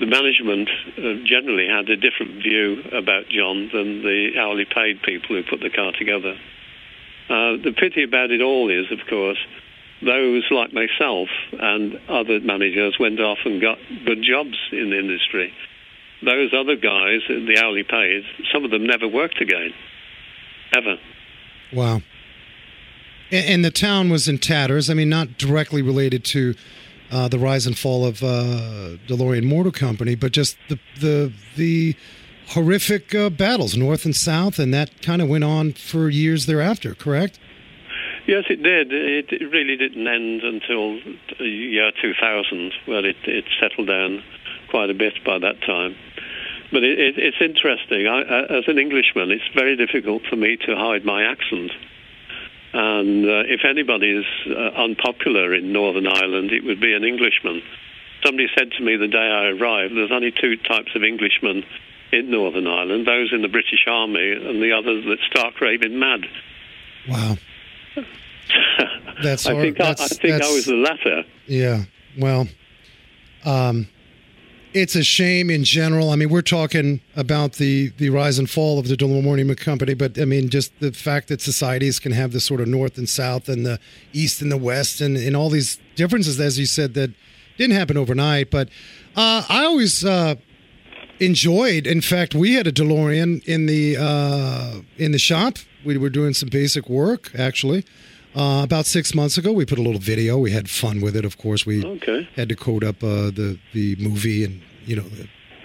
the 0.00 0.06
management 0.06 0.68
uh, 0.98 1.24
generally 1.24 1.68
had 1.68 1.88
a 1.88 1.96
different 1.96 2.42
view 2.42 2.82
about 2.92 3.28
John 3.28 3.70
than 3.72 4.02
the 4.02 4.32
hourly 4.38 4.64
paid 4.64 5.02
people 5.02 5.36
who 5.36 5.42
put 5.44 5.60
the 5.60 5.70
car 5.70 5.92
together. 5.92 6.34
Uh, 7.28 7.56
the 7.62 7.72
pity 7.76 8.02
about 8.02 8.30
it 8.30 8.42
all 8.42 8.70
is, 8.70 8.90
of 8.90 9.06
course, 9.08 9.38
those 10.02 10.44
like 10.50 10.72
myself 10.72 11.28
and 11.52 11.98
other 12.08 12.40
managers 12.40 12.96
went 12.98 13.20
off 13.20 13.38
and 13.44 13.60
got 13.60 13.78
good 14.04 14.22
jobs 14.22 14.56
in 14.72 14.90
the 14.90 14.98
industry. 14.98 15.52
Those 16.22 16.52
other 16.52 16.76
guys, 16.76 17.20
the 17.28 17.60
hourly 17.62 17.84
paid, 17.84 18.24
some 18.52 18.64
of 18.64 18.70
them 18.70 18.86
never 18.86 19.06
worked 19.06 19.40
again, 19.40 19.72
ever. 20.76 20.96
Wow. 21.72 22.02
And 23.30 23.64
the 23.64 23.70
town 23.70 24.10
was 24.10 24.28
in 24.28 24.38
tatters. 24.38 24.90
I 24.90 24.94
mean, 24.94 25.08
not 25.08 25.38
directly 25.38 25.82
related 25.82 26.24
to 26.26 26.54
uh, 27.14 27.28
the 27.28 27.38
rise 27.38 27.66
and 27.66 27.78
fall 27.78 28.04
of 28.04 28.22
uh, 28.24 28.98
DeLorean 29.06 29.44
Motor 29.44 29.70
Company, 29.70 30.16
but 30.16 30.32
just 30.32 30.56
the 30.68 30.78
the 31.00 31.32
the 31.56 31.94
horrific 32.48 33.14
uh, 33.14 33.30
battles 33.30 33.76
north 33.76 34.04
and 34.04 34.16
south, 34.16 34.58
and 34.58 34.74
that 34.74 35.00
kind 35.00 35.22
of 35.22 35.28
went 35.28 35.44
on 35.44 35.72
for 35.72 36.08
years 36.08 36.46
thereafter. 36.46 36.94
Correct? 36.94 37.38
Yes, 38.26 38.44
it 38.48 38.62
did. 38.62 38.88
It, 38.90 39.30
really 39.52 39.76
didn't 39.76 40.08
end 40.08 40.42
until 40.42 40.98
the 41.38 41.44
year 41.44 41.92
2000, 42.02 42.72
where 42.86 43.04
it, 43.04 43.16
it 43.26 43.44
settled 43.60 43.86
down 43.86 44.22
quite 44.70 44.88
a 44.88 44.94
bit 44.94 45.12
by 45.24 45.38
that 45.38 45.60
time. 45.60 45.94
But 46.72 46.82
it, 46.84 47.18
it's 47.18 47.36
interesting. 47.40 48.06
I, 48.06 48.22
as 48.48 48.64
an 48.66 48.78
Englishman, 48.78 49.30
it's 49.30 49.44
very 49.54 49.76
difficult 49.76 50.22
for 50.28 50.36
me 50.36 50.56
to 50.66 50.74
hide 50.74 51.04
my 51.04 51.22
accent. 51.22 51.70
And 52.76 53.24
uh, 53.24 53.46
if 53.46 53.60
anybody 53.64 54.10
is 54.10 54.26
uh, 54.50 54.82
unpopular 54.82 55.54
in 55.54 55.72
Northern 55.72 56.08
Ireland, 56.08 56.50
it 56.50 56.64
would 56.64 56.80
be 56.80 56.92
an 56.92 57.04
Englishman. 57.04 57.62
Somebody 58.24 58.48
said 58.58 58.72
to 58.72 58.82
me 58.82 58.96
the 58.96 59.06
day 59.06 59.16
I 59.16 59.46
arrived, 59.54 59.94
there's 59.94 60.10
only 60.10 60.32
two 60.32 60.56
types 60.56 60.90
of 60.96 61.04
Englishmen 61.04 61.62
in 62.10 62.32
Northern 62.32 62.66
Ireland, 62.66 63.06
those 63.06 63.32
in 63.32 63.42
the 63.42 63.48
British 63.48 63.86
Army 63.86 64.32
and 64.32 64.60
the 64.60 64.72
others 64.72 65.04
that 65.04 65.18
stark 65.30 65.60
raving 65.60 66.00
mad. 66.00 66.26
Wow. 67.08 67.36
That's 69.22 69.46
I 69.46 69.60
think, 69.60 69.80
I, 69.80 69.90
I, 69.90 69.94
think 69.94 70.42
I 70.42 70.52
was 70.52 70.64
the 70.64 70.74
latter. 70.74 71.22
Yeah. 71.46 71.84
Well, 72.18 72.48
um, 73.44 73.86
it's 74.74 74.96
a 74.96 75.04
shame 75.04 75.50
in 75.50 75.62
general. 75.62 76.10
I 76.10 76.16
mean, 76.16 76.28
we're 76.28 76.42
talking 76.42 77.00
about 77.16 77.54
the 77.54 77.90
the 77.96 78.10
rise 78.10 78.38
and 78.38 78.50
fall 78.50 78.78
of 78.78 78.88
the 78.88 78.96
DeLorean 78.96 79.56
Company, 79.56 79.94
but 79.94 80.18
I 80.18 80.24
mean, 80.24 80.50
just 80.50 80.78
the 80.80 80.92
fact 80.92 81.28
that 81.28 81.40
societies 81.40 82.00
can 82.00 82.12
have 82.12 82.32
this 82.32 82.44
sort 82.44 82.60
of 82.60 82.66
north 82.66 82.98
and 82.98 83.08
south, 83.08 83.48
and 83.48 83.64
the 83.64 83.78
east 84.12 84.42
and 84.42 84.50
the 84.50 84.56
west, 84.56 85.00
and, 85.00 85.16
and 85.16 85.36
all 85.36 85.48
these 85.48 85.78
differences, 85.94 86.40
as 86.40 86.58
you 86.58 86.66
said, 86.66 86.94
that 86.94 87.12
didn't 87.56 87.76
happen 87.76 87.96
overnight. 87.96 88.50
But 88.50 88.68
uh, 89.14 89.44
I 89.48 89.64
always 89.64 90.04
uh, 90.04 90.34
enjoyed. 91.20 91.86
In 91.86 92.00
fact, 92.00 92.34
we 92.34 92.54
had 92.54 92.66
a 92.66 92.72
DeLorean 92.72 93.44
in 93.44 93.66
the 93.66 93.96
uh, 93.96 94.80
in 94.98 95.12
the 95.12 95.18
shop. 95.18 95.58
We 95.84 95.96
were 95.98 96.10
doing 96.10 96.34
some 96.34 96.48
basic 96.48 96.88
work 96.88 97.30
actually. 97.38 97.84
Uh, 98.34 98.62
about 98.64 98.84
six 98.84 99.14
months 99.14 99.38
ago, 99.38 99.52
we 99.52 99.64
put 99.64 99.78
a 99.78 99.82
little 99.82 100.00
video. 100.00 100.38
We 100.38 100.50
had 100.50 100.68
fun 100.68 101.00
with 101.00 101.14
it. 101.14 101.24
Of 101.24 101.38
course, 101.38 101.64
we 101.64 101.84
Okay. 101.84 102.28
had 102.34 102.48
to 102.48 102.56
code 102.56 102.82
up 102.82 103.02
uh, 103.02 103.30
the 103.30 103.58
the 103.72 103.96
movie 104.00 104.44
and 104.44 104.60
you 104.86 104.96
know 104.96 105.04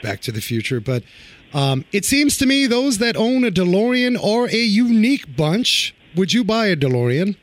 Back 0.04 0.22
to 0.22 0.32
the 0.32 0.42
Future. 0.42 0.80
But 0.80 1.04
um, 1.54 1.84
it 1.92 2.06
seems 2.06 2.38
to 2.38 2.46
me 2.46 2.68
those 2.68 3.00
that 3.00 3.18
own 3.18 3.44
a 3.44 3.50
DeLorean 3.52 4.24
are 4.24 4.46
a 4.48 4.56
unique 4.64 5.36
bunch. 5.36 5.96
Would 6.16 6.32
you 6.34 6.44
buy 6.44 6.68
a 6.68 6.76
DeLorean 6.76 7.36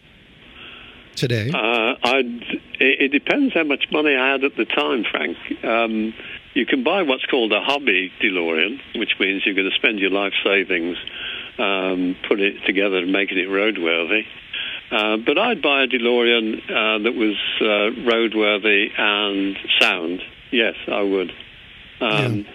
today? 1.17 1.51
Uh, 1.53 1.95
I'd, 2.05 2.43
it, 2.79 3.01
it 3.01 3.09
depends 3.13 3.53
how 3.55 3.65
much 3.65 3.87
money 3.91 4.15
I 4.15 4.31
had 4.33 4.45
at 4.45 4.57
the 4.57 4.65
time, 4.65 5.05
Frank. 5.11 5.37
Um, 5.65 6.15
you 6.55 6.67
can 6.67 6.85
buy 6.85 7.03
what's 7.03 7.25
called 7.27 7.53
a 7.53 7.61
hobby 7.61 8.13
DeLorean, 8.23 8.79
which 8.95 9.15
means 9.19 9.43
you're 9.45 9.55
going 9.57 9.69
to 9.71 9.77
spend 9.77 9.99
your 9.99 10.11
life 10.11 10.33
savings 10.45 10.97
um, 11.59 12.17
put 12.29 12.39
it 12.41 12.65
together 12.65 12.99
and 12.99 13.11
making 13.13 13.39
it 13.39 13.49
roadworthy. 13.49 14.25
Uh, 14.91 15.17
but 15.17 15.37
I'd 15.37 15.63
buy 15.63 15.83
a 15.83 15.87
DeLorean 15.87 16.63
uh, 16.63 17.03
that 17.03 17.15
was 17.15 17.37
uh, 17.61 18.09
roadworthy 18.09 18.89
and 18.97 19.57
sound. 19.81 20.23
Yes, 20.53 20.75
I 20.87 21.03
would. 21.03 21.33
Um, 22.01 22.47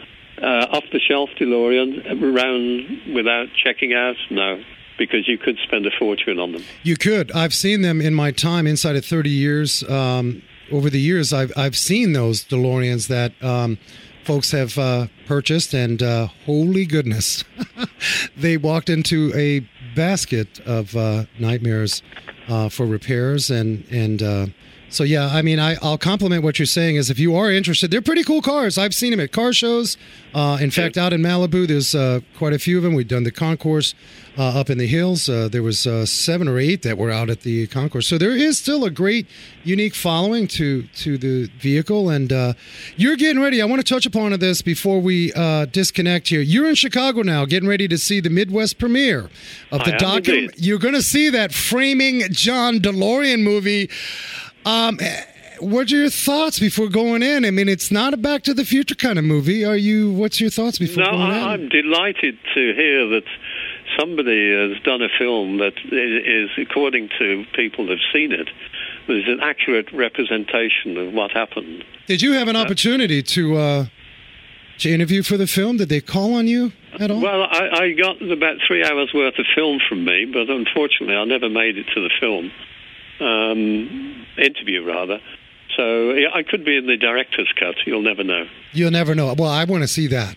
uh, 0.41 0.67
off 0.71 0.83
the 0.91 0.99
shelf 0.99 1.29
DeLorean, 1.39 2.21
around 2.21 3.13
without 3.13 3.47
checking 3.63 3.93
out? 3.93 4.15
No, 4.29 4.63
because 4.97 5.27
you 5.27 5.37
could 5.37 5.57
spend 5.63 5.85
a 5.85 5.91
fortune 5.99 6.39
on 6.39 6.53
them. 6.53 6.63
You 6.83 6.95
could. 6.95 7.31
I've 7.33 7.53
seen 7.53 7.81
them 7.81 8.01
in 8.01 8.13
my 8.13 8.31
time 8.31 8.65
inside 8.65 8.95
of 8.95 9.05
30 9.05 9.29
years. 9.29 9.83
Um, 9.89 10.41
over 10.71 10.89
the 10.89 10.99
years, 10.99 11.33
I've 11.33 11.51
I've 11.57 11.77
seen 11.77 12.13
those 12.13 12.45
DeLoreans 12.45 13.07
that 13.07 13.33
um, 13.43 13.77
folks 14.23 14.51
have 14.51 14.77
uh, 14.77 15.07
purchased, 15.25 15.73
and 15.73 16.01
uh, 16.01 16.27
holy 16.45 16.85
goodness, 16.85 17.43
they 18.37 18.57
walked 18.57 18.89
into 18.89 19.33
a 19.35 19.67
basket 19.95 20.59
of 20.61 20.95
uh, 20.95 21.25
nightmares 21.39 22.01
uh, 22.47 22.69
for 22.69 22.85
repairs 22.85 23.49
and 23.49 23.85
and. 23.91 24.53
So 24.91 25.05
yeah, 25.05 25.27
I 25.27 25.41
mean, 25.41 25.57
I, 25.57 25.77
I'll 25.81 25.97
compliment 25.97 26.43
what 26.43 26.59
you're 26.59 26.65
saying. 26.65 26.97
Is 26.97 27.09
if 27.09 27.17
you 27.17 27.33
are 27.35 27.49
interested, 27.49 27.91
they're 27.91 28.01
pretty 28.01 28.23
cool 28.23 28.41
cars. 28.41 28.77
I've 28.77 28.93
seen 28.93 29.11
them 29.11 29.21
at 29.21 29.31
car 29.31 29.53
shows. 29.53 29.97
Uh, 30.33 30.57
in 30.61 30.69
fact, 30.69 30.97
out 30.97 31.13
in 31.13 31.21
Malibu, 31.21 31.65
there's 31.65 31.95
uh, 31.95 32.19
quite 32.37 32.53
a 32.53 32.59
few 32.59 32.77
of 32.77 32.83
them. 32.83 32.93
We've 32.93 33.07
done 33.07 33.23
the 33.23 33.31
concourse 33.31 33.95
uh, 34.37 34.59
up 34.59 34.69
in 34.69 34.77
the 34.77 34.87
hills. 34.87 35.29
Uh, 35.29 35.47
there 35.49 35.63
was 35.63 35.87
uh, 35.87 36.05
seven 36.05 36.47
or 36.47 36.57
eight 36.57 36.83
that 36.83 36.97
were 36.97 37.09
out 37.09 37.29
at 37.29 37.41
the 37.41 37.67
concourse. 37.67 38.07
So 38.07 38.17
there 38.17 38.35
is 38.35 38.57
still 38.57 38.83
a 38.83 38.89
great, 38.89 39.27
unique 39.63 39.95
following 39.95 40.47
to 40.49 40.83
to 40.83 41.17
the 41.17 41.49
vehicle. 41.59 42.09
And 42.09 42.31
uh, 42.33 42.53
you're 42.97 43.15
getting 43.15 43.41
ready. 43.41 43.61
I 43.61 43.65
want 43.65 43.85
to 43.85 43.93
touch 43.93 44.05
upon 44.05 44.37
this 44.39 44.61
before 44.61 44.99
we 44.99 45.31
uh, 45.33 45.65
disconnect 45.65 46.27
here. 46.27 46.41
You're 46.41 46.67
in 46.67 46.75
Chicago 46.75 47.21
now, 47.21 47.45
getting 47.45 47.69
ready 47.69 47.87
to 47.87 47.97
see 47.97 48.19
the 48.19 48.29
Midwest 48.29 48.77
premiere 48.77 49.29
of 49.71 49.83
the 49.85 49.93
document. 49.93 50.55
You're 50.57 50.79
going 50.79 50.95
to 50.95 51.01
see 51.01 51.29
that 51.29 51.53
framing 51.53 52.23
John 52.31 52.79
DeLorean 52.79 53.41
movie. 53.41 53.89
Um, 54.65 54.97
eh, 54.99 55.23
what 55.59 55.91
are 55.91 55.95
your 55.95 56.09
thoughts 56.09 56.59
before 56.59 56.89
going 56.89 57.23
in? 57.23 57.45
I 57.45 57.51
mean, 57.51 57.69
it's 57.69 57.91
not 57.91 58.13
a 58.13 58.17
Back 58.17 58.43
to 58.43 58.53
the 58.53 58.65
Future 58.65 58.95
kind 58.95 59.19
of 59.19 59.25
movie. 59.25 59.63
Are 59.63 59.75
you? 59.75 60.11
What's 60.11 60.41
your 60.41 60.49
thoughts 60.49 60.79
before 60.79 61.03
No, 61.03 61.11
going 61.11 61.31
in? 61.31 61.37
I, 61.37 61.53
I'm 61.53 61.69
delighted 61.69 62.37
to 62.55 62.73
hear 62.73 63.07
that 63.09 63.23
somebody 63.99 64.51
has 64.51 64.81
done 64.83 65.01
a 65.01 65.09
film 65.19 65.57
that 65.57 65.73
is, 65.91 66.49
according 66.57 67.09
to 67.19 67.45
people 67.53 67.87
who've 67.87 67.99
seen 68.13 68.31
it, 68.31 68.49
is 69.07 69.27
an 69.27 69.39
accurate 69.41 69.91
representation 69.91 70.97
of 70.97 71.13
what 71.13 71.31
happened. 71.31 71.83
Did 72.07 72.21
you 72.21 72.33
have 72.33 72.47
an 72.47 72.55
opportunity 72.55 73.21
to 73.23 73.57
uh, 73.57 73.85
to 74.79 74.89
interview 74.89 75.23
for 75.23 75.37
the 75.37 75.47
film? 75.47 75.77
Did 75.77 75.89
they 75.89 76.01
call 76.01 76.35
on 76.35 76.47
you 76.47 76.71
at 76.99 77.11
all? 77.11 77.21
Well, 77.21 77.43
I, 77.43 77.69
I 77.73 77.91
got 77.93 78.21
about 78.21 78.57
three 78.67 78.83
hours 78.83 79.11
worth 79.13 79.37
of 79.37 79.45
film 79.55 79.79
from 79.87 80.05
me, 80.05 80.25
but 80.25 80.49
unfortunately, 80.49 81.15
I 81.15 81.25
never 81.25 81.49
made 81.49 81.77
it 81.77 81.87
to 81.93 82.01
the 82.01 82.11
film 82.19 82.51
um, 83.21 84.25
interview, 84.37 84.85
rather. 84.85 85.19
So 85.77 86.11
yeah, 86.11 86.29
I 86.33 86.43
could 86.43 86.65
be 86.65 86.77
in 86.77 86.87
the 86.87 86.97
director's 86.97 87.51
cut. 87.57 87.75
You'll 87.85 88.01
never 88.01 88.23
know. 88.23 88.45
You'll 88.73 88.91
never 88.91 89.15
know. 89.15 89.33
Well, 89.37 89.49
I 89.49 89.63
want 89.63 89.83
to 89.83 89.87
see 89.87 90.07
that. 90.07 90.35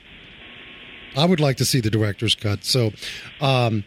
I 1.16 1.24
would 1.24 1.41
like 1.41 1.57
to 1.59 1.64
see 1.64 1.80
the 1.80 1.91
director's 1.91 2.35
cut. 2.35 2.64
So, 2.64 2.93
um, 3.41 3.85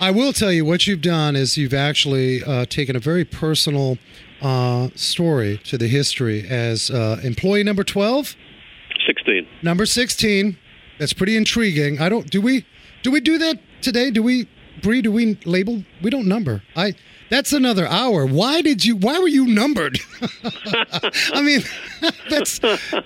I 0.00 0.12
will 0.12 0.32
tell 0.32 0.52
you 0.52 0.64
what 0.64 0.86
you've 0.86 1.00
done 1.00 1.34
is 1.34 1.56
you've 1.56 1.74
actually 1.74 2.44
uh, 2.44 2.66
taken 2.66 2.94
a 2.94 3.00
very 3.00 3.24
personal 3.24 3.98
uh, 4.40 4.90
story 4.94 5.58
to 5.64 5.76
the 5.76 5.88
history 5.88 6.46
as 6.48 6.90
uh, 6.90 7.20
employee 7.24 7.64
number 7.64 7.82
twelve. 7.82 8.36
Sixteen. 9.06 9.48
Number 9.62 9.86
16. 9.86 10.56
That's 10.98 11.12
pretty 11.12 11.36
intriguing. 11.36 12.00
I 12.00 12.08
don't 12.08 12.30
do 12.30 12.40
we 12.40 12.64
do 13.02 13.10
we 13.10 13.20
do 13.20 13.38
that 13.38 13.58
today? 13.82 14.10
Do 14.10 14.22
we 14.22 14.48
Bree, 14.82 15.02
do 15.02 15.10
we 15.10 15.36
label? 15.44 15.82
We 16.02 16.10
don't 16.10 16.26
number. 16.26 16.62
I 16.76 16.94
that's 17.30 17.52
another 17.52 17.86
hour. 17.86 18.26
Why 18.26 18.62
did 18.62 18.84
you 18.84 18.96
why 18.96 19.18
were 19.18 19.28
you 19.28 19.46
numbered? 19.46 19.98
I 21.32 21.42
mean, 21.42 21.62
that's 22.30 22.58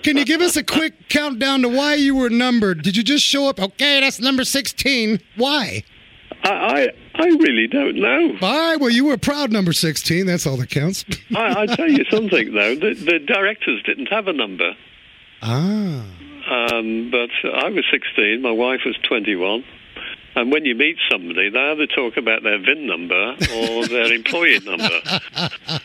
Can 0.03 0.17
you 0.17 0.25
give 0.25 0.41
us 0.41 0.55
a 0.55 0.63
quick 0.63 1.09
countdown 1.09 1.61
to 1.63 1.69
why 1.69 1.95
you 1.95 2.15
were 2.15 2.29
numbered? 2.29 2.83
Did 2.83 2.95
you 2.97 3.03
just 3.03 3.23
show 3.23 3.47
up, 3.47 3.59
okay, 3.59 3.99
that's 3.99 4.19
number 4.19 4.43
16. 4.43 5.19
Why? 5.35 5.83
I, 6.43 6.49
I, 6.49 6.87
I 7.15 7.25
really 7.27 7.67
don't 7.67 7.95
know. 7.95 8.35
Why? 8.39 8.75
Well, 8.75 8.89
you 8.89 9.05
were 9.05 9.17
proud 9.17 9.51
number 9.51 9.71
16. 9.71 10.25
That's 10.25 10.45
all 10.45 10.57
that 10.57 10.69
counts. 10.69 11.05
I, 11.35 11.61
I 11.61 11.65
tell 11.67 11.89
you 11.89 12.03
something 12.11 12.53
though, 12.53 12.75
the, 12.75 12.93
the 12.95 13.19
directors 13.19 13.81
didn't 13.83 14.07
have 14.07 14.27
a 14.27 14.33
number. 14.33 14.73
ah. 15.41 16.05
Um, 16.45 17.09
but 17.09 17.29
I 17.53 17.69
was 17.69 17.85
16, 17.89 18.41
my 18.41 18.51
wife 18.51 18.81
was 18.85 18.97
21. 19.07 19.63
And 20.35 20.51
when 20.51 20.65
you 20.65 20.75
meet 20.75 20.97
somebody, 21.11 21.49
they 21.49 21.59
either 21.59 21.87
talk 21.87 22.17
about 22.17 22.43
their 22.43 22.57
VIN 22.59 22.87
number 22.87 23.35
or 23.55 23.85
their 23.87 24.11
employee 24.19 24.59
number. 24.59 24.89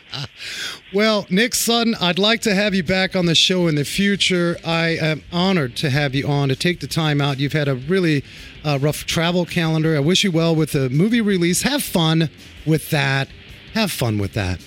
Well, 0.91 1.27
Nick 1.29 1.53
Sutton, 1.53 1.93
I'd 2.01 2.17
like 2.17 2.41
to 2.41 2.55
have 2.55 2.73
you 2.73 2.81
back 2.81 3.15
on 3.15 3.27
the 3.27 3.35
show 3.35 3.67
in 3.67 3.75
the 3.75 3.85
future. 3.85 4.57
I 4.65 4.97
am 4.99 5.21
honored 5.31 5.75
to 5.77 5.91
have 5.91 6.15
you 6.15 6.27
on 6.27 6.49
to 6.49 6.55
take 6.55 6.79
the 6.79 6.87
time 6.87 7.21
out. 7.21 7.37
You've 7.37 7.53
had 7.53 7.67
a 7.67 7.75
really 7.75 8.23
uh, 8.65 8.79
rough 8.81 9.05
travel 9.05 9.45
calendar. 9.45 9.95
I 9.95 9.99
wish 9.99 10.23
you 10.23 10.31
well 10.31 10.55
with 10.55 10.71
the 10.71 10.89
movie 10.89 11.21
release. 11.21 11.61
Have 11.61 11.83
fun 11.83 12.31
with 12.65 12.89
that. 12.89 13.29
Have 13.75 13.91
fun 13.91 14.17
with 14.17 14.33
that. 14.33 14.61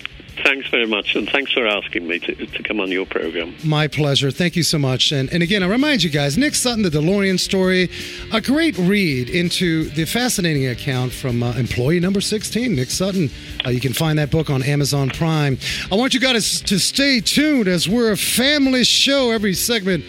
Thanks 0.44 0.68
very 0.68 0.86
much, 0.86 1.14
and 1.14 1.28
thanks 1.30 1.52
for 1.52 1.66
asking 1.66 2.08
me 2.08 2.18
to, 2.18 2.34
to 2.34 2.62
come 2.64 2.80
on 2.80 2.90
your 2.90 3.06
program. 3.06 3.54
My 3.64 3.86
pleasure. 3.86 4.30
Thank 4.30 4.56
you 4.56 4.64
so 4.64 4.78
much. 4.78 5.12
And, 5.12 5.32
and 5.32 5.42
again, 5.42 5.62
I 5.62 5.66
remind 5.66 6.02
you 6.02 6.10
guys 6.10 6.36
Nick 6.36 6.56
Sutton, 6.56 6.82
The 6.82 6.90
DeLorean 6.90 7.38
Story, 7.38 7.88
a 8.32 8.40
great 8.40 8.76
read 8.76 9.30
into 9.30 9.84
the 9.90 10.04
fascinating 10.04 10.66
account 10.66 11.12
from 11.12 11.42
uh, 11.42 11.52
employee 11.52 12.00
number 12.00 12.20
16, 12.20 12.74
Nick 12.74 12.90
Sutton. 12.90 13.30
Uh, 13.64 13.70
you 13.70 13.80
can 13.80 13.92
find 13.92 14.18
that 14.18 14.30
book 14.30 14.50
on 14.50 14.62
Amazon 14.64 15.10
Prime. 15.10 15.58
I 15.92 15.94
want 15.94 16.12
you 16.12 16.20
guys 16.20 16.60
to 16.62 16.78
stay 16.78 17.20
tuned 17.20 17.68
as 17.68 17.88
we're 17.88 18.12
a 18.12 18.16
family 18.16 18.82
show. 18.82 19.30
Every 19.30 19.54
segment, 19.54 20.04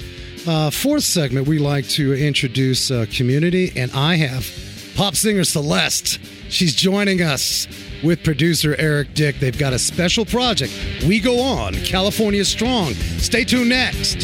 uh, 0.48 0.72
fourth 0.72 1.04
segment, 1.04 1.48
we 1.48 1.60
like 1.60 1.88
to 1.90 2.14
introduce 2.14 2.90
uh, 2.90 3.06
community. 3.12 3.72
And 3.76 3.92
I 3.92 4.16
have 4.16 4.48
pop 4.96 5.16
singer 5.16 5.44
Celeste. 5.44 6.20
She's 6.50 6.76
joining 6.76 7.22
us 7.22 7.68
with 8.04 8.24
producer 8.24 8.76
Eric 8.78 9.14
Dick. 9.14 9.38
They've 9.40 9.58
got 9.58 9.74
a 9.74 9.80
special 9.80 10.26
project. 10.26 10.74
We 11.08 11.20
go 11.20 11.40
on, 11.42 11.74
California 11.86 12.44
Strong. 12.46 12.94
Stay 12.94 13.44
tuned 13.44 13.70
next. 13.70 14.18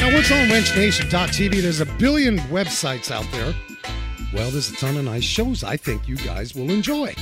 Now, 0.00 0.12
what's 0.12 0.30
on 0.32 0.48
WrenchNation.tv? 0.48 1.62
There's 1.62 1.80
a 1.80 1.86
billion 1.86 2.38
websites 2.50 3.10
out 3.10 3.26
there. 3.32 3.54
Well, 4.32 4.50
there's 4.50 4.70
a 4.70 4.76
ton 4.76 4.96
of 4.96 5.04
nice 5.04 5.22
shows 5.24 5.62
I 5.62 5.76
think 5.76 6.08
you 6.08 6.16
guys 6.16 6.54
will 6.54 6.70
enjoy. 6.70 7.14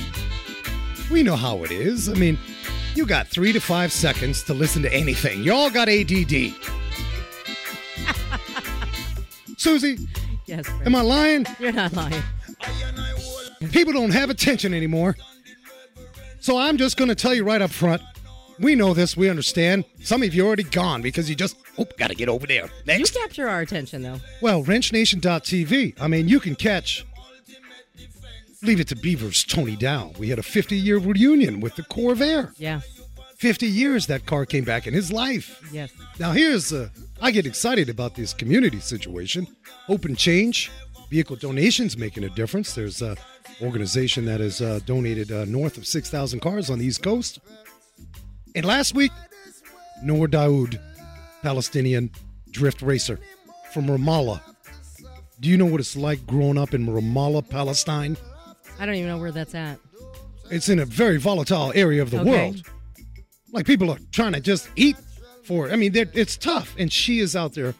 We 1.11 1.23
know 1.23 1.35
how 1.35 1.63
it 1.63 1.71
is. 1.71 2.09
I 2.09 2.13
mean, 2.13 2.37
you 2.95 3.05
got 3.05 3.27
three 3.27 3.51
to 3.53 3.59
five 3.59 3.91
seconds 3.91 4.43
to 4.43 4.53
listen 4.53 4.81
to 4.83 4.93
anything. 4.93 5.43
You 5.43 5.53
all 5.53 5.69
got 5.69 5.89
ADD. 5.89 6.53
Susie, 9.57 9.97
Yes, 10.45 10.67
am 10.85 10.95
I 10.95 11.01
lying? 11.01 11.45
you're 11.59 11.71
not 11.71 11.93
lying. 11.93 12.21
People 13.71 13.93
don't 13.93 14.11
have 14.11 14.29
attention 14.29 14.73
anymore. 14.73 15.15
So 16.41 16.57
I'm 16.57 16.77
just 16.77 16.97
going 16.97 17.09
to 17.09 17.15
tell 17.15 17.33
you 17.35 17.43
right 17.43 17.61
up 17.61 17.69
front. 17.69 18.01
We 18.59 18.75
know 18.75 18.93
this. 18.93 19.15
We 19.15 19.29
understand. 19.29 19.85
Some 20.01 20.23
of 20.23 20.33
you 20.33 20.45
already 20.45 20.63
gone 20.63 21.01
because 21.01 21.29
you 21.29 21.35
just, 21.35 21.55
oh, 21.77 21.85
got 21.97 22.09
to 22.09 22.15
get 22.15 22.29
over 22.29 22.45
there. 22.47 22.65
You 22.65 22.69
Next. 22.85 23.15
capture 23.15 23.47
our 23.47 23.61
attention, 23.61 24.01
though. 24.01 24.19
Well, 24.41 24.63
WrenchNation.tv. 24.63 26.01
I 26.01 26.07
mean, 26.07 26.27
you 26.27 26.39
can 26.39 26.55
catch. 26.55 27.05
Leave 28.63 28.79
it 28.79 28.87
to 28.89 28.95
Beavers, 28.95 29.43
Tony 29.43 29.75
Dow. 29.75 30.11
We 30.19 30.29
had 30.29 30.39
a 30.39 30.43
50 30.43 30.75
year 30.75 30.97
reunion 30.97 31.61
with 31.61 31.75
the 31.75 31.83
Corvair. 31.83 32.53
Yeah. 32.57 32.81
50 33.37 33.65
years 33.67 34.05
that 34.07 34.25
car 34.27 34.45
came 34.45 34.63
back 34.63 34.85
in 34.85 34.93
his 34.93 35.11
life. 35.11 35.59
Yes. 35.71 35.91
Now 36.19 36.31
here's 36.31 36.71
uh, 36.71 36.89
I 37.21 37.31
get 37.31 37.47
excited 37.47 37.89
about 37.89 38.13
this 38.13 38.33
community 38.33 38.79
situation. 38.79 39.47
Open 39.89 40.15
Change 40.15 40.71
vehicle 41.11 41.35
donations 41.35 41.97
making 41.97 42.23
a 42.23 42.29
difference. 42.29 42.73
There's 42.73 43.01
a 43.01 43.17
organization 43.61 44.25
that 44.25 44.39
has 44.39 44.61
uh, 44.61 44.79
donated 44.85 45.31
uh, 45.31 45.45
north 45.45 45.77
of 45.77 45.85
6,000 45.85 46.39
cars 46.39 46.69
on 46.69 46.79
the 46.79 46.85
East 46.85 47.03
Coast. 47.03 47.39
And 48.55 48.65
last 48.65 48.93
week, 48.93 49.11
Noor 50.03 50.27
Daoud, 50.27 50.79
Palestinian 51.41 52.11
drift 52.51 52.81
racer 52.81 53.19
from 53.71 53.85
Ramallah. 53.87 54.41
Do 55.39 55.49
you 55.49 55.57
know 55.57 55.65
what 55.65 55.79
it's 55.79 55.95
like 55.95 56.25
growing 56.27 56.57
up 56.57 56.73
in 56.73 56.85
Ramallah, 56.87 57.49
Palestine? 57.49 58.17
I 58.79 58.85
don't 58.85 58.95
even 58.95 59.09
know 59.09 59.17
where 59.17 59.31
that's 59.31 59.55
at. 59.55 59.79
It's 60.49 60.69
in 60.69 60.79
a 60.79 60.85
very 60.85 61.17
volatile 61.17 61.71
area 61.75 62.01
of 62.01 62.11
the 62.11 62.19
Okay. 62.19 62.29
world. 62.29 62.61
Like 63.51 63.65
people 63.65 63.89
are 63.91 63.99
trying 64.11 64.33
to 64.33 64.39
just 64.41 64.69
eat 64.75 64.97
for 65.43 65.67
it. 65.67 65.73
I 65.73 65.75
mean, 65.75 65.91
it's 65.95 66.37
tough. 66.37 66.75
And 66.77 66.91
she 66.91 67.19
is 67.19 67.35
out 67.35 67.53
there 67.53 67.73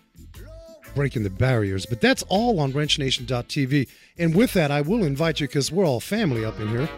breaking 0.93 1.23
the 1.23 1.29
barriers. 1.29 1.85
But 1.85 2.01
that's 2.01 2.23
all 2.29 2.59
on 2.59 2.73
wrenchnation.tv. 2.73 3.87
And 4.17 4.35
with 4.35 4.53
that, 4.53 4.71
I 4.71 4.81
will 4.81 5.03
invite 5.03 5.39
you 5.39 5.47
because 5.47 5.71
we're 5.71 5.85
all 5.85 5.99
family 5.99 6.45
up 6.45 6.59
in 6.59 6.67
here. 6.69 6.89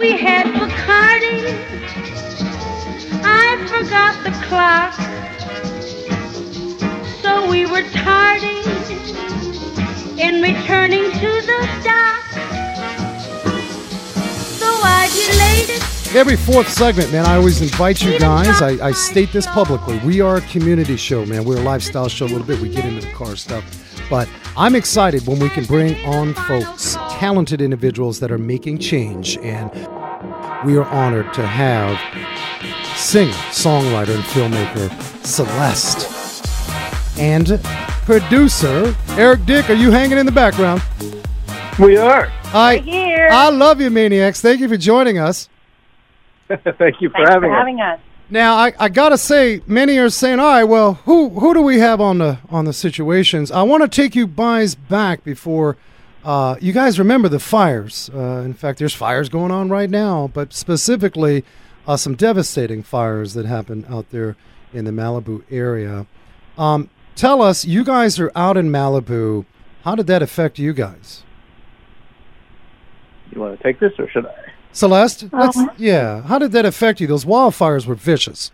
We 0.00 0.16
had 0.16 0.46
Bacardi. 0.54 1.44
I 3.24 3.66
forgot 3.68 4.24
the 4.24 4.30
clock. 4.46 4.94
So 7.22 7.48
we 7.50 7.66
were 7.66 7.82
tardy 7.90 8.62
in 10.20 10.42
returning 10.42 11.04
to 11.12 11.42
the 11.46 11.80
dock. 11.84 12.17
Every 16.14 16.36
fourth 16.36 16.70
segment, 16.70 17.12
man, 17.12 17.26
I 17.26 17.36
always 17.36 17.60
invite 17.60 18.02
you 18.02 18.18
guys. 18.18 18.62
I, 18.62 18.88
I 18.88 18.92
state 18.92 19.30
this 19.30 19.46
publicly. 19.46 19.98
We 19.98 20.22
are 20.22 20.36
a 20.36 20.40
community 20.40 20.96
show, 20.96 21.26
man. 21.26 21.44
We're 21.44 21.58
a 21.58 21.62
lifestyle 21.62 22.08
show 22.08 22.24
a 22.24 22.28
little 22.28 22.46
bit. 22.46 22.58
We 22.60 22.70
get 22.70 22.86
into 22.86 23.06
the 23.06 23.12
car 23.12 23.36
stuff. 23.36 23.62
But 24.08 24.26
I'm 24.56 24.74
excited 24.74 25.26
when 25.26 25.38
we 25.38 25.50
can 25.50 25.66
bring 25.66 26.02
on 26.06 26.32
folks, 26.32 26.94
talented 27.10 27.60
individuals 27.60 28.20
that 28.20 28.32
are 28.32 28.38
making 28.38 28.78
change. 28.78 29.36
And 29.38 29.70
we 30.64 30.78
are 30.78 30.86
honored 30.86 31.32
to 31.34 31.46
have 31.46 31.98
singer, 32.96 33.32
songwriter, 33.52 34.14
and 34.14 34.24
filmmaker 34.24 35.26
Celeste 35.26 36.08
and 37.18 37.60
producer 38.06 38.96
Eric 39.10 39.44
Dick. 39.44 39.68
Are 39.68 39.74
you 39.74 39.90
hanging 39.90 40.16
in 40.16 40.24
the 40.24 40.32
background? 40.32 40.82
We 41.78 41.98
are. 41.98 42.32
I, 42.46 42.78
Here. 42.78 43.28
I 43.30 43.50
love 43.50 43.78
you, 43.80 43.90
Maniacs. 43.90 44.40
Thank 44.40 44.60
you 44.60 44.68
for 44.70 44.78
joining 44.78 45.18
us. 45.18 45.50
Thank 46.78 47.00
you 47.00 47.10
for 47.10 47.16
Thanks 47.18 47.30
having 47.30 47.50
for 47.50 47.54
us. 47.54 47.58
having 47.58 47.80
us. 47.80 48.00
Now 48.30 48.56
I, 48.56 48.72
I 48.78 48.88
gotta 48.88 49.16
say, 49.16 49.62
many 49.66 49.96
are 49.98 50.10
saying, 50.10 50.38
"All 50.38 50.46
right, 50.46 50.64
well, 50.64 50.94
who 51.04 51.30
who 51.30 51.54
do 51.54 51.62
we 51.62 51.78
have 51.78 52.00
on 52.00 52.18
the 52.18 52.38
on 52.50 52.66
the 52.66 52.72
situations?" 52.72 53.50
I 53.50 53.62
want 53.62 53.82
to 53.82 53.88
take 53.88 54.14
you 54.14 54.26
guys 54.26 54.74
back 54.74 55.24
before 55.24 55.76
uh, 56.24 56.56
you 56.60 56.72
guys 56.72 56.98
remember 56.98 57.28
the 57.28 57.38
fires. 57.38 58.10
Uh, 58.12 58.42
in 58.44 58.52
fact, 58.52 58.78
there's 58.80 58.94
fires 58.94 59.28
going 59.30 59.50
on 59.50 59.70
right 59.70 59.88
now, 59.88 60.30
but 60.34 60.52
specifically 60.52 61.44
uh, 61.86 61.96
some 61.96 62.14
devastating 62.14 62.82
fires 62.82 63.32
that 63.32 63.46
happened 63.46 63.86
out 63.88 64.10
there 64.10 64.36
in 64.74 64.84
the 64.84 64.90
Malibu 64.90 65.42
area. 65.50 66.06
Um, 66.58 66.90
tell 67.16 67.40
us, 67.40 67.64
you 67.64 67.82
guys 67.82 68.18
are 68.20 68.30
out 68.36 68.58
in 68.58 68.68
Malibu. 68.68 69.46
How 69.84 69.94
did 69.94 70.06
that 70.08 70.20
affect 70.22 70.58
you 70.58 70.74
guys? 70.74 71.22
You 73.30 73.40
want 73.40 73.56
to 73.56 73.62
take 73.62 73.80
this 73.80 73.92
or 73.98 74.08
should 74.10 74.26
I? 74.26 74.47
Celeste, 74.78 75.28
let's, 75.32 75.58
yeah. 75.76 76.22
How 76.22 76.38
did 76.38 76.52
that 76.52 76.64
affect 76.64 77.00
you? 77.00 77.06
Those 77.06 77.24
wildfires 77.24 77.84
were 77.84 77.96
vicious. 77.96 78.52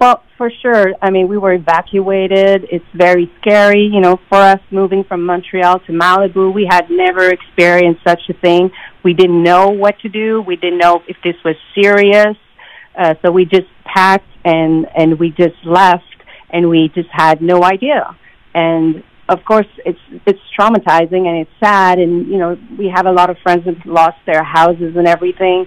Well, 0.00 0.22
for 0.36 0.50
sure. 0.62 0.92
I 1.02 1.10
mean, 1.10 1.28
we 1.28 1.38
were 1.38 1.54
evacuated. 1.54 2.66
It's 2.70 2.84
very 2.94 3.32
scary, 3.40 3.84
you 3.92 4.00
know, 4.00 4.20
for 4.28 4.38
us 4.38 4.60
moving 4.70 5.02
from 5.02 5.24
Montreal 5.24 5.80
to 5.86 5.92
Malibu. 5.92 6.52
We 6.52 6.66
had 6.70 6.88
never 6.88 7.30
experienced 7.30 8.02
such 8.04 8.22
a 8.28 8.34
thing. 8.34 8.70
We 9.02 9.12
didn't 9.14 9.42
know 9.42 9.70
what 9.70 9.98
to 10.00 10.08
do. 10.08 10.40
We 10.42 10.56
didn't 10.56 10.78
know 10.78 11.02
if 11.08 11.16
this 11.24 11.36
was 11.44 11.56
serious. 11.74 12.36
Uh, 12.96 13.14
so 13.22 13.32
we 13.32 13.44
just 13.44 13.66
packed 13.84 14.28
and 14.44 14.86
and 14.96 15.18
we 15.18 15.30
just 15.30 15.56
left, 15.64 16.04
and 16.50 16.68
we 16.68 16.90
just 16.94 17.08
had 17.10 17.40
no 17.40 17.64
idea. 17.64 18.16
And 18.54 19.02
of 19.28 19.44
course, 19.44 19.66
it's 19.86 19.98
it's 20.26 20.40
traumatizing 20.58 21.26
and 21.26 21.38
it's 21.38 21.50
sad. 21.60 21.98
And 21.98 22.26
you 22.26 22.38
know, 22.38 22.58
we 22.78 22.88
have 22.94 23.06
a 23.06 23.12
lot 23.12 23.30
of 23.30 23.38
friends 23.38 23.64
who've 23.64 23.86
lost 23.86 24.18
their 24.26 24.44
houses 24.44 24.96
and 24.96 25.06
everything. 25.06 25.66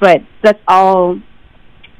But 0.00 0.22
that's 0.42 0.60
all 0.66 1.20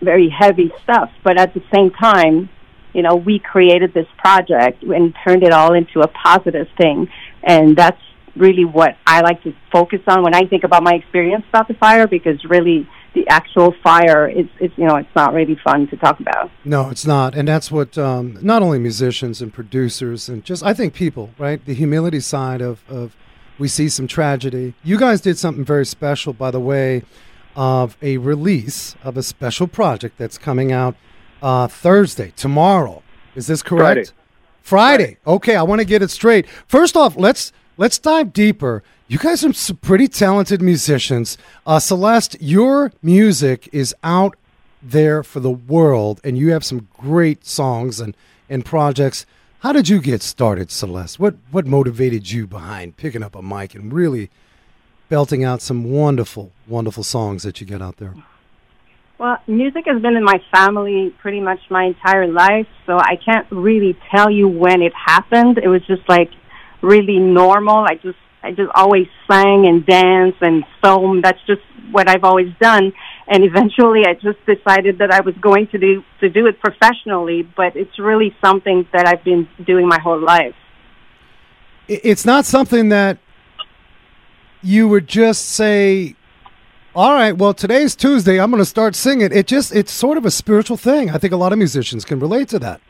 very 0.01 0.29
heavy 0.29 0.73
stuff. 0.83 1.11
But 1.25 1.39
at 1.39 1.55
the 1.55 1.63
same 1.75 1.91
time, 1.91 2.49
you 2.93 3.03
know, 3.03 3.17
we 3.17 3.39
created 3.39 3.93
this 3.95 4.07
project 4.17 4.83
and 4.83 5.15
turned 5.25 5.43
it 5.43 5.53
all 5.53 5.75
into 5.75 6.01
a 6.01 6.09
positive 6.09 6.69
thing. 6.77 7.09
And 7.43 7.77
that's 7.77 8.01
really 8.37 8.65
what 8.65 8.97
I 9.07 9.21
like 9.21 9.43
to 9.43 9.55
focus 9.73 10.01
on 10.07 10.23
when 10.23 10.35
I 10.35 10.47
think 10.47 10.65
about 10.65 10.83
my 10.83 10.95
experience 10.95 11.45
about 11.49 11.69
the 11.69 11.75
fire 11.75 12.07
because 12.07 12.45
really 12.45 12.89
the 13.15 13.27
actual 13.29 13.75
fire 13.83 14.29
is, 14.29 14.47
is 14.61 14.71
you 14.77 14.87
know, 14.87 14.97
it's 14.97 15.15
not 15.17 15.33
really 15.33 15.59
fun 15.65 15.89
to 15.89 15.97
talk 15.97 16.21
about. 16.21 16.51
No, 16.65 16.91
it's 16.91 17.07
not, 17.07 17.35
and 17.35 17.49
that's 17.49 17.71
what 17.71 17.97
um, 17.99 18.39
not 18.43 18.63
only 18.63 18.79
musicians 18.79 19.41
and 19.43 19.53
producers 19.53 20.29
and 20.29 20.45
just 20.45 20.63
I 20.63 20.75
think 20.75 20.95
people, 20.95 21.31
right? 21.39 21.65
The 21.65 21.75
humility 21.75 22.21
side 22.21 22.61
of 22.61 22.83
of 22.89 23.17
we 23.59 23.69
see 23.69 23.89
some 23.89 24.07
tragedy. 24.07 24.75
You 24.85 24.99
guys 24.99 25.21
did 25.21 25.39
something 25.39 25.65
very 25.65 25.87
special, 25.87 26.33
by 26.33 26.51
the 26.51 26.61
way, 26.61 27.03
of 27.57 27.97
a 28.01 28.19
release 28.19 28.95
of 29.03 29.17
a 29.17 29.23
special 29.23 29.67
project 29.67 30.17
that's 30.17 30.39
coming 30.39 30.71
out 30.71 30.95
uh, 31.43 31.67
Thursday, 31.67 32.33
tomorrow. 32.37 33.03
Is 33.35 33.47
this 33.47 33.63
correct? 33.63 34.13
Friday. 34.63 35.17
Okay, 35.27 35.57
I 35.57 35.63
want 35.63 35.81
to 35.81 35.87
get 35.87 36.03
it 36.03 36.11
straight. 36.11 36.47
First 36.67 36.97
off, 36.97 37.17
let's 37.17 37.53
let's 37.79 37.99
dive 37.99 38.33
deeper. 38.33 38.83
You 39.11 39.17
guys 39.17 39.43
are 39.43 39.55
some 39.55 39.79
pretty 39.79 40.07
talented 40.07 40.61
musicians. 40.61 41.39
Uh, 41.67 41.79
Celeste, 41.79 42.37
your 42.43 42.93
music 43.03 43.67
is 43.73 43.95
out 44.05 44.37
there 44.83 45.23
for 45.23 45.41
the 45.41 45.51
world, 45.51 46.21
and 46.23 46.37
you 46.37 46.53
have 46.53 46.63
some 46.63 46.89
great 46.99 47.47
songs 47.47 48.01
and, 48.01 48.15
and 48.51 48.67
projects. 48.67 49.25
How 49.61 49.73
did 49.73 49.89
you 49.89 50.03
get 50.03 50.21
started, 50.21 50.71
Celeste? 50.71 51.19
What 51.19 51.37
what 51.51 51.67
motivated 51.67 52.31
you 52.31 52.47
behind 52.47 52.99
picking 52.99 53.23
up 53.23 53.35
a 53.35 53.41
mic 53.41 53.75
and 53.75 53.91
really 53.91 54.29
belting 55.09 55.43
out 55.43 55.63
some 55.63 55.91
wonderful, 55.91 56.53
wonderful 56.67 57.03
songs 57.03 57.45
that 57.45 57.63
you 57.63 57.67
get 57.67 57.81
out 57.81 57.97
there? 57.97 58.15
Well, 59.17 59.39
music 59.47 59.85
has 59.87 60.03
been 60.03 60.17
in 60.17 60.23
my 60.23 60.39
family 60.55 61.15
pretty 61.19 61.41
much 61.41 61.61
my 61.71 61.85
entire 61.85 62.27
life, 62.27 62.69
so 62.85 62.99
I 62.99 63.17
can't 63.25 63.47
really 63.51 63.97
tell 64.15 64.31
you 64.31 64.49
when 64.49 64.83
it 64.83 64.93
happened. 64.95 65.57
It 65.57 65.69
was 65.69 65.81
just 65.87 66.07
like 66.11 66.31
really 66.83 67.19
normal. 67.19 67.79
I 67.79 67.95
just 67.95 68.19
I 68.43 68.53
just 68.53 68.71
always 68.75 69.07
sang 69.31 69.67
and 69.67 69.85
danced 69.85 70.39
and 70.41 70.65
film. 70.83 71.21
That's 71.23 71.41
just 71.47 71.63
what 71.91 72.09
I've 72.09 72.25
always 72.25 72.53
done. 72.61 72.93
And 73.27 73.45
eventually, 73.45 74.07
I 74.07 74.15
just 74.15 74.39
decided 74.47 74.99
that 74.99 75.11
I 75.11 75.21
was 75.21 75.35
going 75.37 75.67
to 75.69 75.79
do 75.79 76.05
to 76.21 76.29
do 76.29 76.47
it 76.47 76.61
professionally. 76.61 77.43
But 77.43 77.77
it's 77.77 77.99
really 77.99 78.35
something 78.43 78.87
that 78.93 79.07
I've 79.07 79.25
been 79.25 79.49
doing 79.67 79.89
my 79.89 79.99
whole 79.99 80.21
life. 80.21 80.55
It's 81.89 82.25
not 82.27 82.45
something 82.45 82.91
that 82.91 83.19
you 84.63 84.89
would 84.89 85.09
just 85.09 85.47
say, 85.51 86.15
all 86.95 87.13
right, 87.13 87.33
well, 87.37 87.55
today's 87.55 87.95
Tuesday. 87.97 88.39
I'm 88.41 88.51
going 88.51 88.61
to 88.61 88.67
start 88.67 88.95
singing. 88.95 89.31
It 89.33 89.47
just, 89.47 89.75
it's 89.75 89.93
sort 89.93 90.19
of 90.19 90.27
a 90.27 90.31
spiritual 90.31 90.77
thing. 90.77 91.11
I 91.11 91.19
think 91.19 91.33
a 91.33 91.37
lot 91.37 91.53
of 91.53 91.59
musicians 91.59 92.05
can 92.05 92.19
relate 92.21 92.49
to 92.51 92.59
that. 92.59 92.81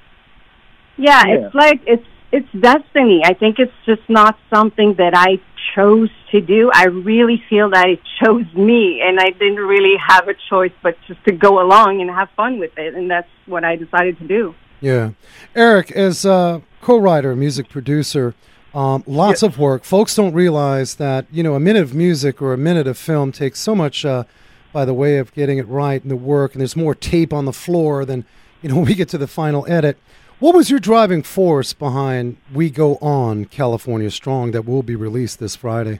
Yeah, 0.97 1.23
Yeah. 1.27 1.47
it's 1.47 1.55
like 1.55 1.81
it's 1.87 2.05
it's 2.33 2.51
destiny. 2.53 3.23
I 3.25 3.35
think 3.35 3.59
it's 3.59 3.73
just 3.87 4.03
not 4.09 4.39
something 4.53 4.95
that 4.95 5.15
I 5.15 5.41
chose 5.75 6.11
to 6.31 6.41
do. 6.41 6.71
I 6.73 6.87
really 6.87 7.43
feel 7.49 7.71
that 7.71 7.89
it 7.89 8.01
chose 8.23 8.47
me, 8.55 9.01
and 9.03 9.19
I 9.19 9.31
didn't 9.31 9.57
really 9.57 9.97
have 10.07 10.29
a 10.29 10.35
choice 10.49 10.73
but 10.83 10.97
just 11.07 11.25
to 11.25 11.33
go 11.33 11.61
along 11.63 12.01
and 12.01 12.11
have 12.11 12.29
fun 12.37 12.59
with 12.59 12.77
it, 12.77 12.95
and 12.95 13.11
that's 13.11 13.29
what 13.47 13.65
I 13.65 13.77
decided 13.77 14.19
to 14.19 14.27
do. 14.27 14.55
Yeah. 14.81 15.11
Eric, 15.55 15.91
as 15.93 16.25
a 16.25 16.63
co 16.81 16.99
writer, 16.99 17.35
music 17.35 17.69
producer, 17.69 18.35
um, 18.75 19.03
lots 19.07 19.43
of 19.43 19.59
work. 19.59 19.85
Folks 19.85 20.15
don't 20.15 20.35
realize 20.35 20.97
that, 20.97 21.27
you 21.33 21.43
know, 21.43 21.55
a 21.55 21.61
minute 21.61 21.83
of 21.83 21.95
music 21.95 22.43
or 22.43 22.53
a 22.53 22.59
minute 22.59 22.87
of 22.87 22.99
film 22.99 23.33
takes 23.33 23.59
so 23.59 23.75
much 23.75 24.05
uh, 24.05 24.25
by 24.73 24.85
the 24.85 24.95
way 24.95 25.19
of 25.19 25.33
getting 25.33 25.59
it 25.59 25.67
right 25.67 26.01
and 26.03 26.11
the 26.11 26.17
work, 26.17 26.53
and 26.53 26.61
there's 26.61 26.77
more 26.77 26.95
tape 26.95 27.33
on 27.33 27.45
the 27.45 27.53
floor 27.53 28.05
than, 28.05 28.25
you 28.63 28.69
know, 28.69 28.77
when 28.77 28.85
we 28.85 28.95
get 28.95 29.09
to 29.11 29.19
the 29.19 29.27
final 29.27 29.67
edit. 29.69 29.99
What 30.41 30.55
was 30.55 30.71
your 30.71 30.79
driving 30.79 31.25
force 31.25 31.73
behind 31.73 32.37
We 32.55 32.71
Go 32.71 32.95
On 32.97 33.45
California 33.45 34.09
Strong 34.09 34.53
that 34.53 34.65
will 34.65 34.85
be 34.85 34.95
released 34.95 35.41
this 35.41 35.57
Friday? 35.57 35.99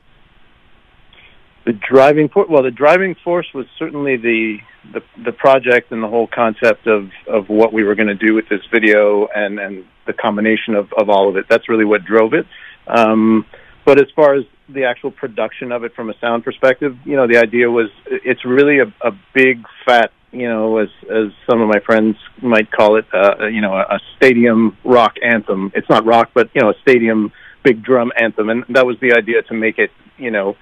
The 1.67 1.73
driving 1.73 2.29
force. 2.29 2.47
Well, 2.49 2.63
the 2.63 2.71
driving 2.71 3.17
force 3.25 3.49
was 3.53 3.67
certainly 3.77 4.17
the 4.17 4.59
the, 4.93 5.03
the 5.25 5.33
project 5.33 5.91
and 5.91 6.03
the 6.03 6.09
whole 6.09 6.29
concept 6.29 6.87
of, 6.87 7.11
of 7.27 7.49
what 7.49 7.73
we 7.73 7.83
were 7.83 7.97
going 7.97 8.09
to 8.09 8.15
do 8.15 8.33
with 8.33 8.49
this 8.49 8.61
video 8.73 9.27
and, 9.35 9.59
and 9.59 9.85
the 10.07 10.13
combination 10.13 10.75
of, 10.77 10.91
of 10.97 11.11
all 11.11 11.29
of 11.29 11.37
it. 11.37 11.47
That's 11.51 11.69
really 11.69 11.85
what 11.85 12.05
drove 12.05 12.33
it. 12.33 12.47
Um, 12.87 13.45
but 13.85 14.01
as 14.01 14.07
far 14.15 14.35
as 14.35 14.45
the 14.69 14.85
actual 14.85 15.11
production 15.11 15.73
of 15.73 15.83
it 15.83 15.95
from 15.95 16.11
a 16.11 16.15
sound 16.21 16.45
perspective, 16.45 16.97
you 17.05 17.17
know, 17.17 17.27
the 17.27 17.39
idea 17.39 17.69
was 17.71 17.91
it's 18.07 18.45
really 18.45 18.79
a, 18.79 18.87
a 19.03 19.11
big 19.35 19.65
fat, 19.85 20.13
you 20.33 20.49
know, 20.49 20.79
as 20.79 20.89
as 21.11 21.33
some 21.49 21.61
of 21.61 21.69
my 21.69 21.81
friends 21.81 22.17
might 22.43 22.71
call 22.71 22.97
it, 22.97 23.07
uh, 23.13 23.47
you 23.47 23.61
know, 23.61 23.75
a, 23.75 23.97
a 23.97 24.01
stadium 24.17 24.77
rock 24.85 25.15
anthem. 25.23 25.73
It's 25.75 25.89
not 25.89 26.05
rock, 26.05 26.31
but 26.35 26.51
you 26.55 26.61
know, 26.61 26.71
a 26.71 26.75
stadium 26.83 27.33
big 27.65 27.83
drum 27.83 28.13
anthem, 28.21 28.49
and 28.51 28.65
that 28.71 28.87
was 28.87 28.97
the 29.01 29.13
idea 29.13 29.43
to 29.43 29.55
make 29.55 29.79
it, 29.79 29.91
you 30.17 30.31
know, 30.31 30.57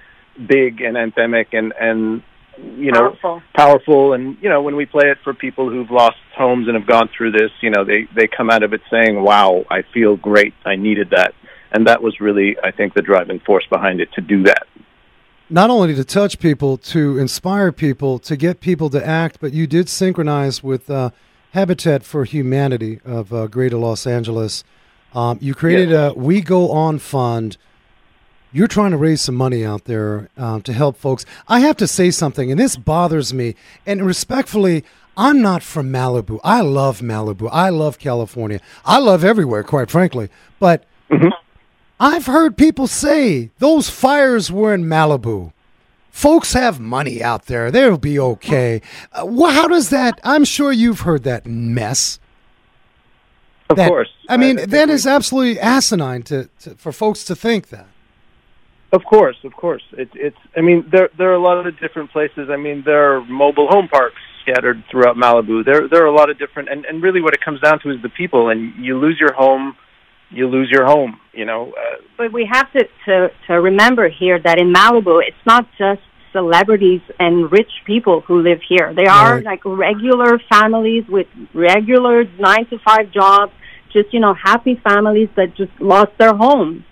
big 0.47 0.81
and 0.81 0.95
anthemic 0.95 1.47
and 1.53 1.73
and 1.79 2.23
you 2.57 2.91
know 2.91 3.11
Powerful. 3.21 3.41
powerful. 3.55 4.13
And 4.13 4.37
you 4.41 4.49
know 4.49 4.61
when 4.61 4.75
we 4.75 4.85
play 4.85 5.09
it 5.09 5.17
for 5.23 5.33
people 5.33 5.69
who've 5.69 5.91
lost 5.91 6.17
homes 6.35 6.67
and 6.67 6.75
have 6.75 6.87
gone 6.87 7.09
through 7.15 7.31
this 7.31 7.51
you 7.61 7.69
know 7.69 7.83
they 7.83 8.07
they 8.15 8.27
come 8.27 8.49
out 8.49 8.63
of 8.63 8.73
it 8.73 8.81
saying 8.91 9.21
wow 9.21 9.63
i 9.69 9.81
feel 9.93 10.15
great. 10.15 10.53
I 10.65 10.75
needed 10.75 11.09
that. 11.11 11.33
And 11.71 11.85
that 11.87 12.01
was 12.01 12.19
really 12.19 12.55
i 12.63 12.71
think 12.71 12.93
the 12.93 13.01
driving 13.01 13.39
force 13.41 13.65
behind 13.69 13.99
it 14.01 14.11
to 14.13 14.21
do 14.21 14.43
that 14.43 14.67
Not 15.49 15.69
only 15.69 15.95
to 15.95 16.03
touch 16.03 16.39
people, 16.39 16.77
to 16.77 17.17
inspire 17.17 17.71
people, 17.71 18.19
to 18.19 18.35
get 18.35 18.59
people 18.59 18.89
to 18.89 19.05
act, 19.05 19.37
but 19.39 19.53
you 19.53 19.65
did 19.65 19.87
synchronize 19.87 20.61
with 20.61 20.89
uh, 20.89 21.11
Habitat 21.51 22.03
for 22.03 22.25
Humanity 22.25 22.99
of 23.05 23.31
uh, 23.33 23.47
Greater 23.47 23.77
Los 23.77 24.05
Angeles. 24.05 24.65
Um, 25.13 25.37
you 25.41 25.55
created 25.55 25.93
a 25.93 26.13
We 26.17 26.41
Go 26.41 26.71
On 26.71 26.99
Fund. 26.99 27.55
You're 28.51 28.67
trying 28.67 28.91
to 28.91 28.97
raise 28.97 29.21
some 29.21 29.35
money 29.35 29.65
out 29.65 29.85
there 29.85 30.29
um, 30.35 30.61
to 30.63 30.73
help 30.73 30.97
folks. 30.97 31.25
I 31.47 31.61
have 31.61 31.77
to 31.77 31.87
say 31.87 32.11
something, 32.11 32.51
and 32.51 32.59
this 32.59 32.75
bothers 32.75 33.33
me. 33.33 33.55
And 33.85 34.05
respectfully, 34.05 34.83
I'm 35.15 35.41
not 35.41 35.63
from 35.63 35.89
Malibu. 35.89 36.41
I 36.43 36.59
love 36.59 36.99
Malibu. 36.99 37.49
I 37.53 37.69
love 37.69 37.99
California. 37.99 38.59
I 38.83 38.99
love 38.99 39.23
everywhere, 39.23 39.63
quite 39.63 39.89
frankly. 39.89 40.29
But 40.59 40.83
I've 41.99 42.27
heard 42.27 42.57
people 42.57 42.87
say 42.87 43.51
those 43.59 43.89
fires 43.89 44.51
were 44.51 44.73
in 44.73 44.83
Malibu. 44.83 45.51
Folks 46.11 46.53
have 46.53 46.79
money 46.79 47.21
out 47.21 47.45
there. 47.45 47.69
They'll 47.71 47.97
be 47.97 48.19
okay. 48.19 48.81
Uh, 49.13 49.27
wh- 49.27 49.53
how 49.53 49.67
does 49.67 49.89
that? 49.89 50.19
I'm 50.23 50.45
sure 50.45 50.71
you've 50.71 51.01
heard 51.01 51.23
that 51.23 51.45
mess. 51.45 52.19
of 53.69 53.77
That- 53.77 53.89
course 53.89 54.09
I 54.29 54.37
mean, 54.37 54.57
think 54.57 54.69
that 54.71 54.87
we- 54.89 55.11
absolutely 55.11 55.59
asinine 55.59 56.23
to, 56.23 56.49
to 56.61 56.75
for 56.75 56.91
folks 56.91 57.23
to 57.25 57.35
think 57.35 57.69
that. 57.69 57.87
Of 58.93 59.03
course, 59.03 59.35
of 59.43 59.53
course. 59.53 59.83
It's 59.97 60.11
it's. 60.15 60.37
I 60.55 60.61
mean, 60.61 60.85
there 60.89 61.09
there 61.17 61.29
are 61.29 61.33
a 61.35 61.39
lot 61.41 61.65
of 61.67 61.77
different 61.79 62.09
places. 62.11 62.49
I 62.49 62.55
mean, 62.55 62.83
there 62.85 63.15
are 63.17 63.21
mobile 63.25 63.67
home 63.67 63.89
parks 63.89 64.15
scattered 64.43 64.81
throughout 64.89 65.17
Malibu. 65.17 65.63
There 65.65 65.87
there 65.89 66.01
are 66.03 66.07
a 66.07 66.15
lot 66.15 66.29
of 66.29 66.39
different, 66.39 66.69
and 66.69 66.85
and 66.85 67.03
really, 67.03 67.21
what 67.21 67.33
it 67.33 67.41
comes 67.41 67.59
down 67.59 67.79
to 67.81 67.91
is 67.91 68.01
the 68.01 68.07
people. 68.09 68.49
And 68.49 68.73
you 68.83 68.97
lose 68.97 69.19
your 69.19 69.33
home, 69.33 69.75
you 70.29 70.47
lose 70.47 70.69
your 70.71 70.85
home. 70.85 71.19
You 71.33 71.45
know, 71.45 71.71
uh, 71.71 71.97
But 72.17 72.31
we 72.33 72.45
have 72.51 72.71
to, 72.73 72.87
to, 73.05 73.31
to 73.47 73.53
remember 73.61 74.09
here 74.09 74.39
that 74.39 74.57
in 74.59 74.73
Malibu, 74.73 75.21
it's 75.25 75.45
not 75.45 75.67
just 75.77 76.01
celebrities 76.33 77.01
and 77.19 77.51
rich 77.51 77.71
people 77.85 78.21
who 78.21 78.41
live 78.41 78.59
here. 78.67 78.93
They 78.93 79.05
are 79.05 79.35
Right. 79.35 79.43
like 79.43 79.61
regular 79.65 80.39
families 80.49 81.05
with 81.07 81.27
regular 81.53 82.25
nine 82.39 82.65
to 82.67 82.77
five 82.79 83.11
jobs, 83.11 83.53
just, 83.93 84.13
you 84.13 84.19
know, 84.19 84.33
happy 84.33 84.75
families 84.83 85.29
that 85.35 85.55
just 85.55 85.71
lost 85.79 86.11
their 86.17 86.33
homes. 86.35 86.83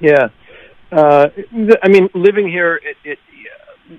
yeah. 0.00 0.28
Uh, 0.92 1.28
th- 1.30 1.80
I 1.82 1.88
mean, 1.88 2.08
living 2.14 2.48
here, 2.48 2.76
it, 2.76 2.96
it 3.04 3.18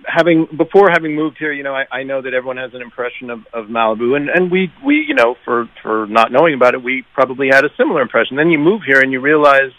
having 0.06 0.46
before 0.46 0.90
having 0.90 1.16
moved 1.16 1.38
here, 1.38 1.52
you 1.52 1.64
know, 1.64 1.76
I, 1.76 1.86
I 1.92 2.04
know 2.04 2.22
that 2.22 2.34
everyone 2.34 2.58
has 2.58 2.74
an 2.74 2.82
impression 2.82 3.30
of, 3.30 3.46
of 3.54 3.66
Malibu, 3.68 4.16
and 4.16 4.30
and 4.30 4.52
we 4.52 4.72
we 4.86 5.06
you 5.08 5.16
know 5.16 5.36
for 5.46 5.70
for 5.82 6.08
not 6.08 6.32
knowing 6.32 6.54
about 6.54 6.74
it, 6.74 6.84
we 6.84 7.04
probably 7.14 7.48
had 7.48 7.64
a 7.66 7.70
similar 7.78 8.02
impression. 8.02 8.38
Then 8.38 8.50
you 8.50 8.60
move 8.60 8.82
here 8.86 9.00
and 9.00 9.12
you 9.12 9.20
realize 9.20 9.72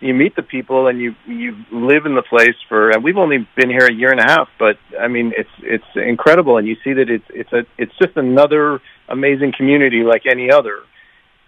you 0.00 0.12
meet 0.12 0.36
the 0.36 0.42
people 0.42 0.88
and 0.88 1.00
you 1.00 1.14
you 1.26 1.56
live 1.72 2.04
in 2.04 2.14
the 2.14 2.22
place 2.22 2.56
for 2.68 2.90
and 2.90 3.02
we've 3.02 3.16
only 3.16 3.48
been 3.56 3.70
here 3.70 3.86
a 3.86 3.92
year 3.92 4.10
and 4.10 4.20
a 4.20 4.24
half 4.24 4.48
but 4.58 4.76
i 5.00 5.08
mean 5.08 5.32
it's 5.36 5.48
it's 5.60 5.84
incredible 5.94 6.58
and 6.58 6.68
you 6.68 6.76
see 6.84 6.92
that 6.92 7.08
it's 7.08 7.24
it's 7.30 7.52
a 7.52 7.64
it's 7.78 7.96
just 7.96 8.16
another 8.16 8.80
amazing 9.08 9.52
community 9.56 10.02
like 10.02 10.26
any 10.26 10.50
other 10.50 10.80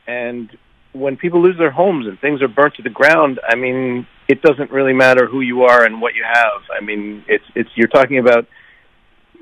and 0.07 0.57
when 0.99 1.16
people 1.16 1.42
lose 1.42 1.59
their 1.59 1.70
homes 1.70 2.07
and 2.07 2.18
things 2.20 2.42
are 2.42 2.49
burnt 2.49 2.74
to 2.74 2.82
the 2.82 2.90
ground 2.90 3.40
i 3.49 3.55
mean 3.55 4.07
it 4.28 4.42
doesn't 4.42 4.70
really 4.70 4.92
matter 4.92 5.26
who 5.26 5.40
you 5.40 5.62
are 5.62 5.84
and 5.84 6.01
what 6.01 6.14
you 6.14 6.24
have. 6.24 6.62
I 6.76 6.82
mean 6.84 7.24
it's 7.28 7.44
it's 7.55 7.70
you're 7.74 7.88
talking 7.88 8.18
about 8.18 8.47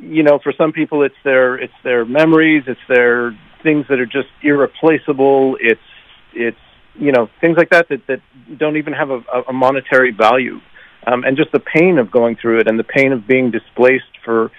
you 0.01 0.23
know 0.23 0.39
for 0.43 0.53
some 0.53 0.73
people 0.73 1.03
it's 1.03 1.15
their 1.25 1.57
it's 1.57 1.73
their 1.83 2.05
memories 2.05 2.65
it's 2.67 2.81
their 2.89 3.39
things 3.63 3.87
that 3.89 3.99
are 3.99 4.07
just 4.07 4.29
irreplaceable. 4.43 5.57
It's 5.61 5.81
it's 6.35 6.59
you 6.95 7.13
know 7.13 7.29
things 7.41 7.57
like 7.57 7.71
that 7.71 7.89
that, 7.89 8.07
that 8.09 8.21
don't 8.59 8.77
even 8.77 8.93
have 8.93 9.11
a, 9.11 9.21
a 9.49 9.53
monetary 9.53 10.11
value. 10.11 10.61
Um, 11.07 11.23
and 11.25 11.37
just 11.37 11.53
the 11.53 11.61
pain 11.61 11.99
of 11.99 12.11
going 12.11 12.37
through 12.37 12.61
it 12.61 12.69
and 12.69 12.79
the 12.79 12.85
pain 12.85 13.13
of 13.13 13.27
being 13.27 13.51
displaced 13.51 14.05
for 14.25 14.51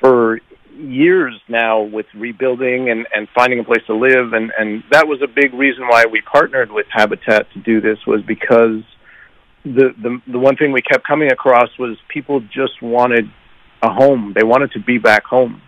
for 0.00 0.40
years 0.76 1.40
now 1.48 1.80
with 1.82 2.06
rebuilding 2.14 2.90
and, 2.90 3.06
and 3.14 3.28
finding 3.34 3.58
a 3.58 3.64
place 3.64 3.82
to 3.86 3.94
live 3.94 4.32
and, 4.32 4.52
and 4.58 4.82
that 4.92 5.08
was 5.08 5.20
a 5.22 5.26
big 5.26 5.54
reason 5.54 5.86
why 5.88 6.04
we 6.04 6.20
partnered 6.20 6.70
with 6.70 6.86
Habitat 6.90 7.50
to 7.52 7.58
do 7.60 7.80
this 7.80 7.98
was 8.06 8.22
because 8.22 8.82
the, 9.64 9.94
the 10.00 10.20
the 10.30 10.38
one 10.38 10.56
thing 10.56 10.70
we 10.70 10.80
kept 10.80 11.04
coming 11.04 11.32
across 11.32 11.68
was 11.76 11.96
people 12.08 12.40
just 12.40 12.80
wanted 12.80 13.28
a 13.82 13.90
home. 13.90 14.32
They 14.34 14.44
wanted 14.44 14.72
to 14.72 14.80
be 14.80 14.98
back 14.98 15.24
home. 15.24 15.60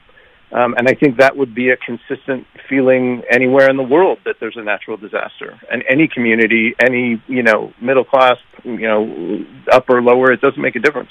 Um, 0.51 0.75
and 0.79 0.89
I 0.89 0.95
think 0.95 1.19
that 1.19 1.37
would 1.37 1.55
be 1.55 1.71
a 1.71 1.77
consistent 1.77 2.47
feeling 2.71 3.23
anywhere 3.31 3.69
in 3.69 3.77
the 3.77 3.83
world 3.83 4.19
that 4.25 4.37
there's 4.41 4.57
a 4.57 4.63
natural 4.63 4.97
disaster. 4.97 5.61
And 5.71 5.85
any 5.91 6.09
community, 6.09 6.75
any, 6.83 7.23
you 7.27 7.43
know, 7.43 7.75
middle 7.83 8.05
class, 8.05 8.37
you 8.65 8.89
know, 8.89 9.45
upper, 9.71 10.01
lower, 10.01 10.33
it 10.33 10.41
doesn't 10.41 10.61
make 10.61 10.75
a 10.75 10.81
difference. 10.81 11.11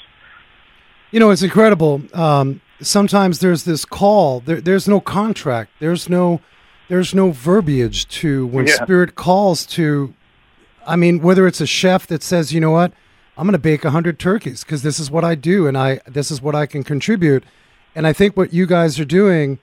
You 1.12 1.20
know, 1.20 1.30
it's 1.30 1.41
incredible. 1.41 2.01
Um, 2.14 2.62
sometimes 2.82 3.39
there's 3.39 3.64
this 3.64 3.86
call. 3.86 4.41
There, 4.41 4.60
there's 4.62 4.88
no 4.88 4.99
contract. 4.99 5.72
There's 5.80 6.10
no, 6.10 6.41
there's 6.89 7.14
no 7.14 7.32
verbiage 7.32 8.08
to 8.20 8.47
when 8.47 8.68
Yeah. 8.68 8.74
spirit 8.74 9.16
calls 9.16 9.66
to. 9.68 10.14
I 10.86 10.95
mean, 10.95 11.20
whether 11.22 11.47
it's 11.47 11.60
a 11.62 11.68
chef 11.68 12.08
that 12.08 12.24
says, 12.24 12.53
you 12.53 12.62
know 12.62 12.72
what, 12.72 12.93
I'm 13.38 13.45
going 13.45 13.51
to 13.53 13.58
bake 13.60 13.84
a 13.84 13.91
hundred 13.91 14.20
turkeys 14.20 14.64
because 14.64 14.84
this 14.84 14.99
is 14.99 15.12
what 15.12 15.24
I 15.26 15.36
do 15.36 15.68
and 15.68 15.78
I 15.78 15.99
this 16.08 16.32
is 16.32 16.41
what 16.41 16.55
I 16.55 16.66
can 16.66 16.84
contribute. 16.84 17.43
And 17.93 18.08
I 18.08 18.14
think 18.14 18.38
what 18.38 18.53
you 18.53 18.66
guys 18.66 18.99
are 18.99 19.05
doing, 19.05 19.60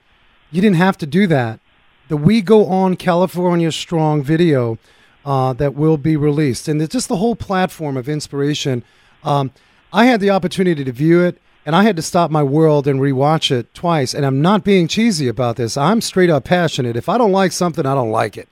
you 0.51 0.61
didn't 0.61 0.77
have 0.77 0.97
to 0.99 1.05
do 1.07 1.25
that. 1.27 1.59
The 2.07 2.17
We 2.17 2.41
Go 2.41 2.65
On 2.67 2.95
California 2.95 3.71
Strong 3.71 4.23
video 4.23 4.77
uh, 5.25 5.53
that 5.53 5.73
will 5.73 5.97
be 5.97 6.15
released, 6.15 6.67
and 6.67 6.79
it's 6.81 6.93
just 6.93 7.07
the 7.07 7.15
whole 7.15 7.35
platform 7.35 7.97
of 7.97 8.07
inspiration. 8.07 8.83
Um, 9.23 9.51
I 9.95 10.07
had 10.07 10.19
the 10.19 10.29
opportunity 10.29 10.83
to 10.83 10.91
view 10.91 11.23
it, 11.23 11.41
and 11.65 11.73
I 11.73 11.83
had 11.83 11.95
to 11.95 12.01
stop 12.01 12.29
my 12.29 12.43
world 12.43 12.85
and 12.85 12.99
rewatch 12.99 13.49
it 13.49 13.73
twice. 13.73 14.13
And 14.13 14.25
I'm 14.25 14.41
not 14.41 14.65
being 14.65 14.89
cheesy 14.89 15.29
about 15.29 15.55
this. 15.55 15.77
I'm 15.77 16.01
straight 16.01 16.29
up 16.29 16.43
passionate. 16.43 16.97
If 16.97 17.07
I 17.07 17.17
don't 17.17 17.31
like 17.31 17.53
something, 17.53 17.85
I 17.85 17.95
don't 17.95 18.11
like 18.11 18.35
it. 18.35 18.49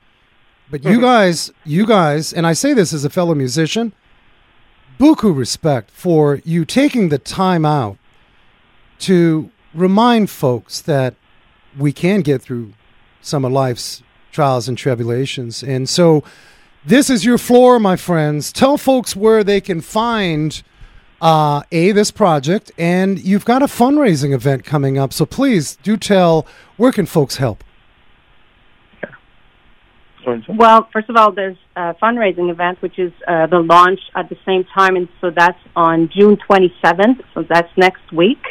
But 0.71 0.85
you 0.85 1.01
guys, 1.01 1.51
you 1.65 1.85
guys, 1.85 2.31
and 2.31 2.47
I 2.47 2.53
say 2.53 2.73
this 2.73 2.93
as 2.93 3.03
a 3.03 3.09
fellow 3.09 3.35
musician, 3.35 3.91
buku 4.97 5.35
respect 5.35 5.91
for 5.91 6.41
you 6.45 6.63
taking 6.63 7.09
the 7.09 7.17
time 7.19 7.65
out 7.65 7.97
to 8.99 9.51
remind 9.73 10.29
folks 10.29 10.79
that 10.79 11.13
we 11.77 11.91
can 11.91 12.21
get 12.21 12.41
through 12.41 12.71
some 13.21 13.43
of 13.43 13.51
life's 13.51 14.01
trials 14.31 14.69
and 14.69 14.77
tribulations. 14.77 15.61
And 15.61 15.89
so 15.89 16.23
this 16.85 17.09
is 17.09 17.25
your 17.25 17.37
floor, 17.37 17.81
my 17.81 17.97
friends. 17.97 18.53
Tell 18.53 18.77
folks 18.77 19.13
where 19.13 19.43
they 19.43 19.59
can 19.59 19.81
find 19.81 20.63
uh, 21.23 21.63
a 21.71 21.93
this 21.93 22.11
project, 22.11 22.71
and 22.77 23.17
you've 23.17 23.45
got 23.45 23.63
a 23.63 23.67
fundraising 23.67 24.33
event 24.33 24.65
coming 24.65 24.97
up. 24.97 25.13
So 25.13 25.25
please 25.25 25.77
do 25.77 25.95
tell 25.95 26.45
where 26.75 26.91
can 26.91 27.05
folks 27.05 27.37
help. 27.37 27.63
Well, 30.47 30.87
first 30.93 31.09
of 31.09 31.17
all, 31.17 31.31
there's 31.31 31.57
a 31.75 31.93
fundraising 31.95 32.49
event, 32.49 32.81
which 32.81 32.97
is 32.97 33.11
uh, 33.27 33.47
the 33.47 33.59
launch 33.59 33.99
at 34.15 34.29
the 34.29 34.37
same 34.45 34.65
time, 34.65 34.95
and 34.95 35.07
so 35.19 35.31
that's 35.31 35.59
on 35.75 36.09
June 36.15 36.37
27th. 36.49 37.21
So 37.33 37.43
that's 37.43 37.69
next 37.77 38.11
week. 38.11 38.41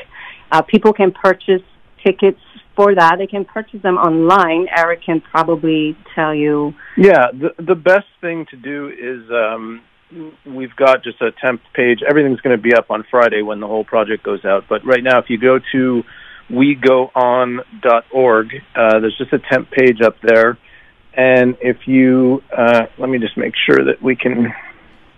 Uh, 0.51 0.61
people 0.62 0.93
can 0.93 1.12
purchase 1.12 1.62
tickets 2.05 2.41
for 2.77 2.95
that. 2.95 3.16
They 3.18 3.27
can 3.27 3.45
purchase 3.45 3.81
them 3.83 3.97
online. 3.97 4.66
Eric 4.75 5.03
can 5.05 5.20
probably 5.20 5.97
tell 6.14 6.35
you. 6.35 6.75
Yeah, 6.97 7.29
the 7.33 7.55
the 7.62 7.75
best 7.75 8.07
thing 8.20 8.47
to 8.51 8.57
do 8.57 8.89
is 8.89 9.31
um, 9.31 9.83
we've 10.47 10.75
got 10.77 11.03
just 11.05 11.21
a 11.23 11.33
temp 11.33 11.63
page. 11.75 12.01
Everything's 12.09 12.41
going 12.41 12.57
to 12.57 12.63
be 12.63 12.75
up 12.75 12.91
on 12.91 13.05
Friday 13.11 13.43
when 13.43 13.61
the 13.61 13.67
whole 13.67 13.85
project 13.85 14.23
goes 14.23 14.45
out. 14.45 14.65
But 14.69 14.85
right 14.85 15.03
now, 15.03 15.19
if 15.19 15.31
you 15.31 15.39
go 15.39 15.59
to 15.73 16.05
wegoon.org, 16.51 18.55
uh, 18.75 19.01
there's 19.01 19.17
just 19.17 19.33
a 19.33 19.39
temp 19.39 19.71
page 19.71 20.01
up 20.01 20.17
there. 20.23 20.59
And 21.15 21.57
if 21.61 21.87
you 21.87 22.43
uh, 22.57 22.87
let 22.99 23.09
me 23.11 23.19
just 23.19 23.37
make 23.37 23.55
sure 23.67 23.85
that 23.85 24.03
we 24.03 24.17
can. 24.17 24.53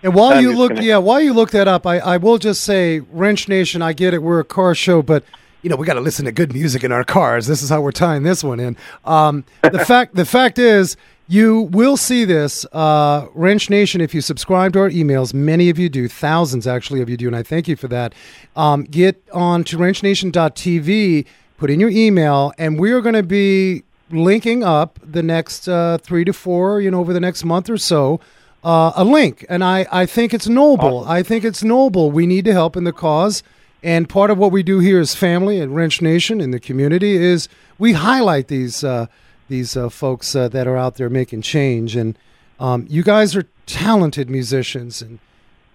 And 0.03 0.13
while 0.13 0.33
I'm 0.33 0.43
you 0.43 0.55
look, 0.55 0.73
gonna- 0.73 0.83
yeah, 0.83 0.97
while 0.97 1.21
you 1.21 1.33
look 1.33 1.51
that 1.51 1.67
up, 1.67 1.87
I, 1.87 1.99
I 1.99 2.17
will 2.17 2.37
just 2.37 2.63
say, 2.63 2.99
Wrench 2.99 3.47
Nation, 3.47 3.81
I 3.81 3.93
get 3.93 4.13
it. 4.13 4.21
We're 4.21 4.41
a 4.41 4.45
car 4.45 4.75
show, 4.75 5.01
but 5.01 5.23
you 5.61 5.69
know 5.69 5.77
we 5.77 5.85
got 5.87 5.93
to 5.95 6.01
listen 6.01 6.25
to 6.25 6.31
good 6.31 6.53
music 6.53 6.83
in 6.83 6.91
our 6.91 7.03
cars. 7.05 7.47
This 7.47 7.63
is 7.63 7.69
how 7.69 7.81
we're 7.81 7.91
tying 7.93 8.23
this 8.23 8.43
one 8.43 8.59
in. 8.59 8.77
Um, 9.05 9.45
the 9.63 9.79
fact, 9.85 10.15
the 10.15 10.25
fact 10.25 10.59
is, 10.59 10.97
You 11.27 11.61
will 11.61 11.97
see 11.97 12.23
this, 12.23 12.67
uh, 12.71 13.25
Wrench 13.33 13.67
Nation, 13.67 13.99
if 13.99 14.13
you 14.13 14.21
subscribe 14.21 14.73
to 14.73 14.79
our 14.79 14.89
emails. 14.91 15.33
Many 15.33 15.69
of 15.69 15.79
you 15.79 15.89
do, 15.89 16.07
thousands 16.07 16.67
actually 16.67 17.01
of 17.01 17.09
you 17.09 17.17
do, 17.17 17.25
and 17.25 17.35
I 17.35 17.41
thank 17.41 17.67
you 17.67 17.75
for 17.75 17.87
that. 17.87 18.13
Um, 18.55 18.83
get 18.83 19.23
on 19.33 19.63
to 19.65 19.77
wrenchnation.tv, 19.77 21.25
put 21.57 21.71
in 21.71 21.79
your 21.79 21.89
email, 21.89 22.53
and 22.59 22.79
we 22.79 22.91
are 22.91 23.01
going 23.01 23.15
to 23.15 23.23
be 23.23 23.83
linking 24.11 24.63
up 24.63 24.99
the 25.03 25.23
next 25.23 25.67
uh, 25.67 25.97
three 25.97 26.25
to 26.25 26.31
four, 26.31 26.79
you 26.79 26.91
know, 26.91 26.99
over 26.99 27.11
the 27.11 27.19
next 27.19 27.43
month 27.43 27.71
or 27.71 27.77
so, 27.77 28.19
uh, 28.63 28.91
a 28.95 29.03
link. 29.03 29.43
And 29.49 29.63
I, 29.63 29.87
I 29.91 30.05
think 30.05 30.31
it's 30.31 30.47
noble. 30.47 31.05
I 31.05 31.23
think 31.23 31.43
it's 31.43 31.63
noble. 31.63 32.11
We 32.11 32.27
need 32.27 32.45
to 32.45 32.53
help 32.53 32.77
in 32.77 32.83
the 32.83 32.93
cause. 32.93 33.41
And 33.81 34.07
part 34.07 34.29
of 34.29 34.37
what 34.37 34.51
we 34.51 34.61
do 34.61 34.77
here 34.77 34.99
as 34.99 35.15
family 35.15 35.59
at 35.59 35.69
Wrench 35.69 36.03
Nation 36.03 36.39
in 36.39 36.51
the 36.51 36.59
community 36.59 37.15
is 37.15 37.49
we 37.79 37.93
highlight 37.93 38.47
these 38.47 38.83
uh, 38.83 39.07
these 39.47 39.75
uh, 39.77 39.89
folks 39.89 40.35
uh, 40.35 40.47
that 40.49 40.67
are 40.67 40.77
out 40.77 40.95
there 40.95 41.09
making 41.09 41.41
change. 41.41 41.95
And 41.95 42.17
um, 42.59 42.85
you 42.89 43.03
guys 43.03 43.35
are 43.35 43.47
talented 43.65 44.29
musicians, 44.29 45.01
and 45.01 45.19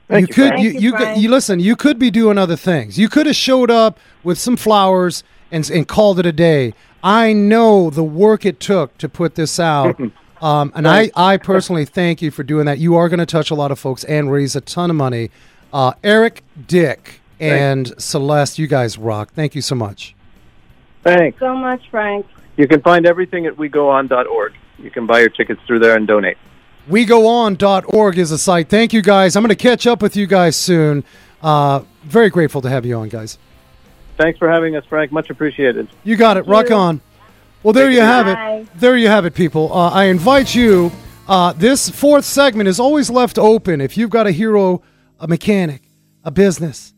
Thank 0.08 0.22
you 0.22 0.26
you, 0.28 0.34
could 0.34 0.48
Frank. 0.54 0.62
you 0.62 0.70
you, 0.70 0.98
you, 0.98 1.14
you 1.22 1.28
listen. 1.30 1.60
You 1.60 1.76
could 1.76 1.98
be 1.98 2.10
doing 2.10 2.38
other 2.38 2.56
things. 2.56 2.98
You 2.98 3.08
could 3.08 3.26
have 3.26 3.36
showed 3.36 3.70
up 3.70 3.98
with 4.24 4.38
some 4.38 4.56
flowers 4.56 5.22
and 5.50 5.68
and 5.70 5.86
called 5.86 6.18
it 6.18 6.26
a 6.26 6.32
day. 6.32 6.74
I 7.02 7.32
know 7.32 7.90
the 7.90 8.04
work 8.04 8.44
it 8.44 8.60
took 8.60 8.96
to 8.98 9.08
put 9.08 9.34
this 9.34 9.58
out. 9.58 9.98
Um, 10.42 10.72
and 10.74 10.88
I, 10.88 11.10
I 11.14 11.36
personally 11.36 11.84
thank 11.84 12.22
you 12.22 12.30
for 12.30 12.42
doing 12.42 12.64
that. 12.64 12.78
You 12.78 12.96
are 12.96 13.10
going 13.10 13.18
to 13.18 13.26
touch 13.26 13.50
a 13.50 13.54
lot 13.54 13.70
of 13.70 13.78
folks 13.78 14.04
and 14.04 14.32
raise 14.32 14.56
a 14.56 14.62
ton 14.62 14.88
of 14.88 14.96
money. 14.96 15.30
Uh, 15.70 15.92
Eric, 16.02 16.42
Dick, 16.66 17.20
and 17.38 17.92
Celeste, 18.00 18.58
you 18.58 18.66
guys 18.66 18.96
rock. 18.96 19.32
Thank 19.34 19.54
you 19.54 19.60
so 19.60 19.74
much. 19.74 20.14
Thanks. 21.02 21.38
So 21.38 21.54
much, 21.54 21.82
Frank. 21.90 22.26
You 22.60 22.68
can 22.68 22.82
find 22.82 23.06
everything 23.06 23.46
at 23.46 23.56
wegoon.org. 23.56 24.52
You 24.78 24.90
can 24.90 25.06
buy 25.06 25.20
your 25.20 25.30
tickets 25.30 25.62
through 25.66 25.78
there 25.78 25.96
and 25.96 26.06
donate. 26.06 26.36
WeGoOn.org 26.90 28.18
is 28.18 28.32
a 28.32 28.36
site. 28.36 28.68
Thank 28.68 28.92
you 28.92 29.00
guys. 29.00 29.34
I'm 29.34 29.42
going 29.42 29.48
to 29.48 29.54
catch 29.54 29.86
up 29.86 30.02
with 30.02 30.14
you 30.14 30.26
guys 30.26 30.56
soon. 30.56 31.02
Uh, 31.40 31.84
very 32.02 32.28
grateful 32.28 32.60
to 32.60 32.68
have 32.68 32.84
you 32.84 32.96
on, 32.96 33.08
guys. 33.08 33.38
Thanks 34.18 34.38
for 34.38 34.50
having 34.50 34.76
us, 34.76 34.84
Frank. 34.90 35.10
Much 35.10 35.30
appreciated. 35.30 35.88
You 36.04 36.16
got 36.16 36.36
it. 36.36 36.46
Rock 36.46 36.70
on. 36.70 37.00
Well, 37.62 37.72
there 37.72 37.90
you 37.90 38.02
have 38.02 38.28
it. 38.28 38.68
There 38.78 38.94
you 38.98 39.08
have 39.08 39.24
it, 39.24 39.32
people. 39.32 39.72
Uh, 39.72 39.88
I 39.88 40.04
invite 40.04 40.54
you. 40.54 40.92
Uh, 41.26 41.54
this 41.54 41.88
fourth 41.88 42.26
segment 42.26 42.68
is 42.68 42.78
always 42.78 43.08
left 43.08 43.38
open. 43.38 43.80
If 43.80 43.96
you've 43.96 44.10
got 44.10 44.26
a 44.26 44.32
hero, 44.32 44.82
a 45.18 45.26
mechanic, 45.26 45.80
a 46.24 46.30
business, 46.30 46.92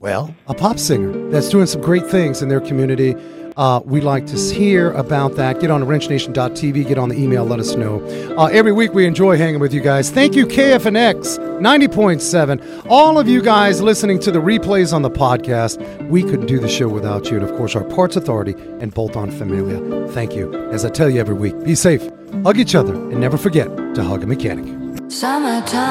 well, 0.00 0.34
a 0.48 0.54
pop 0.54 0.80
singer 0.80 1.30
that's 1.30 1.48
doing 1.48 1.66
some 1.66 1.82
great 1.82 2.06
things 2.06 2.42
in 2.42 2.48
their 2.48 2.60
community, 2.60 3.14
uh, 3.56 3.80
we 3.84 4.00
like 4.00 4.26
to 4.26 4.36
hear 4.36 4.92
about 4.92 5.36
that. 5.36 5.60
Get 5.60 5.70
on 5.70 5.82
wrenchnation.tv, 5.82 6.86
get 6.86 6.98
on 6.98 7.08
the 7.08 7.16
email, 7.16 7.44
let 7.44 7.60
us 7.60 7.74
know. 7.74 8.04
Uh, 8.36 8.46
every 8.46 8.72
week 8.72 8.94
we 8.94 9.06
enjoy 9.06 9.36
hanging 9.36 9.60
with 9.60 9.72
you 9.72 9.80
guys. 9.80 10.10
Thank 10.10 10.34
you, 10.34 10.46
KFNX 10.46 11.38
90.7. 11.60 12.86
All 12.88 13.18
of 13.18 13.28
you 13.28 13.40
guys 13.42 13.80
listening 13.80 14.18
to 14.20 14.30
the 14.30 14.40
replays 14.40 14.92
on 14.92 15.02
the 15.02 15.10
podcast, 15.10 15.80
we 16.08 16.22
couldn't 16.22 16.46
do 16.46 16.58
the 16.58 16.68
show 16.68 16.88
without 16.88 17.30
you. 17.30 17.36
And 17.38 17.48
of 17.48 17.56
course, 17.56 17.76
our 17.76 17.84
Parts 17.84 18.16
Authority 18.16 18.54
and 18.80 18.92
Bolt 18.92 19.16
On 19.16 19.30
Familia. 19.30 20.08
Thank 20.08 20.34
you. 20.34 20.54
As 20.70 20.84
I 20.84 20.90
tell 20.90 21.08
you 21.08 21.20
every 21.20 21.34
week, 21.34 21.58
be 21.64 21.74
safe, 21.74 22.02
hug 22.42 22.58
each 22.58 22.74
other, 22.74 22.94
and 22.94 23.20
never 23.20 23.38
forget 23.38 23.68
to 23.94 24.02
hug 24.02 24.22
a 24.22 24.26
mechanic. 24.26 24.66
Summertime 25.10 25.84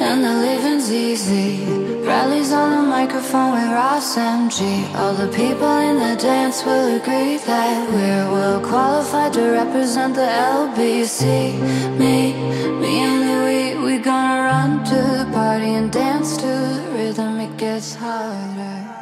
and 0.00 0.24
the 0.24 0.34
living's 0.34 0.92
easy. 0.92 1.85
Bradley's 2.06 2.52
on 2.52 2.70
the 2.70 2.88
microphone 2.88 3.50
with 3.54 3.68
Ras 3.72 4.14
MG. 4.16 4.60
All 4.94 5.12
the 5.12 5.26
people 5.26 5.76
in 5.78 5.96
the 5.98 6.14
dance 6.14 6.64
will 6.64 6.94
agree 6.94 7.36
that 7.38 7.90
we're 7.90 8.30
well 8.30 8.60
qualified 8.60 9.32
to 9.32 9.50
represent 9.50 10.14
the 10.14 10.28
LBC. 10.54 11.58
Me, 11.98 12.32
me 12.80 12.92
and 13.08 13.20
Louis, 13.26 13.74
we 13.84 13.98
gonna 13.98 14.44
run 14.44 14.84
to 14.84 14.94
the 15.18 15.28
party 15.32 15.74
and 15.74 15.90
dance 15.90 16.36
to 16.36 16.46
the 16.46 16.90
rhythm. 16.94 17.40
It 17.40 17.56
gets 17.56 17.96
harder. 17.96 18.95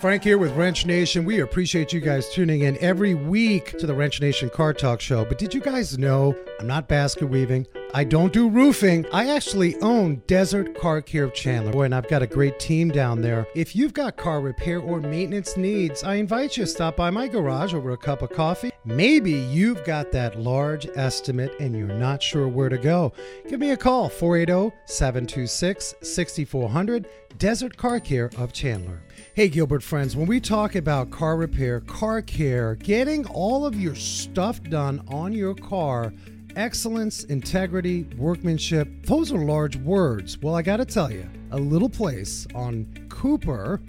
Frank 0.00 0.22
here 0.22 0.36
with 0.36 0.52
Wrench 0.52 0.84
Nation. 0.84 1.24
We 1.24 1.40
appreciate 1.40 1.90
you 1.90 2.00
guys 2.00 2.28
tuning 2.28 2.62
in 2.62 2.76
every 2.78 3.14
week 3.14 3.78
to 3.78 3.86
the 3.86 3.94
Wrench 3.94 4.20
Nation 4.20 4.50
Car 4.50 4.74
Talk 4.74 5.00
Show. 5.00 5.24
But 5.24 5.38
did 5.38 5.54
you 5.54 5.60
guys 5.60 5.96
know 5.96 6.36
I'm 6.60 6.66
not 6.66 6.86
basket 6.86 7.26
weaving? 7.26 7.66
I 7.94 8.04
don't 8.04 8.30
do 8.30 8.50
roofing. 8.50 9.06
I 9.10 9.28
actually 9.28 9.74
own 9.80 10.16
Desert 10.26 10.78
Car 10.78 11.00
Care 11.00 11.24
of 11.24 11.32
Chandler. 11.32 11.72
Boy, 11.72 11.84
and 11.84 11.94
I've 11.94 12.08
got 12.08 12.20
a 12.20 12.26
great 12.26 12.58
team 12.60 12.90
down 12.90 13.22
there. 13.22 13.46
If 13.54 13.74
you've 13.74 13.94
got 13.94 14.18
car 14.18 14.42
repair 14.42 14.80
or 14.80 15.00
maintenance 15.00 15.56
needs, 15.56 16.04
I 16.04 16.16
invite 16.16 16.58
you 16.58 16.64
to 16.64 16.70
stop 16.70 16.96
by 16.96 17.08
my 17.08 17.26
garage 17.26 17.72
over 17.72 17.92
a 17.92 17.96
cup 17.96 18.20
of 18.20 18.30
coffee. 18.30 18.72
Maybe 18.84 19.32
you've 19.32 19.82
got 19.84 20.12
that 20.12 20.38
large 20.38 20.86
estimate 20.94 21.58
and 21.58 21.74
you're 21.74 21.88
not 21.88 22.22
sure 22.22 22.48
where 22.48 22.68
to 22.68 22.78
go. 22.78 23.14
Give 23.48 23.60
me 23.60 23.70
a 23.70 23.76
call 23.78 24.10
480 24.10 24.76
726 24.84 25.94
6400 26.02 27.08
Desert 27.38 27.78
Car 27.78 27.98
Care 27.98 28.30
of 28.36 28.52
Chandler. 28.52 29.02
Hey, 29.36 29.50
Gilbert 29.50 29.82
friends, 29.82 30.16
when 30.16 30.26
we 30.26 30.40
talk 30.40 30.76
about 30.76 31.10
car 31.10 31.36
repair, 31.36 31.80
car 31.80 32.22
care, 32.22 32.76
getting 32.76 33.26
all 33.26 33.66
of 33.66 33.78
your 33.78 33.94
stuff 33.94 34.62
done 34.62 35.04
on 35.08 35.34
your 35.34 35.54
car, 35.54 36.14
excellence, 36.56 37.24
integrity, 37.24 38.04
workmanship, 38.16 38.88
those 39.02 39.30
are 39.30 39.44
large 39.44 39.76
words. 39.76 40.38
Well, 40.38 40.54
I 40.54 40.62
got 40.62 40.78
to 40.78 40.86
tell 40.86 41.12
you, 41.12 41.28
a 41.50 41.58
little 41.58 41.90
place 41.90 42.46
on 42.54 42.86
Cooper 43.10 43.82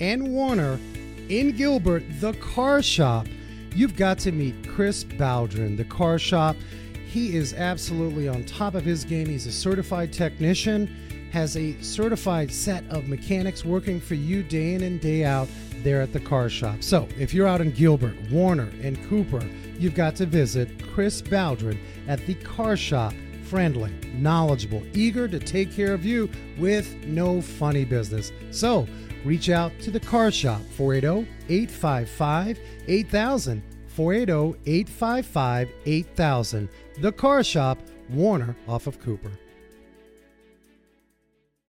and 0.00 0.32
Warner 0.32 0.80
in 1.28 1.54
Gilbert, 1.54 2.04
the 2.20 2.32
car 2.32 2.80
shop, 2.80 3.26
you've 3.74 3.96
got 3.96 4.18
to 4.20 4.32
meet 4.32 4.66
Chris 4.66 5.04
Baldwin, 5.04 5.76
the 5.76 5.84
car 5.84 6.18
shop. 6.18 6.56
He 7.06 7.36
is 7.36 7.52
absolutely 7.52 8.26
on 8.26 8.42
top 8.46 8.74
of 8.74 8.86
his 8.86 9.04
game. 9.04 9.26
He's 9.26 9.46
a 9.46 9.52
certified 9.52 10.14
technician 10.14 10.88
has 11.34 11.56
a 11.56 11.76
certified 11.82 12.48
set 12.48 12.84
of 12.90 13.08
mechanics 13.08 13.64
working 13.64 14.00
for 14.00 14.14
you 14.14 14.40
day 14.44 14.74
in 14.74 14.84
and 14.84 15.00
day 15.00 15.24
out 15.24 15.48
there 15.82 16.00
at 16.00 16.12
the 16.12 16.20
car 16.20 16.48
shop. 16.48 16.80
So 16.80 17.08
if 17.18 17.34
you're 17.34 17.48
out 17.48 17.60
in 17.60 17.72
Gilbert, 17.72 18.14
Warner, 18.30 18.70
and 18.84 18.96
Cooper, 19.08 19.44
you've 19.76 19.96
got 19.96 20.14
to 20.16 20.26
visit 20.26 20.70
Chris 20.92 21.20
Baldwin 21.20 21.76
at 22.06 22.24
the 22.26 22.34
car 22.34 22.76
shop. 22.76 23.12
Friendly, 23.42 23.92
knowledgeable, 24.14 24.82
eager 24.94 25.26
to 25.26 25.40
take 25.40 25.72
care 25.72 25.92
of 25.92 26.04
you 26.04 26.30
with 26.56 26.94
no 27.04 27.40
funny 27.42 27.84
business. 27.84 28.30
So 28.52 28.86
reach 29.24 29.50
out 29.50 29.72
to 29.80 29.90
the 29.90 30.00
car 30.00 30.30
shop 30.30 30.60
480 30.76 31.28
855 31.48 32.60
8000. 32.86 33.62
480 33.88 34.60
855 34.70 35.68
8000. 35.84 36.68
The 37.00 37.12
car 37.12 37.42
shop, 37.42 37.78
Warner 38.08 38.54
off 38.68 38.86
of 38.86 39.00
Cooper. 39.00 39.32